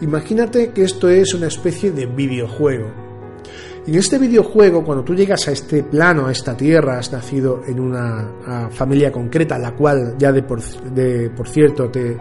Imagínate 0.00 0.70
que 0.72 0.82
esto 0.82 1.08
es 1.08 1.34
una 1.34 1.48
especie 1.48 1.92
de 1.92 2.06
videojuego. 2.06 3.09
En 3.86 3.94
este 3.94 4.18
videojuego, 4.18 4.84
cuando 4.84 5.02
tú 5.02 5.14
llegas 5.14 5.48
a 5.48 5.52
este 5.52 5.82
plano, 5.82 6.26
a 6.26 6.32
esta 6.32 6.56
tierra, 6.56 6.98
has 6.98 7.10
nacido 7.10 7.62
en 7.66 7.80
una 7.80 8.68
familia 8.70 9.10
concreta, 9.10 9.58
la 9.58 9.72
cual 9.72 10.16
ya 10.18 10.32
de 10.32 10.42
por, 10.42 10.62
de, 10.62 11.30
por 11.30 11.48
cierto 11.48 11.88
te, 11.88 12.16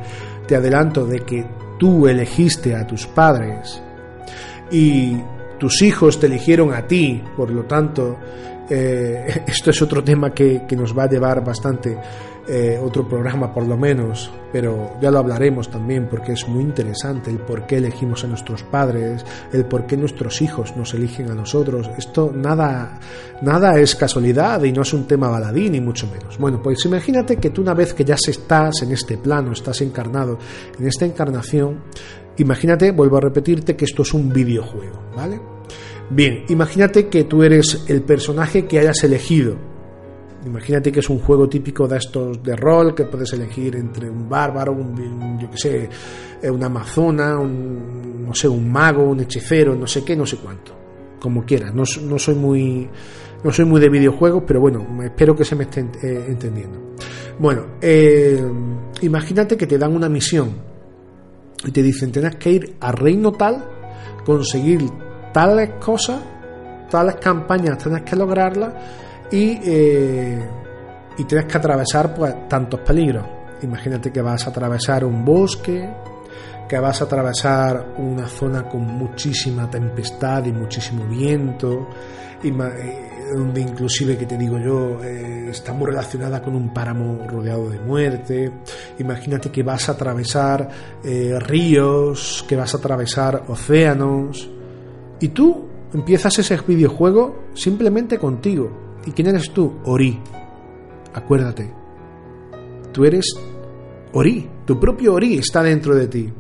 te 0.47 0.55
adelanto 0.55 1.05
de 1.05 1.19
que 1.19 1.45
tú 1.77 2.07
elegiste 2.07 2.75
a 2.75 2.87
tus 2.87 3.05
padres 3.07 3.81
y 4.71 5.17
tus 5.59 5.81
hijos 5.81 6.19
te 6.19 6.27
eligieron 6.27 6.73
a 6.73 6.87
ti, 6.87 7.21
por 7.35 7.51
lo 7.51 7.63
tanto, 7.65 8.17
eh, 8.69 9.43
esto 9.47 9.69
es 9.69 9.81
otro 9.81 10.03
tema 10.03 10.33
que, 10.33 10.63
que 10.67 10.75
nos 10.75 10.97
va 10.97 11.03
a 11.03 11.09
llevar 11.09 11.43
bastante 11.43 11.97
eh, 12.51 12.79
otro 12.83 13.07
programa 13.07 13.53
por 13.53 13.67
lo 13.67 13.77
menos, 13.77 14.31
pero 14.51 14.93
ya 14.99 15.11
lo 15.11 15.19
hablaremos 15.19 15.69
también 15.69 16.07
porque 16.09 16.31
es 16.31 16.47
muy 16.47 16.63
interesante 16.63 17.29
el 17.29 17.37
por 17.37 17.67
qué 17.67 17.77
elegimos 17.77 18.23
a 18.23 18.27
nuestros 18.27 18.63
padres, 18.63 19.23
el 19.53 19.65
por 19.65 19.85
qué 19.85 19.95
nuestros 19.95 20.41
hijos 20.41 20.75
nos 20.75 20.95
eligen 20.95 21.29
a 21.29 21.35
nosotros. 21.35 21.91
Esto 21.95 22.31
nada, 22.35 22.99
nada 23.43 23.79
es 23.79 23.95
casualidad 23.95 24.63
y 24.63 24.71
no 24.71 24.81
es 24.81 24.91
un 24.93 25.05
tema 25.05 25.29
baladí 25.29 25.69
ni 25.69 25.79
mucho 25.79 26.07
menos. 26.07 26.39
Bueno, 26.39 26.59
pues 26.59 26.83
imagínate 26.85 27.37
que 27.37 27.51
tú 27.51 27.61
una 27.61 27.75
vez 27.75 27.93
que 27.93 28.03
ya 28.03 28.15
estás 28.15 28.81
en 28.81 28.93
este 28.93 29.19
plano, 29.19 29.51
estás 29.51 29.81
encarnado 29.81 30.39
en 30.79 30.87
esta 30.87 31.05
encarnación, 31.05 31.83
imagínate, 32.37 32.91
vuelvo 32.91 33.17
a 33.17 33.21
repetirte 33.21 33.75
que 33.75 33.85
esto 33.85 34.01
es 34.01 34.11
un 34.15 34.33
videojuego, 34.33 35.03
¿vale? 35.15 35.39
Bien, 36.09 36.45
imagínate 36.49 37.09
que 37.09 37.25
tú 37.25 37.43
eres 37.43 37.85
el 37.87 38.01
personaje 38.01 38.65
que 38.65 38.79
hayas 38.79 39.03
elegido 39.03 39.68
Imagínate 40.45 40.91
que 40.91 41.01
es 41.01 41.09
un 41.09 41.19
juego 41.19 41.49
típico 41.49 41.87
de 41.87 41.97
estos 41.97 42.41
de 42.41 42.55
rol 42.55 42.95
que 42.95 43.05
puedes 43.05 43.33
elegir 43.33 43.75
entre 43.75 44.09
un 44.09 44.29
bárbaro, 44.29 44.71
un, 44.71 45.37
yo 45.39 45.49
que 45.49 45.57
sé, 45.57 45.89
eh, 46.41 46.49
una 46.49 46.67
amazona, 46.67 47.37
un, 47.37 48.25
no 48.25 48.33
sé, 48.33 48.47
un 48.47 48.71
mago, 48.71 49.03
un 49.03 49.19
hechicero, 49.19 49.75
no 49.75 49.85
sé 49.85 50.03
qué, 50.03 50.15
no 50.15 50.25
sé 50.25 50.37
cuánto, 50.37 50.73
como 51.19 51.43
quieras. 51.43 51.73
No, 51.73 51.83
no 52.03 52.17
soy 52.17 52.35
muy 52.35 52.89
no 53.43 53.51
soy 53.51 53.65
muy 53.65 53.79
de 53.79 53.89
videojuegos, 53.89 54.43
pero 54.45 54.59
bueno, 54.59 54.85
espero 55.03 55.35
que 55.35 55.45
se 55.45 55.55
me 55.55 55.63
esté 55.63 55.81
eh, 55.81 56.25
entendiendo. 56.27 56.95
Bueno, 57.37 57.77
eh, 57.81 58.41
imagínate 59.01 59.55
que 59.55 59.65
te 59.65 59.77
dan 59.77 59.95
una 59.95 60.09
misión 60.09 60.51
y 61.65 61.71
te 61.71 61.81
dicen 61.81 62.11
tienes 62.11 62.35
que 62.35 62.51
ir 62.51 62.75
a 62.81 62.91
reino 62.91 63.31
tal, 63.31 63.63
conseguir 64.25 64.81
tales 65.33 65.71
cosas, 65.79 66.21
tales 66.89 67.15
campañas, 67.15 67.77
tienes 67.77 68.03
que 68.03 68.15
lograrlas 68.15 68.73
y, 69.31 69.59
eh, 69.63 70.49
y 71.17 71.23
tienes 71.25 71.45
que 71.45 71.57
atravesar 71.57 72.13
pues, 72.15 72.47
tantos 72.47 72.79
peligros. 72.81 73.25
Imagínate 73.61 74.11
que 74.11 74.21
vas 74.21 74.47
a 74.47 74.49
atravesar 74.49 75.03
un 75.03 75.23
bosque, 75.23 75.89
que 76.67 76.79
vas 76.79 77.01
a 77.01 77.05
atravesar 77.05 77.93
una 77.97 78.27
zona 78.27 78.67
con 78.67 78.81
muchísima 78.81 79.69
tempestad 79.69 80.45
y 80.45 80.53
muchísimo 80.53 81.05
viento, 81.05 81.87
y 82.41 82.49
eh, 82.49 83.09
donde 83.35 83.61
inclusive, 83.61 84.17
que 84.17 84.25
te 84.25 84.37
digo 84.37 84.57
yo, 84.57 85.03
eh, 85.03 85.49
está 85.49 85.73
muy 85.73 85.87
relacionada 85.87 86.41
con 86.41 86.55
un 86.55 86.73
páramo 86.73 87.27
rodeado 87.27 87.69
de 87.69 87.79
muerte. 87.79 88.51
Imagínate 88.97 89.51
que 89.51 89.61
vas 89.61 89.89
a 89.89 89.91
atravesar 89.91 90.69
ríos, 91.03 92.45
que 92.47 92.55
vas 92.55 92.73
a 92.73 92.77
atravesar 92.77 93.43
océanos, 93.47 94.49
y 95.19 95.27
tú 95.29 95.67
empiezas 95.93 96.39
ese 96.39 96.57
videojuego 96.65 97.49
simplemente 97.53 98.17
contigo 98.17 98.88
¿Y 99.05 99.11
quién 99.11 99.27
eres 99.27 99.51
tú? 99.51 99.79
Ori. 99.85 100.19
Acuérdate. 101.13 101.73
Tú 102.91 103.05
eres 103.05 103.25
Ori. 104.13 104.49
Tu 104.65 104.79
propio 104.79 105.13
Ori 105.13 105.37
está 105.37 105.63
dentro 105.63 105.95
de 105.95 106.07
ti. 106.07 106.31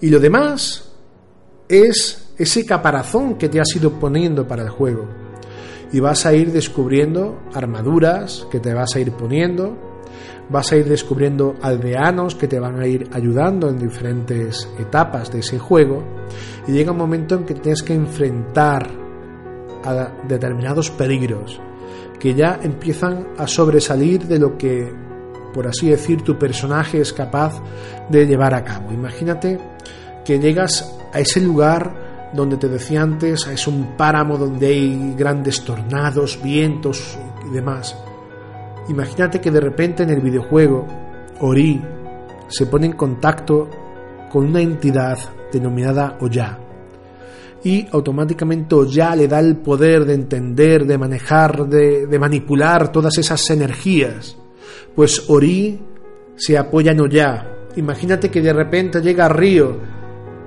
Y 0.00 0.10
lo 0.10 0.18
demás 0.18 0.92
es 1.68 2.32
ese 2.36 2.64
caparazón 2.64 3.36
que 3.36 3.48
te 3.48 3.60
has 3.60 3.74
ido 3.76 3.92
poniendo 3.92 4.46
para 4.46 4.62
el 4.62 4.70
juego. 4.70 5.06
Y 5.92 6.00
vas 6.00 6.24
a 6.26 6.32
ir 6.32 6.52
descubriendo 6.52 7.40
armaduras 7.52 8.46
que 8.50 8.60
te 8.60 8.72
vas 8.72 8.94
a 8.94 9.00
ir 9.00 9.12
poniendo. 9.12 9.76
Vas 10.48 10.72
a 10.72 10.76
ir 10.76 10.86
descubriendo 10.86 11.54
aldeanos 11.62 12.34
que 12.34 12.48
te 12.48 12.58
van 12.58 12.80
a 12.80 12.86
ir 12.86 13.08
ayudando 13.12 13.68
en 13.68 13.78
diferentes 13.78 14.68
etapas 14.78 15.30
de 15.30 15.40
ese 15.40 15.58
juego. 15.58 16.02
Y 16.66 16.72
llega 16.72 16.92
un 16.92 16.98
momento 16.98 17.36
en 17.36 17.44
que 17.44 17.54
tienes 17.54 17.82
que 17.82 17.94
enfrentar 17.94 18.88
a 19.84 20.12
determinados 20.26 20.90
peligros 20.90 21.60
que 22.20 22.34
ya 22.34 22.60
empiezan 22.62 23.28
a 23.38 23.48
sobresalir 23.48 24.26
de 24.26 24.38
lo 24.38 24.56
que, 24.56 24.92
por 25.52 25.66
así 25.66 25.88
decir, 25.88 26.22
tu 26.22 26.38
personaje 26.38 27.00
es 27.00 27.12
capaz 27.12 27.60
de 28.10 28.26
llevar 28.26 28.54
a 28.54 28.62
cabo. 28.62 28.92
Imagínate 28.92 29.58
que 30.24 30.38
llegas 30.38 30.94
a 31.12 31.18
ese 31.18 31.40
lugar 31.40 32.30
donde 32.32 32.58
te 32.58 32.68
decía 32.68 33.02
antes, 33.02 33.46
es 33.46 33.66
un 33.66 33.96
páramo 33.96 34.36
donde 34.36 34.66
hay 34.68 35.14
grandes 35.16 35.64
tornados, 35.64 36.40
vientos 36.42 37.18
y 37.48 37.52
demás. 37.52 37.96
Imagínate 38.88 39.40
que 39.40 39.50
de 39.50 39.60
repente 39.60 40.02
en 40.02 40.10
el 40.10 40.20
videojuego 40.20 40.86
Ori 41.40 41.82
se 42.48 42.66
pone 42.66 42.86
en 42.86 42.92
contacto 42.92 43.68
con 44.30 44.46
una 44.46 44.60
entidad 44.60 45.18
denominada 45.50 46.18
Oya 46.20 46.58
y 47.62 47.86
automáticamente 47.92 48.74
ya 48.88 49.14
le 49.14 49.28
da 49.28 49.40
el 49.40 49.56
poder 49.56 50.04
de 50.04 50.14
entender, 50.14 50.86
de 50.86 50.96
manejar, 50.96 51.66
de, 51.66 52.18
manipular 52.18 52.90
todas 52.90 53.18
esas 53.18 53.48
energías. 53.50 54.36
Pues 54.94 55.28
Ori 55.28 55.78
se 56.36 56.56
apoya 56.56 56.92
en 56.92 57.00
Oya. 57.00 57.56
Imagínate 57.76 58.30
que 58.30 58.40
de 58.40 58.52
repente 58.52 59.00
llega 59.00 59.26
a 59.26 59.28
Río 59.28 59.76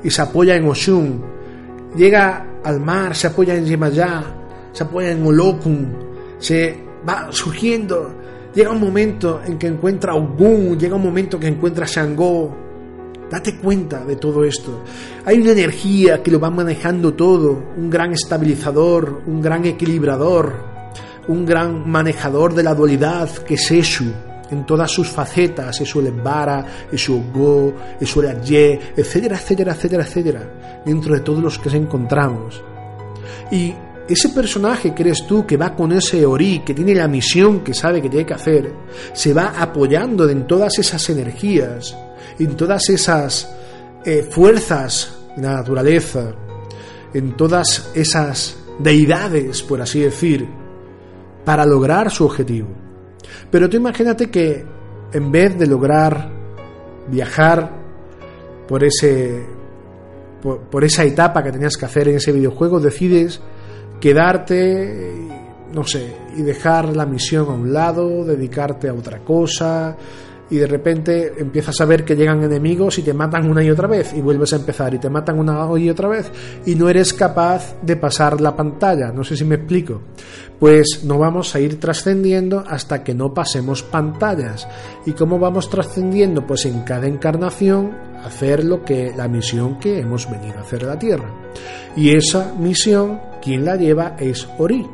y 0.03 0.09
se 0.09 0.21
apoya 0.21 0.55
en 0.55 0.67
Oshun. 0.67 1.23
Llega 1.95 2.59
al 2.63 2.79
mar, 2.79 3.15
se 3.15 3.27
apoya 3.27 3.55
en 3.55 3.65
Yemayá, 3.65 4.23
se 4.71 4.83
apoya 4.83 5.11
en 5.11 5.25
Olokun, 5.25 5.95
se 6.39 6.77
va 7.07 7.27
surgiendo. 7.31 8.15
Llega 8.55 8.71
un 8.71 8.81
momento 8.81 9.41
en 9.45 9.57
que 9.57 9.67
encuentra 9.67 10.15
Ogun, 10.15 10.77
llega 10.79 10.95
un 10.95 11.03
momento 11.03 11.39
que 11.39 11.47
encuentra 11.47 11.85
Shango, 11.85 12.55
Date 13.33 13.55
cuenta 13.55 14.05
de 14.05 14.17
todo 14.17 14.43
esto. 14.43 14.83
Hay 15.25 15.39
una 15.39 15.53
energía 15.53 16.21
que 16.21 16.29
lo 16.29 16.39
va 16.39 16.51
manejando 16.51 17.15
todo, 17.15 17.63
un 17.75 17.89
gran 17.89 18.13
estabilizador, 18.13 19.23
un 19.25 19.41
gran 19.41 19.65
equilibrador, 19.65 20.53
un 21.27 21.43
gran 21.43 21.89
manejador 21.89 22.53
de 22.53 22.61
la 22.61 22.75
dualidad 22.75 23.27
que 23.37 23.55
es 23.55 23.71
Eshu 23.71 24.05
en 24.51 24.67
todas 24.67 24.91
sus 24.91 25.07
facetas, 25.09 25.81
Eshu 25.81 26.01
el 26.01 26.07
Embara, 26.09 26.63
Eshu 26.91 27.23
Go, 27.33 27.73
Eshu 27.99 28.21
el 28.21 28.39
Ye, 28.39 28.79
etcétera, 28.95 29.37
etcétera, 29.37 29.73
etcétera, 29.73 30.03
etcétera, 30.03 30.81
dentro 30.85 31.15
de 31.15 31.21
todos 31.21 31.41
los 31.41 31.57
que 31.57 31.75
encontramos. 31.75 32.63
Y 33.49 33.73
ese 34.07 34.29
personaje 34.29 34.93
que 34.93 35.01
eres 35.01 35.25
tú, 35.25 35.43
que 35.43 35.57
va 35.57 35.75
con 35.75 35.91
ese 35.91 36.23
Ori, 36.23 36.61
que 36.63 36.75
tiene 36.75 36.93
la 36.93 37.07
misión 37.07 37.61
que 37.61 37.73
sabe 37.73 37.99
que 37.99 38.09
tiene 38.09 38.27
que 38.27 38.35
hacer, 38.35 38.71
se 39.11 39.33
va 39.33 39.55
apoyando 39.57 40.29
en 40.29 40.45
todas 40.45 40.77
esas 40.77 41.09
energías 41.09 41.97
en 42.39 42.55
todas 42.55 42.89
esas 42.89 43.53
eh, 44.05 44.27
fuerzas 44.29 45.17
de 45.35 45.43
la 45.43 45.53
naturaleza, 45.53 46.33
en 47.13 47.35
todas 47.35 47.91
esas 47.93 48.57
deidades, 48.79 49.63
por 49.63 49.81
así 49.81 49.99
decir, 49.99 50.47
para 51.45 51.65
lograr 51.65 52.11
su 52.11 52.25
objetivo. 52.25 52.69
Pero 53.51 53.69
tú 53.69 53.77
imagínate 53.77 54.29
que 54.29 54.65
en 55.11 55.31
vez 55.31 55.57
de 55.57 55.67
lograr 55.67 56.31
viajar 57.07 57.71
por 58.67 58.83
ese 58.83 59.45
por, 60.43 60.83
esa 60.83 61.05
etapa 61.05 61.41
que 61.41 61.53
tenías 61.53 61.77
que 61.77 61.85
hacer 61.85 62.09
en 62.09 62.17
ese 62.17 62.33
videojuego, 62.33 62.79
decides 62.81 63.39
quedarte, 64.01 65.29
no 65.71 65.85
sé, 65.85 66.13
y 66.35 66.41
dejar 66.41 66.95
la 66.95 67.05
misión 67.05 67.47
a 67.47 67.53
un 67.53 67.71
lado, 67.71 68.25
dedicarte 68.25 68.89
a 68.89 68.93
otra 68.93 69.19
cosa, 69.19 69.95
y 70.49 70.57
de 70.57 70.67
repente 70.67 71.33
empiezas 71.37 71.79
a 71.81 71.85
ver 71.85 72.03
que 72.03 72.15
llegan 72.15 72.43
enemigos 72.43 72.97
y 72.99 73.01
te 73.01 73.13
matan 73.13 73.49
una 73.49 73.63
y 73.63 73.69
otra 73.69 73.87
vez 73.87 74.13
y 74.13 74.21
vuelves 74.21 74.53
a 74.53 74.57
empezar 74.57 74.93
y 74.93 74.99
te 74.99 75.09
matan 75.09 75.39
una 75.39 75.67
y 75.79 75.89
otra 75.89 76.09
vez 76.09 76.31
y 76.65 76.75
no 76.75 76.89
eres 76.89 77.13
capaz 77.13 77.75
de 77.81 77.95
pasar 77.95 78.41
la 78.41 78.55
pantalla. 78.55 79.11
No 79.11 79.23
sé 79.23 79.37
si 79.37 79.45
me 79.45 79.55
explico. 79.55 80.01
Pues 80.59 81.03
no 81.03 81.17
vamos 81.17 81.55
a 81.55 81.59
ir 81.59 81.79
trascendiendo 81.79 82.63
hasta 82.67 83.03
que 83.03 83.13
no 83.13 83.33
pasemos 83.33 83.83
pantallas. 83.83 84.67
¿Y 85.05 85.13
cómo 85.13 85.39
vamos 85.39 85.69
trascendiendo? 85.69 86.45
Pues 86.45 86.65
en 86.65 86.81
cada 86.81 87.07
encarnación 87.07 87.91
hacer 88.23 88.63
lo 88.63 88.83
que 88.83 89.11
la 89.15 89.27
misión 89.27 89.79
que 89.79 89.99
hemos 89.99 90.29
venido 90.29 90.57
a 90.57 90.61
hacer 90.61 90.83
a 90.83 90.87
la 90.87 90.99
Tierra. 90.99 91.29
Y 91.95 92.15
esa 92.15 92.53
misión, 92.57 93.19
quien 93.41 93.65
la 93.65 93.75
lleva 93.75 94.15
es 94.19 94.47
Ori 94.57 94.85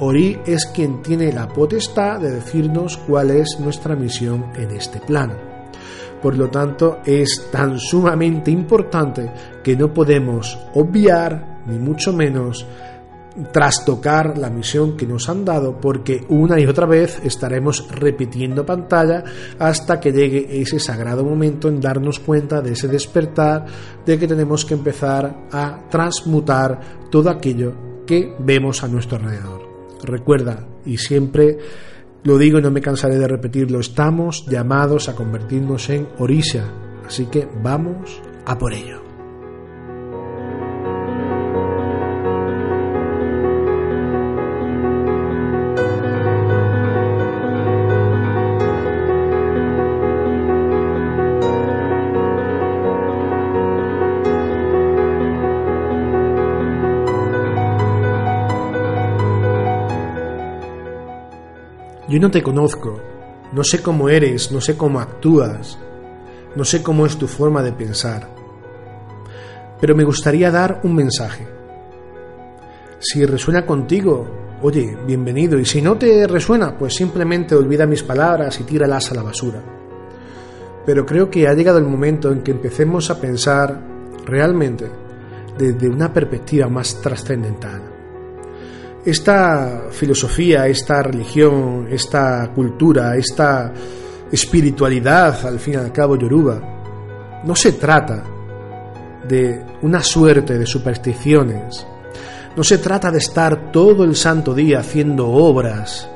Ori 0.00 0.38
es 0.46 0.66
quien 0.66 1.02
tiene 1.02 1.32
la 1.32 1.48
potestad 1.48 2.20
de 2.20 2.30
decirnos 2.30 2.96
cuál 2.98 3.30
es 3.30 3.58
nuestra 3.60 3.96
misión 3.96 4.46
en 4.56 4.70
este 4.70 5.00
plano. 5.00 5.34
Por 6.22 6.36
lo 6.36 6.48
tanto, 6.48 6.98
es 7.04 7.48
tan 7.52 7.78
sumamente 7.78 8.50
importante 8.50 9.30
que 9.62 9.76
no 9.76 9.92
podemos 9.92 10.58
obviar, 10.74 11.62
ni 11.66 11.78
mucho 11.78 12.12
menos, 12.12 12.66
trastocar 13.52 14.36
la 14.36 14.50
misión 14.50 14.96
que 14.96 15.06
nos 15.06 15.28
han 15.28 15.44
dado 15.44 15.80
porque 15.80 16.24
una 16.28 16.58
y 16.58 16.66
otra 16.66 16.86
vez 16.86 17.20
estaremos 17.24 17.88
repitiendo 17.90 18.66
pantalla 18.66 19.22
hasta 19.58 20.00
que 20.00 20.12
llegue 20.12 20.60
ese 20.60 20.80
sagrado 20.80 21.24
momento 21.24 21.68
en 21.68 21.80
darnos 21.80 22.18
cuenta 22.18 22.60
de 22.60 22.72
ese 22.72 22.88
despertar 22.88 23.66
de 24.04 24.18
que 24.18 24.26
tenemos 24.26 24.64
que 24.64 24.74
empezar 24.74 25.46
a 25.52 25.88
transmutar 25.88 26.80
todo 27.10 27.30
aquello 27.30 27.74
que 28.06 28.34
vemos 28.40 28.82
a 28.82 28.88
nuestro 28.88 29.18
alrededor. 29.18 29.67
Recuerda, 30.02 30.66
y 30.84 30.98
siempre 30.98 31.58
lo 32.24 32.38
digo 32.38 32.58
y 32.58 32.62
no 32.62 32.70
me 32.70 32.80
cansaré 32.80 33.18
de 33.18 33.28
repetirlo, 33.28 33.80
estamos 33.80 34.46
llamados 34.46 35.08
a 35.08 35.14
convertirnos 35.14 35.88
en 35.90 36.08
Orisha, 36.18 36.72
así 37.06 37.26
que 37.26 37.48
vamos 37.62 38.20
a 38.44 38.58
por 38.58 38.72
ello. 38.72 39.07
No 62.18 62.32
te 62.32 62.42
conozco, 62.42 63.00
no 63.52 63.62
sé 63.62 63.80
cómo 63.80 64.08
eres, 64.08 64.50
no 64.50 64.60
sé 64.60 64.76
cómo 64.76 64.98
actúas, 64.98 65.78
no 66.56 66.64
sé 66.64 66.82
cómo 66.82 67.06
es 67.06 67.16
tu 67.16 67.28
forma 67.28 67.62
de 67.62 67.70
pensar, 67.70 68.28
pero 69.80 69.94
me 69.94 70.02
gustaría 70.02 70.50
dar 70.50 70.80
un 70.82 70.96
mensaje. 70.96 71.46
Si 72.98 73.24
resuena 73.24 73.64
contigo, 73.64 74.26
oye, 74.62 74.98
bienvenido, 75.06 75.60
y 75.60 75.64
si 75.64 75.80
no 75.80 75.96
te 75.96 76.26
resuena, 76.26 76.76
pues 76.76 76.96
simplemente 76.96 77.54
olvida 77.54 77.86
mis 77.86 78.02
palabras 78.02 78.58
y 78.58 78.64
tíralas 78.64 79.12
a 79.12 79.14
la 79.14 79.22
basura. 79.22 79.62
Pero 80.84 81.06
creo 81.06 81.30
que 81.30 81.46
ha 81.46 81.54
llegado 81.54 81.78
el 81.78 81.84
momento 81.84 82.32
en 82.32 82.42
que 82.42 82.50
empecemos 82.50 83.10
a 83.10 83.20
pensar 83.20 83.80
realmente 84.26 84.90
desde 85.56 85.88
una 85.88 86.12
perspectiva 86.12 86.66
más 86.66 87.00
trascendental. 87.00 87.87
Esta 89.04 89.86
filosofía, 89.90 90.66
esta 90.66 91.02
religión, 91.02 91.86
esta 91.90 92.50
cultura, 92.54 93.16
esta 93.16 93.72
espiritualidad, 94.30 95.46
al 95.46 95.58
fin 95.58 95.74
y 95.74 95.76
al 95.76 95.92
cabo, 95.92 96.16
yoruba, 96.16 96.60
no 97.44 97.54
se 97.54 97.72
trata 97.72 98.24
de 99.26 99.64
una 99.82 100.02
suerte 100.02 100.58
de 100.58 100.66
supersticiones, 100.66 101.86
no 102.56 102.64
se 102.64 102.78
trata 102.78 103.10
de 103.10 103.18
estar 103.18 103.70
todo 103.70 104.04
el 104.04 104.16
santo 104.16 104.54
día 104.54 104.80
haciendo 104.80 105.28
obras, 105.28 106.08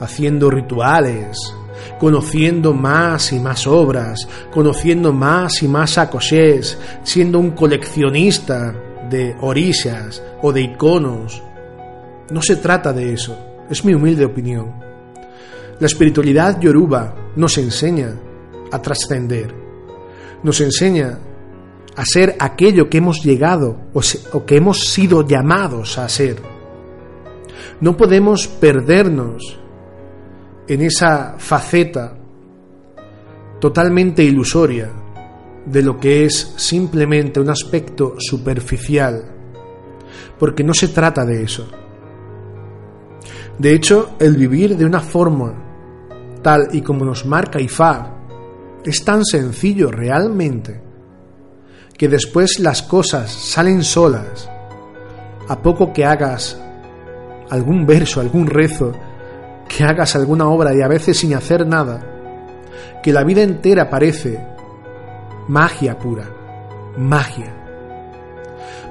haciendo 0.00 0.50
rituales, 0.50 1.54
conociendo 1.98 2.72
más 2.72 3.32
y 3.32 3.40
más 3.40 3.66
obras, 3.66 4.28
conociendo 4.52 5.12
más 5.12 5.62
y 5.62 5.68
más 5.68 5.98
acoshés, 5.98 6.78
siendo 7.02 7.38
un 7.38 7.52
coleccionista 7.52 8.74
de 9.08 9.34
orishas 9.40 10.22
o 10.42 10.52
de 10.52 10.62
iconos. 10.62 11.42
No 12.30 12.42
se 12.42 12.56
trata 12.56 12.92
de 12.92 13.12
eso, 13.12 13.38
es 13.70 13.84
mi 13.84 13.94
humilde 13.94 14.24
opinión. 14.24 14.72
La 15.80 15.86
espiritualidad 15.86 16.60
yoruba 16.60 17.14
nos 17.36 17.56
enseña 17.56 18.14
a 18.70 18.82
trascender, 18.82 19.54
nos 20.42 20.60
enseña 20.60 21.18
a 21.96 22.04
ser 22.04 22.36
aquello 22.38 22.88
que 22.88 22.98
hemos 22.98 23.24
llegado 23.24 23.76
o, 23.92 24.44
que 24.44 24.56
hemos 24.56 24.84
sido 24.88 25.26
llamados 25.26 25.98
a 25.98 26.08
ser. 26.08 26.40
No 27.80 27.96
podemos 27.96 28.46
perdernos 28.46 29.58
en 30.68 30.82
esa 30.82 31.36
faceta 31.38 32.16
totalmente 33.58 34.22
ilusoria 34.22 34.90
de 35.64 35.82
lo 35.82 35.98
que 35.98 36.24
es 36.24 36.54
simplemente 36.56 37.40
un 37.40 37.50
aspecto 37.50 38.14
superficial, 38.18 39.24
porque 40.38 40.62
no 40.62 40.74
se 40.74 40.88
trata 40.88 41.24
de 41.24 41.42
eso. 41.42 41.68
De 43.58 43.74
hecho, 43.74 44.10
el 44.20 44.36
vivir 44.36 44.76
de 44.76 44.84
una 44.84 45.00
forma 45.00 45.52
tal 46.42 46.68
y 46.72 46.80
como 46.80 47.04
nos 47.04 47.26
marca 47.26 47.60
Ifá 47.60 48.14
es 48.84 49.04
tan 49.04 49.24
sencillo 49.24 49.90
realmente 49.90 50.80
que 51.96 52.08
después 52.08 52.60
las 52.60 52.82
cosas 52.82 53.30
salen 53.32 53.82
solas 53.82 54.48
a 55.48 55.60
poco 55.60 55.92
que 55.92 56.04
hagas 56.04 56.60
algún 57.50 57.84
verso, 57.86 58.20
algún 58.20 58.46
rezo, 58.46 58.92
que 59.66 59.82
hagas 59.82 60.14
alguna 60.14 60.48
obra 60.48 60.72
y 60.74 60.80
a 60.80 60.88
veces 60.88 61.18
sin 61.18 61.34
hacer 61.34 61.66
nada, 61.66 62.00
que 63.02 63.12
la 63.12 63.24
vida 63.24 63.42
entera 63.42 63.90
parece 63.90 64.38
magia 65.48 65.98
pura, 65.98 66.30
magia. 66.96 67.54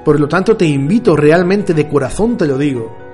Por 0.04 0.20
lo 0.20 0.28
tanto, 0.28 0.56
te 0.56 0.66
invito 0.66 1.16
realmente 1.16 1.72
de 1.72 1.88
corazón, 1.88 2.36
te 2.36 2.46
lo 2.46 2.58
digo, 2.58 3.07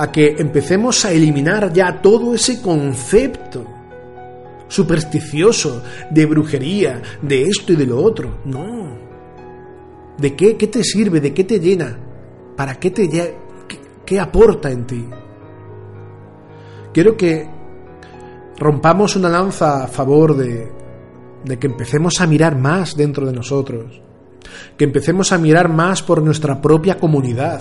a 0.00 0.10
que 0.10 0.36
empecemos 0.38 1.04
a 1.04 1.12
eliminar 1.12 1.74
ya 1.74 2.00
todo 2.00 2.34
ese 2.34 2.62
concepto 2.62 3.66
supersticioso 4.66 5.82
de 6.08 6.24
brujería, 6.24 7.02
de 7.20 7.42
esto 7.42 7.74
y 7.74 7.76
de 7.76 7.84
lo 7.84 8.02
otro. 8.02 8.38
No. 8.46 8.96
¿De 10.16 10.34
qué, 10.34 10.56
qué 10.56 10.68
te 10.68 10.82
sirve? 10.84 11.20
¿De 11.20 11.34
qué 11.34 11.44
te 11.44 11.60
llena? 11.60 11.98
¿Para 12.56 12.76
qué 12.76 12.90
te 12.90 13.10
qué, 13.10 13.36
qué 14.06 14.18
aporta 14.18 14.70
en 14.70 14.86
ti? 14.86 15.06
Quiero 16.94 17.14
que 17.14 17.46
rompamos 18.56 19.16
una 19.16 19.28
lanza 19.28 19.84
a 19.84 19.86
favor 19.86 20.34
de, 20.34 20.72
de 21.44 21.58
que 21.58 21.66
empecemos 21.66 22.22
a 22.22 22.26
mirar 22.26 22.56
más 22.56 22.96
dentro 22.96 23.26
de 23.26 23.34
nosotros, 23.34 24.00
que 24.78 24.84
empecemos 24.84 25.30
a 25.32 25.36
mirar 25.36 25.68
más 25.68 26.02
por 26.02 26.22
nuestra 26.22 26.62
propia 26.62 26.98
comunidad, 26.98 27.60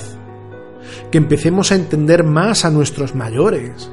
que 1.11 1.17
empecemos 1.17 1.71
a 1.71 1.75
entender 1.75 2.23
más 2.23 2.65
a 2.65 2.69
nuestros 2.69 3.15
mayores, 3.15 3.91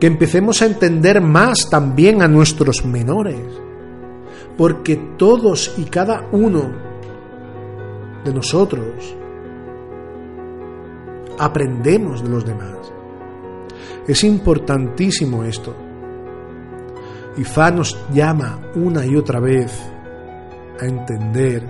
que 0.00 0.06
empecemos 0.06 0.62
a 0.62 0.66
entender 0.66 1.20
más 1.20 1.68
también 1.70 2.22
a 2.22 2.28
nuestros 2.28 2.84
menores, 2.84 3.40
porque 4.56 4.96
todos 5.16 5.74
y 5.78 5.84
cada 5.84 6.28
uno 6.32 6.72
de 8.24 8.32
nosotros 8.32 9.16
aprendemos 11.38 12.22
de 12.22 12.28
los 12.28 12.44
demás. 12.44 12.76
Es 14.06 14.24
importantísimo 14.24 15.44
esto. 15.44 15.74
Ifá 17.36 17.70
nos 17.70 17.98
llama 18.12 18.60
una 18.74 19.04
y 19.04 19.16
otra 19.16 19.40
vez 19.40 19.72
a 20.80 20.86
entender 20.86 21.62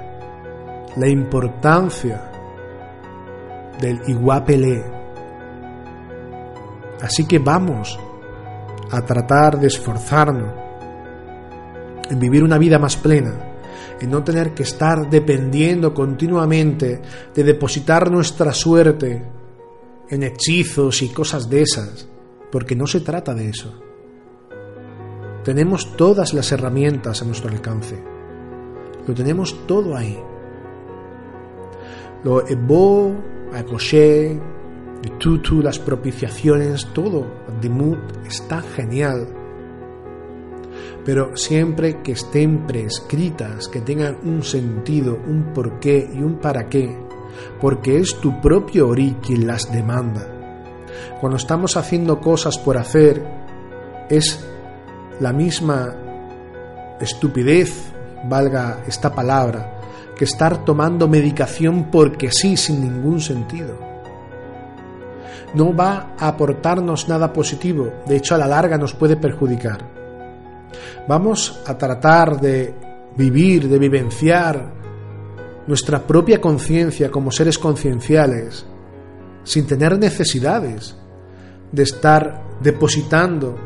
la 0.96 1.08
importancia 1.08 2.30
del 3.80 4.00
iguapelé. 4.06 4.84
Así 7.00 7.26
que 7.26 7.38
vamos 7.38 7.98
a 8.90 9.02
tratar 9.02 9.58
de 9.58 9.66
esforzarnos 9.66 10.52
en 12.08 12.20
vivir 12.20 12.42
una 12.42 12.58
vida 12.58 12.78
más 12.78 12.96
plena, 12.96 13.34
en 14.00 14.10
no 14.10 14.22
tener 14.22 14.54
que 14.54 14.62
estar 14.62 15.08
dependiendo 15.10 15.92
continuamente 15.92 17.00
de 17.34 17.44
depositar 17.44 18.10
nuestra 18.10 18.52
suerte 18.52 19.28
en 20.08 20.22
hechizos 20.22 21.02
y 21.02 21.08
cosas 21.08 21.50
de 21.50 21.62
esas, 21.62 22.08
porque 22.50 22.76
no 22.76 22.86
se 22.86 23.00
trata 23.00 23.34
de 23.34 23.48
eso. 23.48 23.74
Tenemos 25.44 25.96
todas 25.96 26.34
las 26.34 26.50
herramientas 26.52 27.22
a 27.22 27.24
nuestro 27.24 27.50
alcance. 27.50 28.02
Lo 29.06 29.14
tenemos 29.14 29.66
todo 29.66 29.96
ahí. 29.96 30.18
Lo 32.24 32.46
Ebo, 32.46 33.14
Akoshe, 33.52 34.32
el 34.32 35.18
Tutu, 35.18 35.62
las 35.62 35.78
propiciaciones, 35.78 36.86
todo. 36.92 37.26
Dimut 37.60 37.98
está 38.26 38.60
genial. 38.62 39.28
Pero 41.04 41.36
siempre 41.36 42.02
que 42.02 42.12
estén 42.12 42.66
prescritas, 42.66 43.68
que 43.68 43.80
tengan 43.80 44.18
un 44.24 44.42
sentido, 44.42 45.18
un 45.26 45.52
porqué 45.52 46.08
y 46.12 46.18
un 46.18 46.38
para 46.38 46.68
qué, 46.68 46.96
porque 47.60 47.98
es 47.98 48.16
tu 48.20 48.40
propio 48.40 48.88
Ori 48.88 49.16
quien 49.22 49.46
las 49.46 49.72
demanda. 49.72 50.26
Cuando 51.20 51.36
estamos 51.36 51.76
haciendo 51.76 52.20
cosas 52.20 52.58
por 52.58 52.76
hacer, 52.76 53.24
es 54.10 54.44
la 55.20 55.32
misma 55.32 55.94
estupidez, 57.00 57.92
valga 58.28 58.82
esta 58.86 59.12
palabra, 59.14 59.75
que 60.16 60.24
estar 60.24 60.64
tomando 60.64 61.06
medicación 61.08 61.90
porque 61.90 62.30
sí, 62.32 62.56
sin 62.56 62.80
ningún 62.80 63.20
sentido. 63.20 63.78
No 65.54 65.74
va 65.74 66.14
a 66.18 66.28
aportarnos 66.28 67.08
nada 67.08 67.32
positivo, 67.32 67.92
de 68.06 68.16
hecho 68.16 68.34
a 68.34 68.38
la 68.38 68.48
larga 68.48 68.78
nos 68.78 68.94
puede 68.94 69.16
perjudicar. 69.16 69.88
Vamos 71.06 71.62
a 71.66 71.76
tratar 71.78 72.40
de 72.40 72.74
vivir, 73.16 73.68
de 73.68 73.78
vivenciar 73.78 74.72
nuestra 75.66 76.06
propia 76.06 76.40
conciencia 76.40 77.10
como 77.10 77.30
seres 77.30 77.58
concienciales, 77.58 78.66
sin 79.44 79.66
tener 79.66 79.98
necesidades 79.98 80.96
de 81.72 81.82
estar 81.82 82.58
depositando 82.60 83.56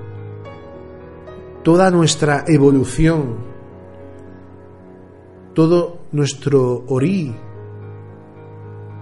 toda 1.62 1.90
nuestra 1.90 2.44
evolución, 2.46 3.36
todo 5.54 5.99
nuestro 6.12 6.84
orí 6.88 7.34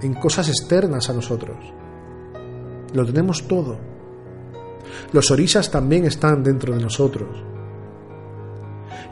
en 0.02 0.14
cosas 0.14 0.48
externas 0.48 1.08
a 1.10 1.14
nosotros. 1.14 1.56
Lo 2.94 3.04
tenemos 3.04 3.46
todo. 3.46 3.78
Los 5.12 5.30
orisas 5.30 5.70
también 5.70 6.04
están 6.04 6.42
dentro 6.42 6.74
de 6.74 6.82
nosotros. 6.82 7.28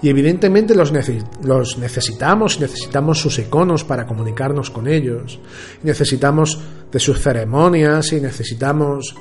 Y 0.03 0.11
evidentemente 0.11 0.75
los, 0.75 0.93
necesitamos, 0.93 2.61
necesitamos 2.61 3.19
sus 3.19 3.39
iconos 3.39 3.83
para 3.83 4.07
comunicarnos 4.07 4.71
con 4.71 4.89
ellos, 4.89 5.41
necesitamos 5.83 6.61
de 6.93 6.99
sus 6.99 7.21
ceremonias 7.21 8.13
y 8.13 8.21
necesitamos 8.21 9.17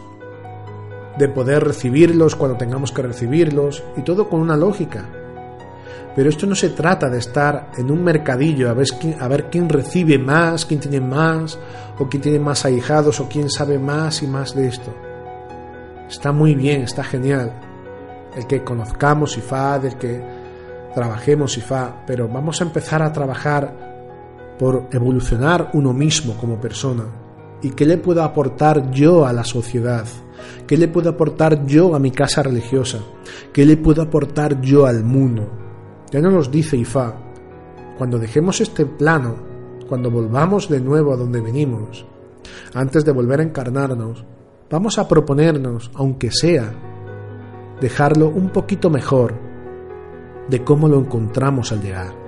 de 1.18 1.30
poder 1.30 1.64
recibirlos 1.64 2.36
cuando 2.36 2.58
tengamos 2.58 2.92
que 2.92 3.02
recibirlos, 3.02 3.84
y 3.96 4.02
todo 4.02 4.28
con 4.28 4.42
una 4.42 4.58
lógica. 4.58 5.25
Pero 6.16 6.30
esto 6.30 6.48
no 6.48 6.56
se 6.56 6.70
trata 6.70 7.10
de 7.10 7.18
estar 7.18 7.72
en 7.78 7.92
un 7.92 8.02
mercadillo 8.02 8.70
a 8.70 8.74
ver, 8.74 8.88
quién, 9.00 9.22
a 9.22 9.28
ver 9.28 9.50
quién 9.50 9.68
recibe 9.68 10.18
más, 10.18 10.66
quién 10.66 10.80
tiene 10.80 11.02
más, 11.02 11.60
o 12.00 12.08
quién 12.08 12.22
tiene 12.22 12.40
más 12.40 12.64
ahijados, 12.66 13.20
o 13.20 13.28
quién 13.28 13.50
sabe 13.50 13.78
más 13.78 14.24
y 14.24 14.28
más 14.28 14.56
de 14.56 14.68
esto. 14.68 14.94
Está 16.10 16.32
muy 16.32 16.56
bien, 16.56 16.82
está 16.84 17.04
genial. 17.04 17.54
El 18.36 18.48
que 18.48 18.64
conozcamos 18.64 19.38
IFA, 19.38 19.76
el 19.78 19.98
que 19.98 20.24
trabajemos 20.94 21.58
IFA, 21.58 22.06
pero 22.08 22.30
vamos 22.30 22.62
a 22.62 22.64
empezar 22.64 23.02
a 23.02 23.12
trabajar 23.12 24.56
por 24.58 24.88
evolucionar 24.92 25.72
uno 25.74 25.92
mismo 25.92 26.38
como 26.38 26.62
persona. 26.62 27.04
¿Y 27.62 27.72
qué 27.72 27.86
le 27.86 27.98
puedo 27.98 28.24
aportar 28.24 28.92
yo 28.92 29.26
a 29.26 29.34
la 29.34 29.44
sociedad? 29.44 30.06
¿Qué 30.66 30.78
le 30.78 30.88
puedo 30.88 31.10
aportar 31.10 31.66
yo 31.66 31.94
a 31.96 32.00
mi 32.00 32.12
casa 32.12 32.44
religiosa? 32.44 33.00
¿Qué 33.52 33.66
le 33.66 33.76
puedo 33.76 34.02
aportar 34.02 34.62
yo 34.62 34.86
al 34.86 35.04
mundo? 35.04 35.65
Ya 36.12 36.22
no 36.22 36.32
nos 36.32 36.52
dice 36.52 36.78
Ifá, 36.78 37.16
cuando 37.98 38.20
dejemos 38.20 38.62
este 38.62 38.86
plano, 38.86 39.36
cuando 39.88 40.12
volvamos 40.12 40.70
de 40.70 40.80
nuevo 40.80 41.14
a 41.14 41.18
donde 41.18 41.42
venimos, 41.42 42.06
antes 42.74 43.06
de 43.06 43.12
volver 43.12 43.40
a 43.40 43.44
encarnarnos, 43.44 44.24
vamos 44.70 44.98
a 45.00 45.08
proponernos, 45.08 45.92
aunque 45.96 46.32
sea, 46.32 46.74
dejarlo 47.82 48.30
un 48.30 48.50
poquito 48.50 48.90
mejor 48.90 49.34
de 50.50 50.64
cómo 50.64 50.88
lo 50.88 51.00
encontramos 51.00 51.72
al 51.72 51.82
llegar. 51.82 52.25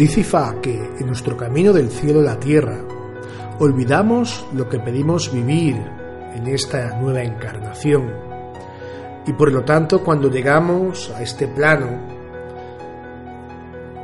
Dice 0.00 0.24
que 0.62 0.74
en 0.98 1.06
nuestro 1.06 1.36
camino 1.36 1.74
del 1.74 1.90
cielo 1.90 2.20
a 2.20 2.22
la 2.22 2.40
tierra 2.40 2.80
olvidamos 3.58 4.46
lo 4.54 4.66
que 4.66 4.78
pedimos 4.78 5.30
vivir 5.30 5.76
en 6.34 6.46
esta 6.46 6.98
nueva 6.98 7.22
encarnación. 7.22 8.10
Y 9.26 9.34
por 9.34 9.52
lo 9.52 9.62
tanto, 9.62 10.02
cuando 10.02 10.30
llegamos 10.30 11.10
a 11.10 11.20
este 11.20 11.48
plano, 11.48 12.00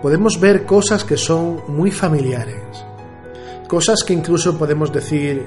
podemos 0.03 0.39
ver 0.39 0.67
cosas 0.67 1.03
que 1.03 1.17
son 1.17 1.63
muy 1.69 1.91
familiares, 1.91 2.85
cosas 3.67 4.05
que 4.05 4.13
incluso 4.13 4.59
podemos 4.59 4.93
decir 4.93 5.47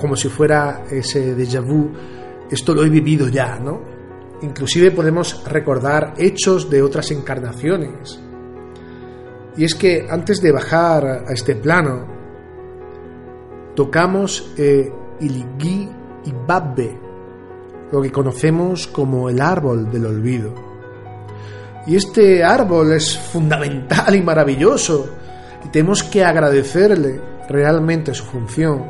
como 0.00 0.14
si 0.14 0.28
fuera 0.28 0.84
ese 0.88 1.36
déjà 1.36 1.60
vu, 1.60 1.90
esto 2.48 2.76
lo 2.76 2.84
he 2.84 2.88
vivido 2.88 3.26
ya, 3.28 3.58
¿no? 3.58 3.80
Inclusive 4.40 4.92
podemos 4.92 5.42
recordar 5.44 6.14
hechos 6.16 6.70
de 6.70 6.80
otras 6.80 7.10
encarnaciones, 7.10 8.20
y 9.56 9.64
es 9.64 9.74
que 9.74 10.06
antes 10.10 10.40
de 10.42 10.52
bajar 10.52 11.06
a 11.26 11.32
este 11.32 11.54
plano, 11.54 12.06
tocamos 13.74 14.52
eh, 14.58 14.92
Iligi 15.20 15.88
y 16.24 16.32
Babbe, 16.46 16.98
lo 17.92 18.02
que 18.02 18.10
conocemos 18.10 18.86
como 18.88 19.28
el 19.28 19.40
árbol 19.40 19.90
del 19.90 20.06
olvido. 20.06 20.54
Y 21.86 21.96
este 21.96 22.42
árbol 22.42 22.92
es 22.92 23.16
fundamental 23.16 24.14
y 24.14 24.22
maravilloso, 24.22 25.08
y 25.64 25.68
tenemos 25.68 26.02
que 26.02 26.24
agradecerle 26.24 27.20
realmente 27.48 28.12
su 28.14 28.24
función, 28.24 28.84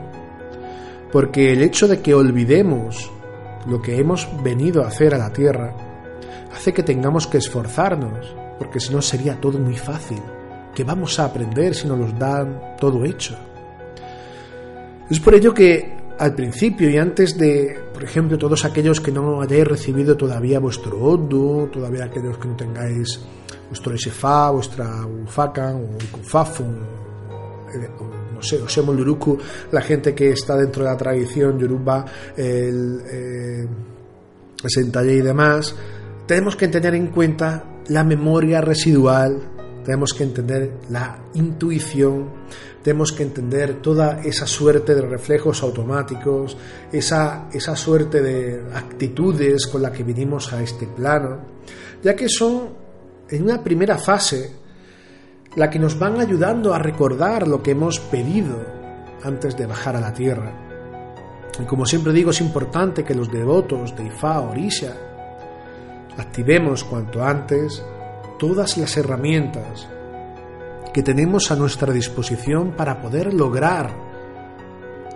porque 1.13 1.53
el 1.53 1.63
hecho 1.63 1.89
de 1.89 2.01
que 2.01 2.15
olvidemos 2.15 3.11
lo 3.67 3.83
que 3.83 3.99
hemos 3.99 4.29
venido 4.43 4.83
a 4.83 4.89
hacer 4.89 5.15
a 5.15 5.19
la 5.19 5.33
tierra 5.33 5.75
hace 6.55 6.73
que 6.73 6.83
tengamos 6.83 7.27
que 7.27 7.39
esforzarnos, 7.39 8.35
porque 8.59 8.81
si 8.81 8.95
no 8.95 9.03
sería 9.03 9.41
todo 9.41 9.59
muy 9.59 9.77
fácil 9.77 10.23
que 10.75 10.85
vamos 10.85 11.19
a 11.19 11.27
aprender 11.27 11.75
si 11.75 11.87
nos 11.87 11.99
los 11.99 12.19
dan 12.19 12.77
todo 12.79 13.05
hecho? 13.05 13.37
Es 15.11 15.21
por 15.21 15.35
ello 15.35 15.53
que 15.53 15.95
al 16.19 16.35
principio 16.35 16.89
y 16.89 16.97
antes 16.97 17.37
de, 17.37 17.79
por 17.93 18.05
ejemplo, 18.05 18.39
todos 18.39 18.65
aquellos 18.65 19.01
que 19.01 19.11
no 19.11 19.43
hayáis 19.43 19.67
recibido 19.67 20.17
todavía 20.17 20.61
vuestro 20.61 20.99
Odu, 20.99 21.69
todavía 21.73 22.05
aquellos 22.05 22.39
que 22.39 22.49
no 22.49 22.57
tengáis 22.57 23.21
vuestro 23.69 23.97
SFA, 23.97 24.51
vuestra 24.51 25.07
Ufakan 25.07 25.77
o 25.77 26.17
Kufafun, 26.17 26.79
no 28.35 28.43
sé, 28.43 28.63
Osemo 28.63 28.93
Luruku, 28.93 29.39
la 29.73 29.81
gente 29.81 30.15
que 30.15 30.31
está 30.31 30.57
dentro 30.57 30.85
de 30.85 30.91
la 30.91 30.97
tradición 30.97 31.59
Yoruba, 31.59 32.05
el, 32.37 33.03
eh, 33.11 33.69
y 34.65 35.21
demás, 35.21 35.75
tenemos 36.27 36.57
que 36.57 36.69
tener 36.69 36.95
en 36.95 37.09
cuenta 37.09 37.65
la 37.89 38.05
memoria 38.05 38.61
residual 38.61 39.54
tenemos 39.85 40.13
que 40.15 40.25
entender 40.25 40.73
la 40.91 41.19
intuición, 41.35 42.31
tenemos 42.83 43.13
que 43.13 43.23
entender 43.23 43.81
toda 43.83 44.21
esa 44.23 44.47
suerte 44.47 44.95
de 44.95 45.03
reflejos 45.03 45.63
automáticos, 45.63 46.57
esa, 46.91 47.49
esa 47.53 47.77
suerte 47.77 48.23
de 48.23 48.63
actitudes 48.75 49.67
con 49.67 49.83
la 49.83 49.93
que 49.93 50.03
vinimos 50.03 50.53
a 50.53 50.63
este 50.63 50.87
plano, 50.87 51.41
ya 52.03 52.17
que 52.17 52.29
son 52.29 52.71
en 53.29 53.43
una 53.43 53.63
primera 53.63 53.99
fase 53.99 54.53
la 55.57 55.71
que 55.71 55.79
nos 55.79 55.99
van 55.99 56.21
ayudando 56.21 56.75
a 56.75 56.79
recordar 56.79 57.47
lo 57.47 57.63
que 57.63 57.73
hemos 57.73 58.01
pedido 58.01 58.57
antes 59.23 59.57
de 59.57 59.67
bajar 59.67 59.97
a 59.97 60.01
la 60.01 60.13
tierra. 60.13 60.53
Y 61.61 61.65
como 61.65 61.87
siempre 61.87 62.13
digo, 62.13 62.31
es 62.31 62.41
importante 62.41 63.05
que 63.05 63.15
los 63.15 63.31
devotos 63.31 63.95
de 63.97 64.07
Ifá 64.07 64.41
Orisha 64.41 64.97
activemos 66.19 66.85
cuanto 66.85 67.23
antes 67.23 67.85
todas 68.39 68.77
las 68.77 68.97
herramientas 68.97 69.89
que 70.93 71.03
tenemos 71.03 71.51
a 71.51 71.57
nuestra 71.57 71.93
disposición 71.93 72.73
para 72.77 73.01
poder 73.01 73.35
lograr 73.35 73.91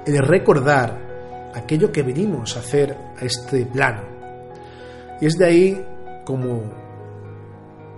el 0.07 0.19
recordar 0.19 1.51
aquello 1.55 1.93
que 1.93 2.03
venimos 2.03 2.57
a 2.57 2.61
hacer 2.61 2.97
a 3.17 3.25
este 3.25 3.67
plano. 3.67 4.03
Y 5.21 5.27
es 5.27 5.37
de 5.37 5.45
ahí, 5.45 5.87
como 6.25 6.63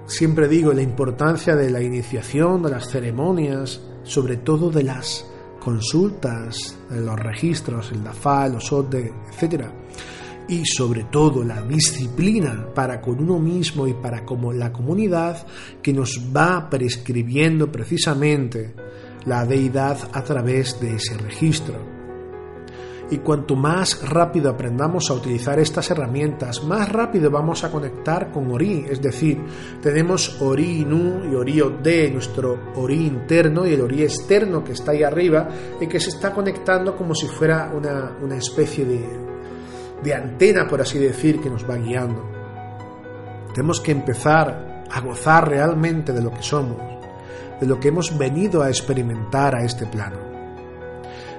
siempre 0.06 0.48
digo, 0.48 0.72
la 0.72 0.82
importancia 0.82 1.54
de 1.54 1.70
la 1.70 1.80
iniciación, 1.80 2.62
de 2.62 2.70
las 2.70 2.88
ceremonias, 2.88 3.80
sobre 4.02 4.38
todo 4.38 4.70
de 4.70 4.82
las 4.82 5.26
consultas, 5.60 6.78
de 6.88 7.00
los 7.00 7.18
registros, 7.18 7.92
el 7.92 8.02
DAFA, 8.02 8.48
los 8.48 8.72
ODE, 8.72 9.12
etcétera 9.30 9.72
y 10.50 10.66
sobre 10.66 11.04
todo 11.04 11.44
la 11.44 11.62
disciplina 11.62 12.66
para 12.74 13.00
con 13.00 13.20
uno 13.20 13.38
mismo 13.38 13.86
y 13.86 13.94
para 13.94 14.24
como 14.24 14.52
la 14.52 14.72
comunidad 14.72 15.46
que 15.80 15.92
nos 15.92 16.20
va 16.36 16.68
prescribiendo 16.68 17.70
precisamente 17.70 18.74
la 19.26 19.46
deidad 19.46 19.96
a 20.12 20.24
través 20.24 20.80
de 20.80 20.96
ese 20.96 21.16
registro. 21.18 22.00
Y 23.12 23.18
cuanto 23.18 23.54
más 23.54 24.08
rápido 24.08 24.50
aprendamos 24.50 25.10
a 25.10 25.14
utilizar 25.14 25.58
estas 25.58 25.90
herramientas, 25.90 26.64
más 26.64 26.88
rápido 26.88 27.30
vamos 27.30 27.62
a 27.64 27.70
conectar 27.70 28.30
con 28.32 28.50
Ori. 28.50 28.86
Es 28.88 29.00
decir, 29.02 29.40
tenemos 29.82 30.40
Ori 30.40 30.84
Nu 30.84 31.30
y 31.30 31.34
Ori 31.34 31.60
Ode, 31.60 32.10
nuestro 32.10 32.72
Ori 32.76 33.06
interno 33.06 33.66
y 33.66 33.74
el 33.74 33.80
Ori 33.80 34.02
externo 34.02 34.62
que 34.62 34.72
está 34.72 34.92
ahí 34.92 35.02
arriba 35.02 35.48
y 35.80 35.86
que 35.86 35.98
se 35.98 36.10
está 36.10 36.32
conectando 36.32 36.96
como 36.96 37.14
si 37.14 37.26
fuera 37.26 37.72
una, 37.74 38.16
una 38.22 38.36
especie 38.36 38.84
de, 38.84 39.29
de 40.02 40.14
antena, 40.14 40.66
por 40.66 40.80
así 40.80 40.98
decir, 40.98 41.40
que 41.40 41.50
nos 41.50 41.68
va 41.68 41.76
guiando. 41.76 42.24
Tenemos 43.54 43.80
que 43.80 43.92
empezar 43.92 44.84
a 44.90 45.00
gozar 45.00 45.48
realmente 45.48 46.12
de 46.12 46.22
lo 46.22 46.30
que 46.30 46.42
somos, 46.42 46.78
de 47.60 47.66
lo 47.66 47.78
que 47.78 47.88
hemos 47.88 48.16
venido 48.16 48.62
a 48.62 48.68
experimentar 48.68 49.54
a 49.54 49.64
este 49.64 49.86
plano. 49.86 50.18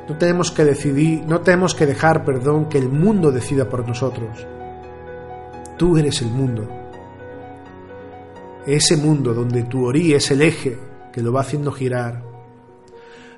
No 0.08 0.18
tenemos 0.18 0.52
que 0.52 0.66
decidir, 0.66 1.24
no 1.26 1.42
tenemos 1.42 1.74
que 1.74 1.86
dejar, 1.86 2.26
perdón, 2.26 2.68
que 2.68 2.78
el 2.78 2.90
mundo 2.90 3.32
decida 3.32 3.70
por 3.70 3.88
nosotros. 3.88 4.46
Tú 5.78 5.98
eres 5.98 6.22
el 6.22 6.30
mundo. 6.30 6.68
Ese 8.66 8.98
mundo 8.98 9.34
donde 9.34 9.64
tu 9.64 9.86
orí 9.86 10.14
es 10.14 10.30
el 10.32 10.42
eje 10.42 10.78
que 11.12 11.22
lo 11.22 11.34
va 11.34 11.42
haciendo 11.42 11.72
girar, 11.72 12.24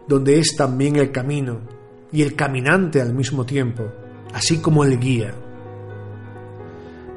donde 0.08 0.40
es 0.40 0.56
también 0.56 0.98
el 0.98 1.12
camino 1.12 1.62
y 2.12 2.22
el 2.22 2.36
caminante 2.36 3.02
al 3.02 3.14
mismo 3.14 3.46
tiempo 3.46 4.03
así 4.34 4.60
como 4.60 4.84
el 4.84 5.00
guía. 5.00 5.34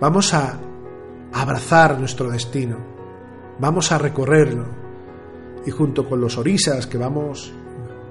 Vamos 0.01 0.35
a 0.35 0.59
abrazar 1.33 1.99
nuestro 1.99 2.31
destino, 2.31 2.77
vamos 3.59 3.93
a 3.93 3.99
recorrerlo 3.99 4.67
y 5.65 5.71
junto 5.71 6.09
con 6.09 6.21
los 6.21 6.39
orisas 6.39 6.87
que 6.87 6.99
vamos 6.99 7.53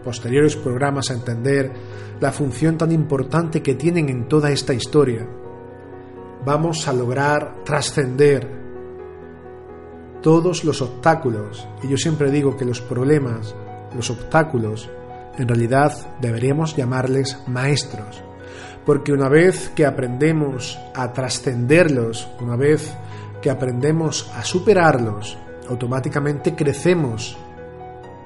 posteriores 0.03 0.55
programas 0.55 1.09
a 1.09 1.15
entender 1.15 1.71
la 2.19 2.31
función 2.31 2.77
tan 2.77 2.91
importante 2.91 3.61
que 3.61 3.73
tienen 3.73 4.09
en 4.09 4.27
toda 4.27 4.51
esta 4.51 4.73
historia, 4.73 5.27
vamos 6.45 6.87
a 6.87 6.93
lograr 6.93 7.63
trascender 7.65 8.47
todos 10.21 10.63
los 10.63 10.81
obstáculos. 10.81 11.67
Y 11.83 11.87
yo 11.87 11.97
siempre 11.97 12.31
digo 12.31 12.55
que 12.55 12.65
los 12.65 12.81
problemas, 12.81 13.55
los 13.95 14.09
obstáculos, 14.11 14.89
en 15.37 15.47
realidad 15.47 15.91
deberíamos 16.21 16.75
llamarles 16.75 17.37
maestros. 17.47 18.23
Porque 18.85 19.11
una 19.11 19.29
vez 19.29 19.69
que 19.69 19.85
aprendemos 19.85 20.79
a 20.93 21.11
trascenderlos, 21.11 22.27
una 22.39 22.55
vez 22.55 22.93
que 23.41 23.49
aprendemos 23.49 24.31
a 24.35 24.43
superarlos, 24.43 25.37
automáticamente 25.69 26.55
crecemos 26.55 27.37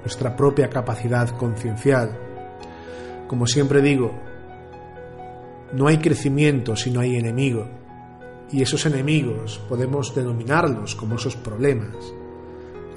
nuestra 0.01 0.35
propia 0.35 0.69
capacidad 0.69 1.29
conciencial. 1.37 2.17
Como 3.27 3.47
siempre 3.47 3.81
digo, 3.81 4.11
no 5.73 5.87
hay 5.87 5.99
crecimiento 5.99 6.75
si 6.75 6.91
no 6.91 6.99
hay 6.99 7.15
enemigo. 7.15 7.67
Y 8.51 8.61
esos 8.61 8.85
enemigos 8.85 9.61
podemos 9.69 10.15
denominarlos 10.15 10.95
como 10.95 11.15
esos 11.15 11.35
problemas, 11.35 11.95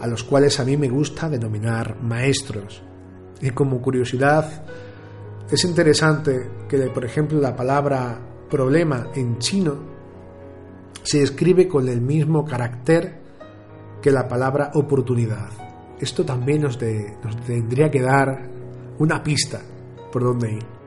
a 0.01 0.07
los 0.07 0.25
cuales 0.25 0.59
a 0.59 0.65
mí 0.65 0.77
me 0.77 0.89
gusta 0.89 1.29
denominar 1.29 2.01
maestros. 2.01 2.83
Y 3.41 3.51
como 3.51 3.83
curiosidad, 3.83 4.65
es 5.51 5.65
interesante 5.65 6.51
que, 6.69 6.79
por 6.89 7.05
ejemplo, 7.05 7.41
la 7.41 7.55
palabra 7.55 8.19
problema 8.51 9.09
en 9.15 9.39
chino 9.39 9.77
se 11.03 11.23
escribe 11.23 11.69
con 11.69 11.89
el 11.89 12.01
mismo 12.01 12.45
carácter 12.45 13.21
que 14.01 14.11
la 14.11 14.29
palabra 14.29 14.71
oportunidad. 14.75 15.51
Esto 15.99 16.25
también 16.25 16.63
nos, 16.63 16.79
nos 17.25 17.37
tendría 17.47 17.91
que 17.91 18.01
dar 18.01 18.49
una 18.99 19.23
pista 19.23 19.61
por 20.11 20.23
dónde 20.23 20.53
ir. 20.53 20.82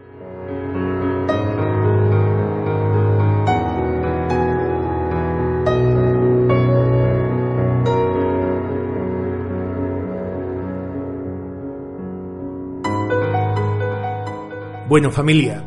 Bueno 14.88 15.10
familia, 15.10 15.64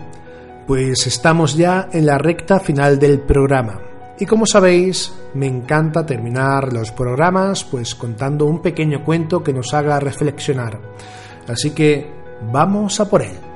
pues 0.65 1.09
estamos 1.09 1.57
ya 1.57 1.89
en 1.93 2.07
la 2.07 2.19
recta 2.19 2.61
final 2.61 3.01
del 3.01 3.19
programa. 3.19 3.81
Y 4.17 4.27
como 4.27 4.47
sabéis, 4.47 5.13
me 5.35 5.47
encanta 5.47 6.07
terminar 6.07 6.73
los 6.73 6.93
programas 6.93 7.65
pues 7.65 7.97
contando 7.97 8.47
un 8.47 8.63
pequeño 8.63 9.05
cuento 9.05 9.43
que 9.43 9.53
nos 9.53 9.75
haga 9.75 9.99
reflexionar. 9.99 10.79
Así 11.49 11.73
que 11.73 12.09
vamos 12.53 13.01
a 13.01 13.11
por 13.11 13.23
él. 13.23 13.48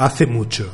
Hace 0.00 0.26
mucho, 0.26 0.66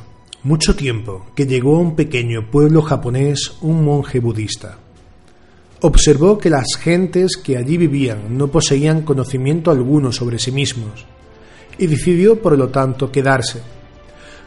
mucho 0.45 0.77
tiempo, 0.77 1.27
que 1.35 1.47
llegó 1.47 1.79
a 1.79 1.81
un 1.81 1.97
pequeño 1.97 2.49
pueblo 2.49 2.81
japonés 2.81 3.55
un 3.61 3.85
monje 3.85 4.21
budista. 4.21 4.79
Observó 5.81 6.39
que 6.39 6.49
las 6.49 6.77
gentes 6.79 7.37
que 7.37 7.57
allí 7.57 7.77
vivían 7.77 8.39
no 8.39 8.47
poseían 8.47 9.03
conocimiento 9.03 9.73
alguno 9.73 10.13
sobre 10.13 10.39
sí 10.39 10.53
mismos 10.53 11.05
y 11.77 11.89
decidió 11.89 12.41
por 12.41 12.57
lo 12.57 12.69
tanto 12.69 13.11
quedarse, 13.11 13.63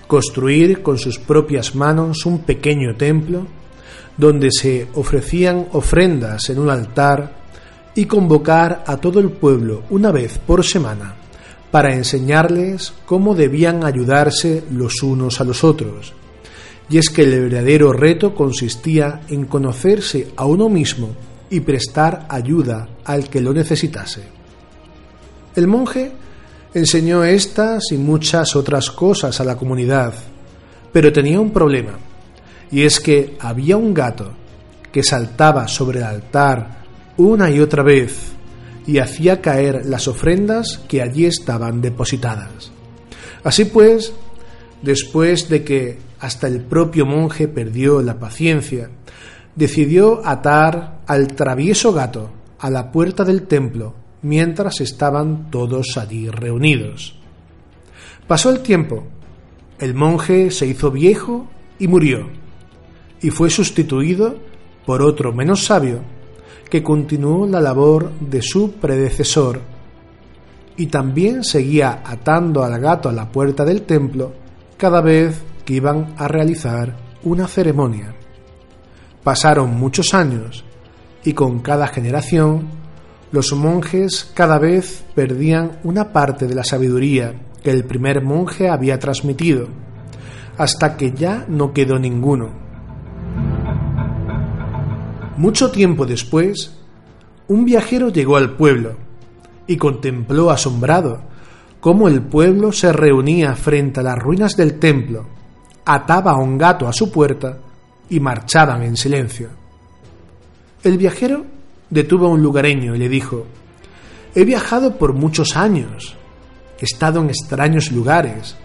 construir 0.08 0.82
con 0.82 0.98
sus 0.98 1.20
propias 1.20 1.76
manos 1.76 2.26
un 2.26 2.44
pequeño 2.44 2.96
templo 2.96 3.48
donde 4.16 4.50
se 4.50 4.88
ofrecían 4.94 5.68
ofrendas 5.74 6.50
en 6.52 6.58
un 6.58 6.70
altar 6.70 7.36
y 7.96 8.06
convocar 8.06 8.86
a 8.88 8.96
todo 8.96 9.20
el 9.20 9.30
pueblo 9.30 9.84
una 9.90 10.14
vez 10.14 10.38
por 10.38 10.64
semana 10.64 11.19
para 11.72 11.94
enseñarles 11.94 12.94
cómo 13.06 13.36
debían 13.36 13.84
ayudarse 13.84 14.64
los 14.72 15.04
unos 15.04 15.40
a 15.40 15.44
los 15.44 15.64
otros. 15.64 16.14
Y 16.90 16.98
es 16.98 17.10
que 17.10 17.22
el 17.22 17.40
verdadero 17.42 17.94
reto 17.94 18.34
consistía 18.34 19.22
en 19.30 19.46
conocerse 19.46 20.30
a 20.36 20.46
uno 20.46 20.70
mismo 20.70 21.10
y 21.50 21.60
prestar 21.60 22.26
ayuda 22.30 22.90
al 23.06 23.30
que 23.30 23.42
lo 23.42 23.54
necesitase. 23.54 24.24
El 25.56 25.68
monje 25.68 26.12
enseñó 26.74 27.24
estas 27.24 27.92
y 27.92 27.98
muchas 27.98 28.56
otras 28.56 28.90
cosas 28.90 29.40
a 29.40 29.44
la 29.44 29.56
comunidad, 29.56 30.14
pero 30.92 31.12
tenía 31.12 31.40
un 31.40 31.52
problema, 31.52 31.98
y 32.72 32.84
es 32.84 33.00
que 33.00 33.36
había 33.40 33.78
un 33.78 33.94
gato 33.94 34.32
que 34.92 35.04
saltaba 35.04 35.68
sobre 35.68 36.00
el 36.00 36.06
altar 36.06 36.80
una 37.18 37.50
y 37.50 37.60
otra 37.60 37.84
vez 37.84 38.32
y 38.90 38.98
hacía 38.98 39.40
caer 39.40 39.86
las 39.86 40.08
ofrendas 40.08 40.80
que 40.88 41.04
allí 41.04 41.26
estaban 41.26 41.80
depositadas. 41.80 42.72
Así 43.44 43.66
pues, 43.66 44.14
después 44.82 45.48
de 45.48 45.64
que 45.64 46.00
hasta 46.20 46.48
el 46.48 46.62
propio 46.62 47.06
monje 47.06 47.48
perdió 47.48 48.02
la 48.02 48.18
paciencia, 48.18 48.90
decidió 49.56 50.26
atar 50.26 51.02
al 51.06 51.28
travieso 51.36 51.94
gato 51.94 52.32
a 52.58 52.72
la 52.72 52.92
puerta 52.92 53.24
del 53.24 53.44
templo 53.44 53.94
mientras 54.24 54.82
estaban 54.82 55.52
todos 55.52 55.96
allí 55.98 56.28
reunidos. 56.28 57.16
Pasó 58.28 58.50
el 58.50 58.62
tiempo, 58.62 59.06
el 59.78 59.94
monje 59.94 60.50
se 60.50 60.66
hizo 60.66 60.90
viejo 60.90 61.48
y 61.78 61.88
murió, 61.88 62.28
y 63.22 63.30
fue 63.30 63.52
sustituido 63.52 64.40
por 64.88 65.04
otro 65.04 65.32
menos 65.32 65.66
sabio 65.66 66.02
que 66.70 66.84
continuó 66.84 67.48
la 67.48 67.62
labor 67.62 68.12
de 68.20 68.42
su 68.42 68.74
predecesor 68.74 69.62
y 70.78 70.88
también 70.88 71.44
seguía 71.44 72.02
atando 72.06 72.64
al 72.64 72.80
gato 72.80 73.10
a 73.10 73.12
la 73.12 73.32
puerta 73.32 73.66
del 73.66 73.82
templo 73.82 74.32
cada 74.78 75.02
vez 75.02 75.42
que 75.66 75.74
iban 75.74 76.14
a 76.18 76.28
realizar 76.28 76.96
una 77.24 77.48
ceremonia. 77.48 78.16
Pasaron 79.24 79.78
muchos 79.78 80.14
años 80.14 80.64
y 81.24 81.34
con 81.34 81.60
cada 81.60 81.88
generación 81.88 82.68
los 83.32 83.52
monjes 83.54 84.32
cada 84.34 84.58
vez 84.58 85.04
perdían 85.14 85.80
una 85.84 86.14
parte 86.14 86.48
de 86.48 86.56
la 86.56 86.64
sabiduría 86.64 87.34
que 87.62 87.72
el 87.72 87.84
primer 87.84 88.24
monje 88.24 88.70
había 88.70 88.98
transmitido, 89.00 89.68
hasta 90.58 90.96
que 90.96 91.12
ya 91.12 91.46
no 91.48 91.74
quedó 91.74 92.00
ninguno 92.00 92.69
mucho 95.40 95.72
tiempo 95.72 96.06
después, 96.06 96.70
un 97.48 97.64
viajero 97.64 98.10
llegó 98.10 98.36
al 98.36 98.58
pueblo 98.58 98.98
y 99.68 99.78
contempló 99.78 100.50
asombrado 100.50 101.22
cómo 101.80 102.10
el 102.10 102.22
pueblo 102.22 102.74
se 102.74 102.92
reunía 102.92 103.56
frente 103.56 104.02
a 104.02 104.04
las 104.04 104.20
ruinas 104.20 104.58
del 104.58 104.80
templo, 104.80 105.26
ataba 105.86 106.34
a 106.34 106.38
un 106.40 106.58
gato 106.58 106.90
a 106.90 106.94
su 106.94 107.10
puerta 107.10 107.58
y 108.10 108.20
marchaban 108.20 108.84
en 108.84 108.98
silencio. 108.98 109.48
El 110.84 110.98
viajero 110.98 111.46
detuvo 111.90 112.26
a 112.26 112.32
un 112.32 112.44
lugareño 112.44 112.94
y 112.94 113.00
le 113.00 113.08
dijo, 113.08 113.46
He 114.36 114.44
viajado 114.44 114.98
por 114.98 115.14
muchos 115.14 115.56
años, 115.56 116.18
he 116.82 116.84
estado 116.84 117.22
en 117.22 117.30
extraños 117.30 117.94
lugares, 117.94 118.58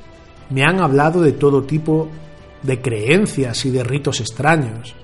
me 0.50 0.64
han 0.64 0.80
hablado 0.80 1.22
de 1.22 1.30
todo 1.30 1.62
tipo 1.62 2.08
de 2.64 2.82
creencias 2.82 3.64
y 3.64 3.70
de 3.70 3.84
ritos 3.84 4.20
extraños 4.20 4.96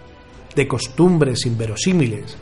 de 0.54 0.68
costumbres 0.68 1.46
inverosímiles, 1.46 2.36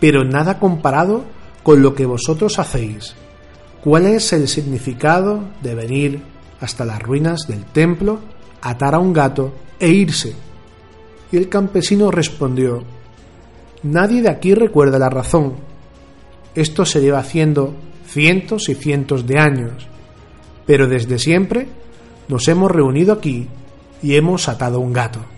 pero 0.00 0.24
nada 0.24 0.58
comparado 0.58 1.24
con 1.62 1.82
lo 1.82 1.94
que 1.94 2.06
vosotros 2.06 2.58
hacéis. 2.58 3.14
¿Cuál 3.82 4.06
es 4.06 4.32
el 4.32 4.48
significado 4.48 5.44
de 5.62 5.74
venir 5.74 6.22
hasta 6.60 6.84
las 6.84 7.02
ruinas 7.02 7.46
del 7.46 7.64
templo, 7.64 8.20
atar 8.62 8.94
a 8.94 8.98
un 8.98 9.12
gato 9.12 9.52
e 9.78 9.88
irse? 9.88 10.34
Y 11.32 11.36
el 11.36 11.48
campesino 11.48 12.10
respondió, 12.10 12.82
Nadie 13.82 14.22
de 14.22 14.30
aquí 14.30 14.54
recuerda 14.54 14.98
la 14.98 15.10
razón. 15.10 15.56
Esto 16.54 16.86
se 16.86 17.00
lleva 17.00 17.18
haciendo 17.18 17.74
cientos 18.06 18.68
y 18.68 18.74
cientos 18.74 19.26
de 19.26 19.38
años, 19.38 19.86
pero 20.66 20.86
desde 20.86 21.18
siempre 21.18 21.68
nos 22.28 22.48
hemos 22.48 22.70
reunido 22.70 23.12
aquí 23.12 23.48
y 24.02 24.14
hemos 24.14 24.48
atado 24.48 24.80
un 24.80 24.92
gato. 24.92 25.33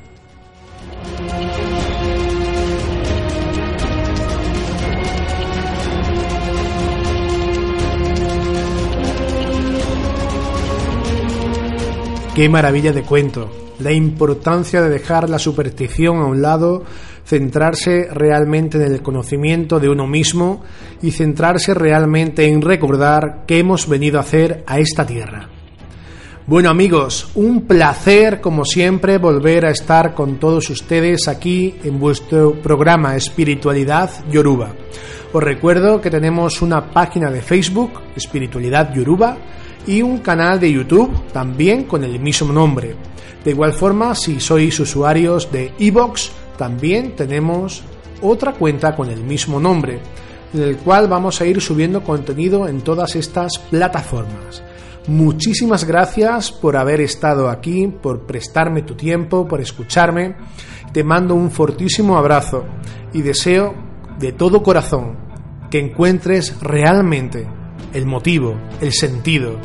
Qué 12.36 12.50
maravilla 12.50 12.92
de 12.92 13.00
cuento. 13.00 13.50
La 13.78 13.92
importancia 13.92 14.82
de 14.82 14.90
dejar 14.90 15.30
la 15.30 15.38
superstición 15.38 16.18
a 16.18 16.26
un 16.26 16.42
lado 16.42 16.84
centrarse 17.24 18.08
realmente 18.12 18.76
en 18.76 18.92
el 18.92 19.00
conocimiento 19.00 19.80
de 19.80 19.88
uno 19.88 20.06
mismo 20.06 20.62
y 21.00 21.12
centrarse 21.12 21.72
realmente 21.72 22.46
en 22.46 22.60
recordar 22.60 23.44
qué 23.46 23.60
hemos 23.60 23.88
venido 23.88 24.18
a 24.18 24.20
hacer 24.20 24.64
a 24.66 24.78
esta 24.78 25.06
tierra. 25.06 25.48
Bueno 26.46 26.68
amigos, 26.68 27.30
un 27.36 27.62
placer 27.62 28.42
como 28.42 28.66
siempre 28.66 29.16
volver 29.16 29.64
a 29.64 29.70
estar 29.70 30.12
con 30.12 30.38
todos 30.38 30.68
ustedes 30.68 31.28
aquí 31.28 31.76
en 31.84 31.98
vuestro 31.98 32.52
programa 32.60 33.16
Espiritualidad 33.16 34.10
Yoruba. 34.30 34.74
Os 35.32 35.42
recuerdo 35.42 36.02
que 36.02 36.10
tenemos 36.10 36.60
una 36.60 36.90
página 36.90 37.30
de 37.30 37.40
Facebook, 37.40 37.92
Espiritualidad 38.14 38.92
Yoruba, 38.92 39.38
y 39.86 40.02
un 40.02 40.18
canal 40.18 40.58
de 40.60 40.72
YouTube 40.72 41.10
también 41.32 41.84
con 41.84 42.04
el 42.04 42.18
mismo 42.20 42.52
nombre. 42.52 42.94
De 43.44 43.50
igual 43.50 43.72
forma, 43.72 44.14
si 44.14 44.40
sois 44.40 44.78
usuarios 44.80 45.50
de 45.52 45.72
Evox, 45.78 46.32
también 46.58 47.14
tenemos 47.14 47.82
otra 48.22 48.52
cuenta 48.52 48.96
con 48.96 49.08
el 49.08 49.22
mismo 49.22 49.60
nombre, 49.60 50.00
en 50.52 50.62
el 50.62 50.78
cual 50.78 51.06
vamos 51.06 51.40
a 51.40 51.46
ir 51.46 51.60
subiendo 51.60 52.02
contenido 52.02 52.66
en 52.66 52.80
todas 52.80 53.14
estas 53.14 53.58
plataformas. 53.70 54.62
Muchísimas 55.06 55.84
gracias 55.84 56.50
por 56.50 56.76
haber 56.76 57.00
estado 57.00 57.48
aquí, 57.48 57.86
por 57.86 58.26
prestarme 58.26 58.82
tu 58.82 58.94
tiempo, 58.94 59.46
por 59.46 59.60
escucharme. 59.60 60.34
Te 60.92 61.04
mando 61.04 61.36
un 61.36 61.50
fortísimo 61.52 62.16
abrazo 62.16 62.64
y 63.12 63.22
deseo 63.22 63.74
de 64.18 64.32
todo 64.32 64.62
corazón 64.64 65.16
que 65.70 65.78
encuentres 65.78 66.60
realmente 66.60 67.46
el 67.92 68.06
motivo, 68.06 68.56
el 68.80 68.92
sentido, 68.92 69.58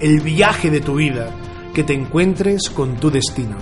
el 0.00 0.20
viaje 0.20 0.70
de 0.70 0.80
tu 0.80 0.96
vida, 0.96 1.30
que 1.74 1.84
te 1.84 1.94
encuentres 1.94 2.70
con 2.70 2.96
tu 2.96 3.10
destino. 3.10 3.56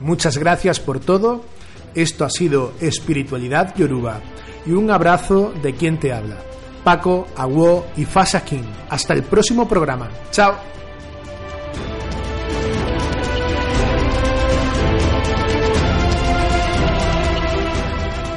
Muchas 0.00 0.36
gracias 0.36 0.80
por 0.80 1.00
todo 1.00 1.44
esto 1.94 2.24
ha 2.24 2.30
sido 2.30 2.72
Espiritualidad 2.80 3.74
Yoruba 3.76 4.20
y 4.66 4.72
un 4.72 4.90
abrazo 4.90 5.52
de 5.62 5.74
quien 5.74 5.98
te 5.98 6.12
habla, 6.12 6.38
Paco, 6.82 7.26
Aguo 7.36 7.86
y 7.96 8.04
Fasa 8.04 8.44
King. 8.44 8.64
Hasta 8.90 9.14
el 9.14 9.22
próximo 9.22 9.68
programa. 9.68 10.10
Chao. 10.30 10.54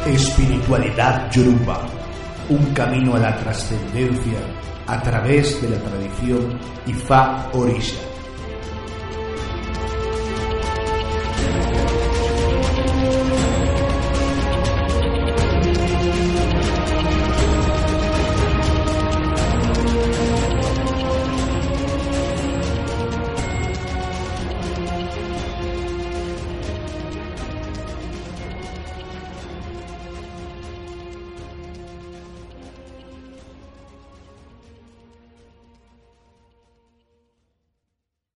Espiritualidad 0.08 1.30
Yoruba, 1.32 1.82
un 2.48 2.74
camino 2.74 3.16
a 3.16 3.20
la 3.20 3.36
trascendencia 3.36 4.40
a 4.88 5.02
través 5.02 5.62
de 5.62 5.70
la 5.70 5.78
tradición 5.80 6.58
Ifa 6.86 7.50
Orisha. 7.52 8.07